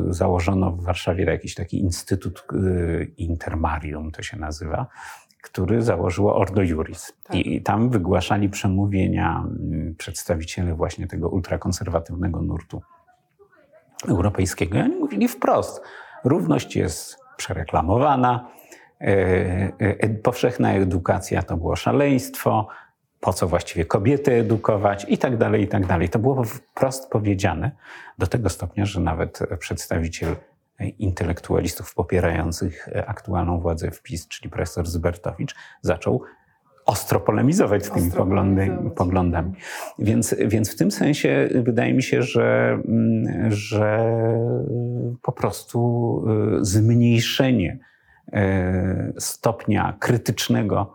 e, 0.08 0.12
założono 0.14 0.72
w 0.72 0.84
Warszawie 0.84 1.24
jakiś 1.24 1.54
taki 1.54 1.80
instytut 1.80 2.46
intermarium, 3.16 4.10
to 4.10 4.22
się 4.22 4.36
nazywa, 4.36 4.86
który 5.42 5.82
założyło 5.82 6.36
Ordo 6.36 6.62
Juris. 6.62 7.12
Tak. 7.24 7.36
I 7.36 7.62
tam 7.62 7.90
wygłaszali 7.90 8.48
przemówienia 8.48 9.44
mm, 9.46 9.94
przedstawiciele 9.98 10.74
właśnie 10.74 11.06
tego 11.06 11.28
ultrakonserwatywnego 11.28 12.42
nurtu 12.42 12.82
europejskiego. 14.08 14.78
I 14.78 14.80
oni 14.80 14.96
mówili 14.96 15.28
wprost, 15.28 15.82
równość 16.24 16.76
jest 16.76 17.16
przereklamowana, 17.36 18.50
e, 19.00 19.06
e, 19.78 20.08
powszechna 20.08 20.72
edukacja 20.72 21.42
to 21.42 21.56
było 21.56 21.76
szaleństwo, 21.76 22.68
po 23.20 23.32
co 23.32 23.48
właściwie 23.48 23.84
kobiety 23.84 24.32
edukować 24.34 25.06
i 25.08 25.18
tak 25.18 25.36
dalej, 25.36 25.62
i 25.62 25.68
tak 25.68 25.86
dalej. 25.86 26.08
To 26.08 26.18
było 26.18 26.44
wprost 26.44 27.10
powiedziane 27.10 27.70
do 28.18 28.26
tego 28.26 28.48
stopnia, 28.48 28.86
że 28.86 29.00
nawet 29.00 29.40
przedstawiciel 29.58 30.36
intelektualistów 30.98 31.94
popierających 31.94 32.88
aktualną 33.06 33.60
władzę 33.60 33.90
w 33.90 34.02
PiS, 34.02 34.28
czyli 34.28 34.50
profesor 34.50 34.86
Zybertowicz, 34.86 35.54
zaczął 35.82 36.22
ostro 36.86 37.20
polemizować 37.20 37.86
z 37.86 37.90
tymi 37.90 38.10
poglądy, 38.10 38.70
poglądami. 38.96 39.52
Więc, 39.98 40.34
więc 40.46 40.74
w 40.74 40.76
tym 40.76 40.90
sensie 40.90 41.48
wydaje 41.54 41.94
mi 41.94 42.02
się, 42.02 42.22
że, 42.22 42.78
mm, 42.88 43.50
że 43.50 44.14
po 45.22 45.32
prostu 45.32 46.24
y, 46.60 46.64
zmniejszenie 46.64 47.78
stopnia 49.18 49.96
krytycznego 50.00 50.94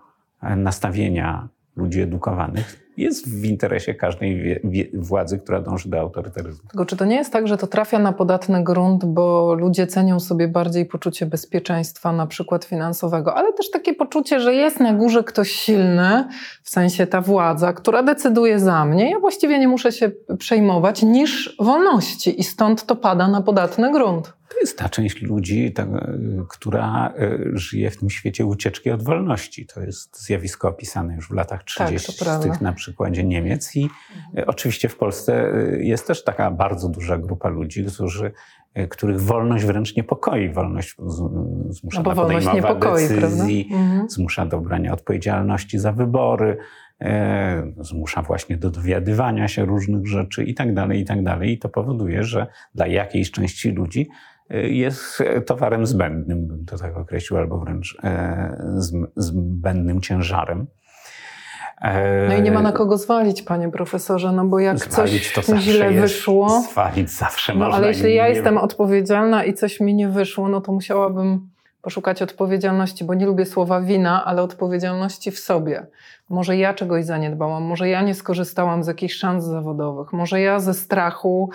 nastawienia 0.57 1.49
ludzi 1.75 2.01
edukowanych 2.01 2.82
jest 2.97 3.29
w 3.29 3.45
interesie 3.45 3.93
każdej 3.93 4.61
władzy, 4.93 5.39
która 5.39 5.61
dąży 5.61 5.89
do 5.89 5.99
autorytaryzmu. 5.99 6.69
Tylko 6.69 6.85
czy 6.85 6.97
to 6.97 7.05
nie 7.05 7.15
jest 7.15 7.33
tak, 7.33 7.47
że 7.47 7.57
to 7.57 7.67
trafia 7.67 7.99
na 7.99 8.13
podatny 8.13 8.63
grunt, 8.63 9.05
bo 9.05 9.53
ludzie 9.53 9.87
cenią 9.87 10.19
sobie 10.19 10.47
bardziej 10.47 10.85
poczucie 10.85 11.25
bezpieczeństwa, 11.25 12.11
na 12.11 12.27
przykład 12.27 12.65
finansowego, 12.65 13.35
ale 13.35 13.53
też 13.53 13.71
takie 13.71 13.93
poczucie, 13.93 14.39
że 14.39 14.53
jest 14.53 14.79
na 14.79 14.93
górze 14.93 15.23
ktoś 15.23 15.51
silny, 15.51 16.27
w 16.63 16.69
sensie 16.69 17.07
ta 17.07 17.21
władza, 17.21 17.73
która 17.73 18.03
decyduje 18.03 18.59
za 18.59 18.85
mnie, 18.85 19.11
ja 19.11 19.19
właściwie 19.19 19.59
nie 19.59 19.67
muszę 19.67 19.91
się 19.91 20.11
przejmować, 20.39 21.03
niż 21.03 21.55
wolności 21.59 22.39
i 22.39 22.43
stąd 22.43 22.85
to 22.85 22.95
pada 22.95 23.27
na 23.27 23.41
podatny 23.41 23.91
grunt. 23.91 24.33
To 24.49 24.59
jest 24.59 24.77
ta 24.77 24.89
część 24.89 25.21
ludzi, 25.21 25.73
ta, 25.73 25.87
która 26.49 27.13
e, 27.17 27.39
żyje 27.53 27.91
w 27.91 27.97
tym 27.97 28.09
świecie 28.09 28.45
ucieczki 28.45 28.91
od 28.91 29.03
wolności. 29.03 29.65
To 29.65 29.81
jest 29.81 30.25
zjawisko 30.25 30.69
opisane 30.69 31.15
już 31.15 31.27
w 31.27 31.31
latach 31.31 31.63
30. 31.63 32.25
Tak, 32.25 32.61
na 32.61 32.73
przykładzie 32.73 33.23
Niemiec. 33.23 33.75
I 33.75 33.83
mhm. 33.83 34.49
oczywiście 34.49 34.89
w 34.89 34.97
Polsce 34.97 35.53
e, 35.53 35.83
jest 35.83 36.07
też 36.07 36.23
taka 36.23 36.51
bardzo 36.51 36.89
duża 36.89 37.17
grupa 37.17 37.49
ludzi, 37.49 37.85
którzy 37.85 38.31
których 38.89 39.21
wolność 39.21 39.65
wręcz 39.65 39.95
niepokoi. 39.95 40.49
Wolność 40.49 40.95
zmusza 41.69 41.97
no 41.97 42.03
do 42.03 42.21
podejmowania 42.21 42.75
decyzji, 42.75 43.69
mhm. 43.71 44.09
zmusza 44.09 44.45
do 44.45 44.61
brania 44.61 44.93
odpowiedzialności 44.93 45.79
za 45.79 45.91
wybory, 45.91 46.57
e, 47.01 47.73
zmusza 47.79 48.21
właśnie 48.21 48.57
do 48.57 48.69
dowiadywania 48.69 49.47
się 49.47 49.65
różnych 49.65 50.07
rzeczy 50.07 50.43
i 50.43 50.53
tak 50.53 50.73
dalej, 50.73 50.99
i 50.99 51.05
tak 51.05 51.23
dalej. 51.23 51.51
I 51.51 51.59
to 51.59 51.69
powoduje, 51.69 52.23
że 52.23 52.47
dla 52.75 52.87
jakiejś 52.87 53.31
części 53.31 53.71
ludzi 53.71 54.09
jest 54.49 55.23
towarem 55.45 55.85
zbędnym, 55.85 56.47
bym 56.47 56.65
to 56.65 56.77
tak 56.77 56.97
określił, 56.97 57.39
albo 57.39 57.59
wręcz 57.59 57.97
e, 58.03 58.57
zbędnym 59.15 60.01
ciężarem. 60.01 60.67
E, 61.81 62.27
no 62.27 62.35
i 62.35 62.41
nie 62.41 62.51
ma 62.51 62.61
na 62.61 62.71
kogo 62.71 62.97
zwalić, 62.97 63.41
panie 63.41 63.69
profesorze, 63.69 64.31
no 64.31 64.45
bo 64.45 64.59
jak 64.59 64.79
zwalić 64.79 65.31
coś 65.31 65.61
źle 65.61 65.91
wyszło. 65.91 66.61
Zwalić 66.71 67.09
zawsze 67.09 67.53
no, 67.53 67.59
można. 67.59 67.77
Ale 67.77 67.87
jeśli 67.87 68.15
ja 68.15 68.27
jestem 68.27 68.57
odpowiedzialna 68.57 69.43
i 69.43 69.53
coś 69.53 69.79
mi 69.79 69.95
nie 69.95 70.09
wyszło, 70.09 70.49
no 70.49 70.61
to 70.61 70.71
musiałabym 70.71 71.49
poszukać 71.81 72.21
odpowiedzialności, 72.21 73.05
bo 73.05 73.13
nie 73.13 73.25
lubię 73.25 73.45
słowa 73.45 73.81
wina, 73.81 74.25
ale 74.25 74.41
odpowiedzialności 74.41 75.31
w 75.31 75.39
sobie. 75.39 75.87
Może 76.29 76.57
ja 76.57 76.73
czegoś 76.73 77.05
zaniedbałam, 77.05 77.63
może 77.63 77.89
ja 77.89 78.01
nie 78.01 78.15
skorzystałam 78.15 78.83
z 78.83 78.87
jakichś 78.87 79.15
szans 79.15 79.45
zawodowych, 79.45 80.13
może 80.13 80.41
ja 80.41 80.59
ze 80.59 80.73
strachu 80.73 81.49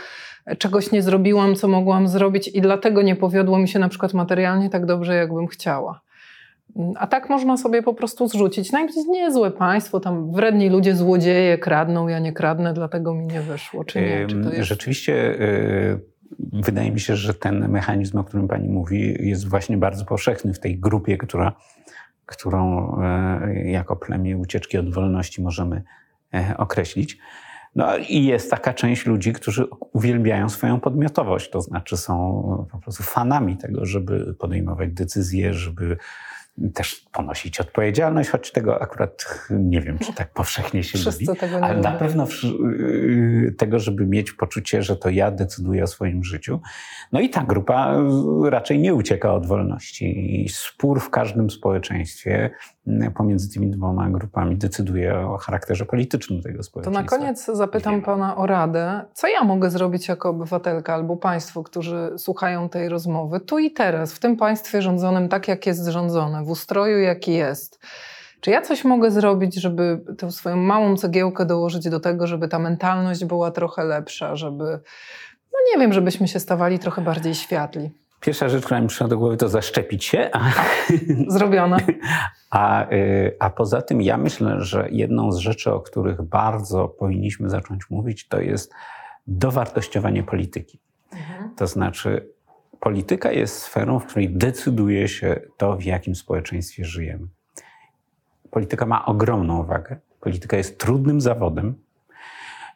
czegoś 0.59 0.93
nie 0.93 1.03
zrobiłam, 1.03 1.55
co 1.55 1.69
mogłam 1.69 2.09
zrobić 2.09 2.49
i 2.49 2.61
dlatego 2.61 3.03
nie 3.03 3.17
powiodło 3.17 3.59
mi 3.59 3.69
się 3.69 3.79
na 3.79 3.89
przykład 3.89 4.15
materialnie 4.15 4.71
tak 4.71 4.87
dobrze, 4.87 5.15
jakbym 5.15 5.47
chciała. 5.47 6.01
A 6.97 7.07
tak 7.07 7.29
można 7.29 7.57
sobie 7.57 7.83
po 7.83 7.95
prostu 7.95 8.29
zrzucić. 8.29 8.73
Najpierw 8.73 8.97
niezłe 9.09 9.51
państwo, 9.51 10.01
tam 10.01 10.33
wredni 10.33 10.69
ludzie, 10.69 10.97
złodzieje 10.97 11.59
kradną, 11.59 12.09
ja 12.09 12.19
nie 12.19 12.33
kradnę, 12.33 12.75
dlatego 12.75 13.15
mi 13.15 13.27
nie 13.27 13.41
wyszło. 13.41 13.85
Czy 13.85 14.01
nie? 14.01 14.27
Czy 14.27 14.37
jest... 14.37 14.69
Rzeczywiście 14.69 15.15
y, 15.15 16.01
wydaje 16.53 16.93
mi 16.93 17.01
się, 17.01 17.17
że 17.17 17.35
ten 17.35 17.69
mechanizm, 17.69 18.19
o 18.19 18.25
którym 18.25 18.49
pani 18.49 18.69
mówi, 18.69 19.17
jest 19.21 19.49
właśnie 19.49 19.77
bardzo 19.77 20.05
powszechny 20.05 20.55
w 20.55 20.61
tej 20.61 20.79
grupie, 20.79 21.19
która, 21.19 21.53
którą 22.27 22.93
y, 23.43 23.71
jako 23.71 23.97
plemię 23.97 24.37
ucieczki 24.37 24.79
od 24.79 24.95
wolności 24.95 25.43
możemy 25.43 25.83
y, 26.35 26.57
określić. 26.57 27.19
No 27.77 27.97
i 27.97 28.25
jest 28.25 28.51
taka 28.51 28.75
część 28.75 29.07
ludzi, 29.07 29.33
którzy 29.33 29.67
uwielbiają 29.93 30.49
swoją 30.49 30.81
podmiotowość, 30.81 31.51
to 31.51 31.61
znaczy 31.61 31.97
są 31.97 32.67
po 32.73 32.79
prostu 32.79 33.03
fanami 33.03 33.57
tego, 33.57 33.87
żeby 33.87 34.35
podejmować 34.35 34.93
decyzje, 34.93 35.55
żeby 35.55 35.97
też 36.75 37.07
ponosić 37.13 37.61
odpowiedzialność, 37.61 38.31
choć 38.31 38.53
tego 38.53 38.83
akurat 38.83 39.47
nie 39.51 39.81
wiem, 39.81 39.99
czy 39.99 40.13
tak 40.13 40.33
powszechnie 40.33 40.85
się 40.85 40.99
Wszyscy 40.99 41.25
lubi, 41.25 41.41
tego 41.41 41.59
nie 41.59 41.65
ale 41.65 41.81
na 41.81 41.93
pewno 41.93 42.27
y, 42.45 43.55
tego, 43.59 43.79
żeby 43.79 44.07
mieć 44.07 44.33
poczucie, 44.33 44.83
że 44.83 44.97
to 44.97 45.11
ja 45.11 45.31
decyduję 45.31 45.85
o 45.85 45.87
swoim 45.87 46.25
życiu. 46.25 46.61
No 47.13 47.21
i 47.21 47.31
ta 47.31 47.45
grupa 47.45 47.97
raczej 48.45 48.79
nie 48.79 48.95
ucieka 48.95 49.35
od 49.35 49.47
wolności. 49.47 50.45
I 50.45 50.49
spór 50.49 51.01
w 51.01 51.11
każdym 51.11 51.51
społeczeństwie 51.51 52.51
pomiędzy 53.15 53.51
tymi 53.51 53.71
dwoma 53.71 54.11
grupami 54.11 54.57
decyduje 54.57 55.19
o 55.19 55.37
charakterze 55.37 55.87
politycznym 55.87 56.43
tego 56.43 56.63
społeczeństwa. 56.63 57.03
To 57.03 57.17
na 57.17 57.19
koniec 57.19 57.45
zapytam 57.45 58.03
pana 58.03 58.37
o 58.37 58.47
radę. 58.47 59.05
Co 59.15 59.29
ja 59.29 59.45
mogę 59.45 59.71
zrobić 59.71 60.09
jako 60.09 60.29
obywatelka 60.31 60.95
albo 60.95 61.17
państwo, 61.17 61.63
którzy 61.63 62.11
słuchają 62.17 62.69
tej 62.69 62.89
rozmowy, 62.89 63.41
tu 63.41 63.59
i 63.59 63.71
teraz, 63.71 64.15
w 64.15 64.19
tym 64.19 64.37
państwie 64.37 64.83
rządzonym 64.83 65.29
tak, 65.29 65.49
jak 65.49 65.67
jest 65.67 65.87
rządzone, 65.87 66.45
w 66.45 66.51
ustroju, 66.51 66.99
jaki 66.99 67.33
jest. 67.33 67.81
Czy 68.41 68.51
ja 68.51 68.63
coś 68.63 68.85
mogę 68.85 69.11
zrobić, 69.11 69.55
żeby 69.55 70.01
tę 70.19 70.33
swoją 70.33 70.57
małą 70.57 70.97
cegiełkę 70.97 71.47
dołożyć 71.47 71.89
do 71.89 72.01
tego, 72.01 72.27
żeby 72.27 72.49
ta 72.49 72.59
mentalność 72.59 73.25
była 73.25 73.51
trochę 73.51 73.85
lepsza, 73.85 74.37
żeby, 74.37 74.65
no 75.53 75.59
nie 75.73 75.81
wiem, 75.81 75.93
żebyśmy 75.93 76.29
się 76.29 76.41
stawali 76.41 76.79
trochę 76.79 77.03
bardziej 77.03 77.35
światli? 77.35 77.91
Pierwsza 78.21 78.49
rzecz, 78.49 78.65
która 78.65 78.81
mi 78.81 78.89
przyszła 78.89 79.09
do 79.09 79.19
głowy, 79.19 79.37
to 79.37 79.49
zaszczepić 79.49 80.05
się. 80.05 80.31
A, 80.33 80.51
Zrobione. 81.39 81.77
A, 82.51 82.93
y, 82.93 83.37
a 83.39 83.51
poza 83.51 83.83
tym 83.83 84.03
ja 84.03 84.17
myślę, 84.17 84.57
że 84.61 84.89
jedną 84.91 85.33
z 85.33 85.39
rzeczy, 85.39 85.73
o 85.73 85.81
których 85.81 86.23
bardzo 86.23 86.89
powinniśmy 86.89 87.51
zacząć 87.51 87.91
mówić, 87.91 88.29
to 88.29 88.41
jest 88.41 88.73
dowartościowanie 89.27 90.23
polityki. 90.23 90.79
Mhm. 91.13 91.55
To 91.55 91.67
znaczy 91.67 92.29
polityka 92.81 93.33
jest 93.33 93.59
sferą, 93.59 93.99
w 93.99 94.07
której 94.07 94.31
decyduje 94.31 95.09
się 95.09 95.41
to, 95.57 95.77
w 95.77 95.85
jakim 95.85 96.15
społeczeństwie 96.15 96.85
żyjemy. 96.85 97.27
Polityka 98.51 98.87
ma 98.87 99.07
ogromną 99.07 99.65
wagę. 99.65 99.97
Polityka 100.21 100.57
jest 100.57 100.79
trudnym 100.79 101.21
zawodem, 101.21 101.75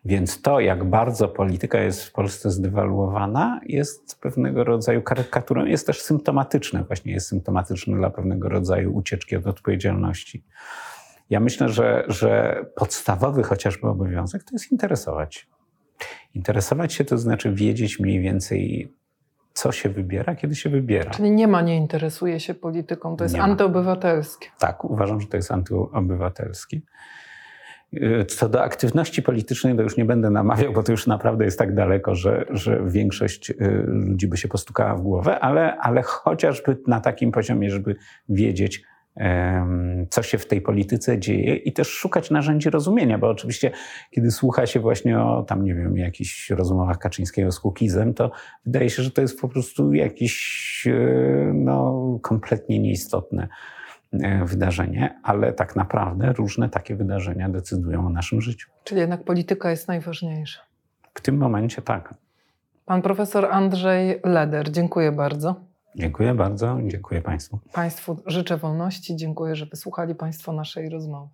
więc 0.05 0.43
to, 0.43 0.61
jak 0.61 0.85
bardzo 0.85 1.29
polityka 1.29 1.81
jest 1.81 2.05
w 2.05 2.13
Polsce 2.13 2.51
zdewaluowana, 2.51 3.61
jest 3.67 4.21
pewnego 4.21 4.65
rodzaju 4.65 5.03
karykaturą, 5.03 5.65
jest 5.65 5.87
też 5.87 6.03
symptomatyczne, 6.03 6.85
właśnie 6.85 7.13
jest 7.13 7.29
symptomatyczne 7.29 7.97
dla 7.97 8.11
pewnego 8.11 8.49
rodzaju 8.49 8.95
ucieczki 8.95 9.37
od 9.37 9.47
odpowiedzialności. 9.47 10.45
Ja 11.31 11.41
myślę, 11.41 11.69
że, 11.69 12.05
że 12.09 12.61
podstawowy 12.75 13.43
chociażby 13.43 13.89
obowiązek 13.89 14.45
to 14.45 14.51
jest 14.53 14.73
interesować. 14.73 15.49
Interesować 16.35 16.93
się 16.93 17.05
to 17.05 17.19
znaczy 17.19 17.53
wiedzieć 17.53 18.01
mniej 18.01 18.21
więcej, 18.21 18.93
co 19.53 19.73
się 19.73 19.89
wybiera, 19.89 20.35
kiedy 20.35 20.55
się 20.55 20.71
wybiera. 20.71 21.11
Czyli 21.11 21.31
nie 21.31 21.49
ma, 21.49 21.63
nie 21.63 21.77
interesuje 21.77 22.41
się 22.41 22.55
polityką, 22.55 23.17
to 23.17 23.25
jest 23.25 23.35
nie 23.35 23.43
antyobywatelskie. 23.43 24.49
Ma. 24.49 24.59
Tak, 24.59 24.85
uważam, 24.85 25.21
że 25.21 25.27
to 25.27 25.37
jest 25.37 25.51
antyobywatelskie. 25.51 26.81
Y, 27.95 28.25
co 28.25 28.49
do 28.49 28.63
aktywności 28.63 29.23
politycznej, 29.23 29.77
to 29.77 29.83
już 29.83 29.97
nie 29.97 30.05
będę 30.05 30.31
namawiał, 30.31 30.73
bo 30.73 30.83
to 30.83 30.93
już 30.93 31.07
naprawdę 31.07 31.45
jest 31.45 31.59
tak 31.59 31.75
daleko, 31.75 32.15
że, 32.15 32.45
że 32.51 32.83
większość 32.87 33.51
y, 33.51 33.57
ludzi 33.87 34.29
by 34.29 34.37
się 34.37 34.49
postukała 34.49 34.95
w 34.95 35.01
głowę, 35.01 35.41
ale, 35.41 35.77
ale 35.77 36.03
chociażby 36.03 36.77
na 36.87 37.01
takim 37.01 37.33
poziomie, 37.33 37.71
żeby 37.71 37.97
wiedzieć, 38.29 38.83
co 40.11 40.23
się 40.23 40.39
w 40.39 40.47
tej 40.47 40.61
polityce 40.61 41.19
dzieje 41.19 41.57
i 41.57 41.73
też 41.73 41.89
szukać 41.89 42.31
narzędzi 42.31 42.71
rozumienia, 42.71 43.19
bo 43.19 43.29
oczywiście, 43.29 43.71
kiedy 44.11 44.31
słucha 44.31 44.67
się 44.67 44.81
właśnie 44.81 45.21
o 45.21 45.43
tam, 45.43 45.65
nie 45.65 45.75
wiem, 45.75 45.97
jakichś 45.97 46.51
rozmowach 46.51 46.99
Kaczyńskiego 46.99 47.53
z 47.53 47.61
Kukizem, 47.61 48.15
to 48.15 48.31
wydaje 48.67 48.91
się, 48.91 49.03
że 49.03 49.11
to 49.11 49.23
jest 49.23 49.41
po 49.41 49.49
prostu 49.49 49.93
jakieś 49.93 50.85
e, 50.87 51.53
no, 51.55 52.19
kompletnie 52.23 52.79
nieistotne 52.79 53.49
wydarzenie, 54.45 55.21
ale 55.23 55.53
tak 55.53 55.77
naprawdę 55.77 56.33
różne 56.33 56.69
takie 56.69 56.97
wydarzenia 56.97 57.49
decydują 57.49 58.07
o 58.07 58.11
naszym 58.11 58.41
życiu. 58.41 58.71
Czyli 58.85 59.01
jednak 59.01 59.25
polityka 59.25 59.71
jest 59.71 59.89
najważniejsza. 59.89 60.61
W 61.15 61.21
tym 61.21 61.37
momencie 61.37 61.83
tak. 61.83 62.15
Pan 62.87 63.03
profesor 63.03 63.49
Andrzej 63.51 64.21
Leder, 64.25 64.71
dziękuję 64.71 65.13
bardzo. 65.13 65.55
Dziękuję 65.97 66.35
bardzo, 66.35 66.79
dziękuję 66.87 67.23
Państwu. 67.23 67.59
Państwu 67.73 68.23
życzę 68.27 68.57
wolności, 68.57 69.17
dziękuję, 69.17 69.57
że 69.57 69.67
wysłuchali 69.67 70.15
Państwo 70.15 70.53
naszej 70.53 70.89
rozmowy. 70.89 71.29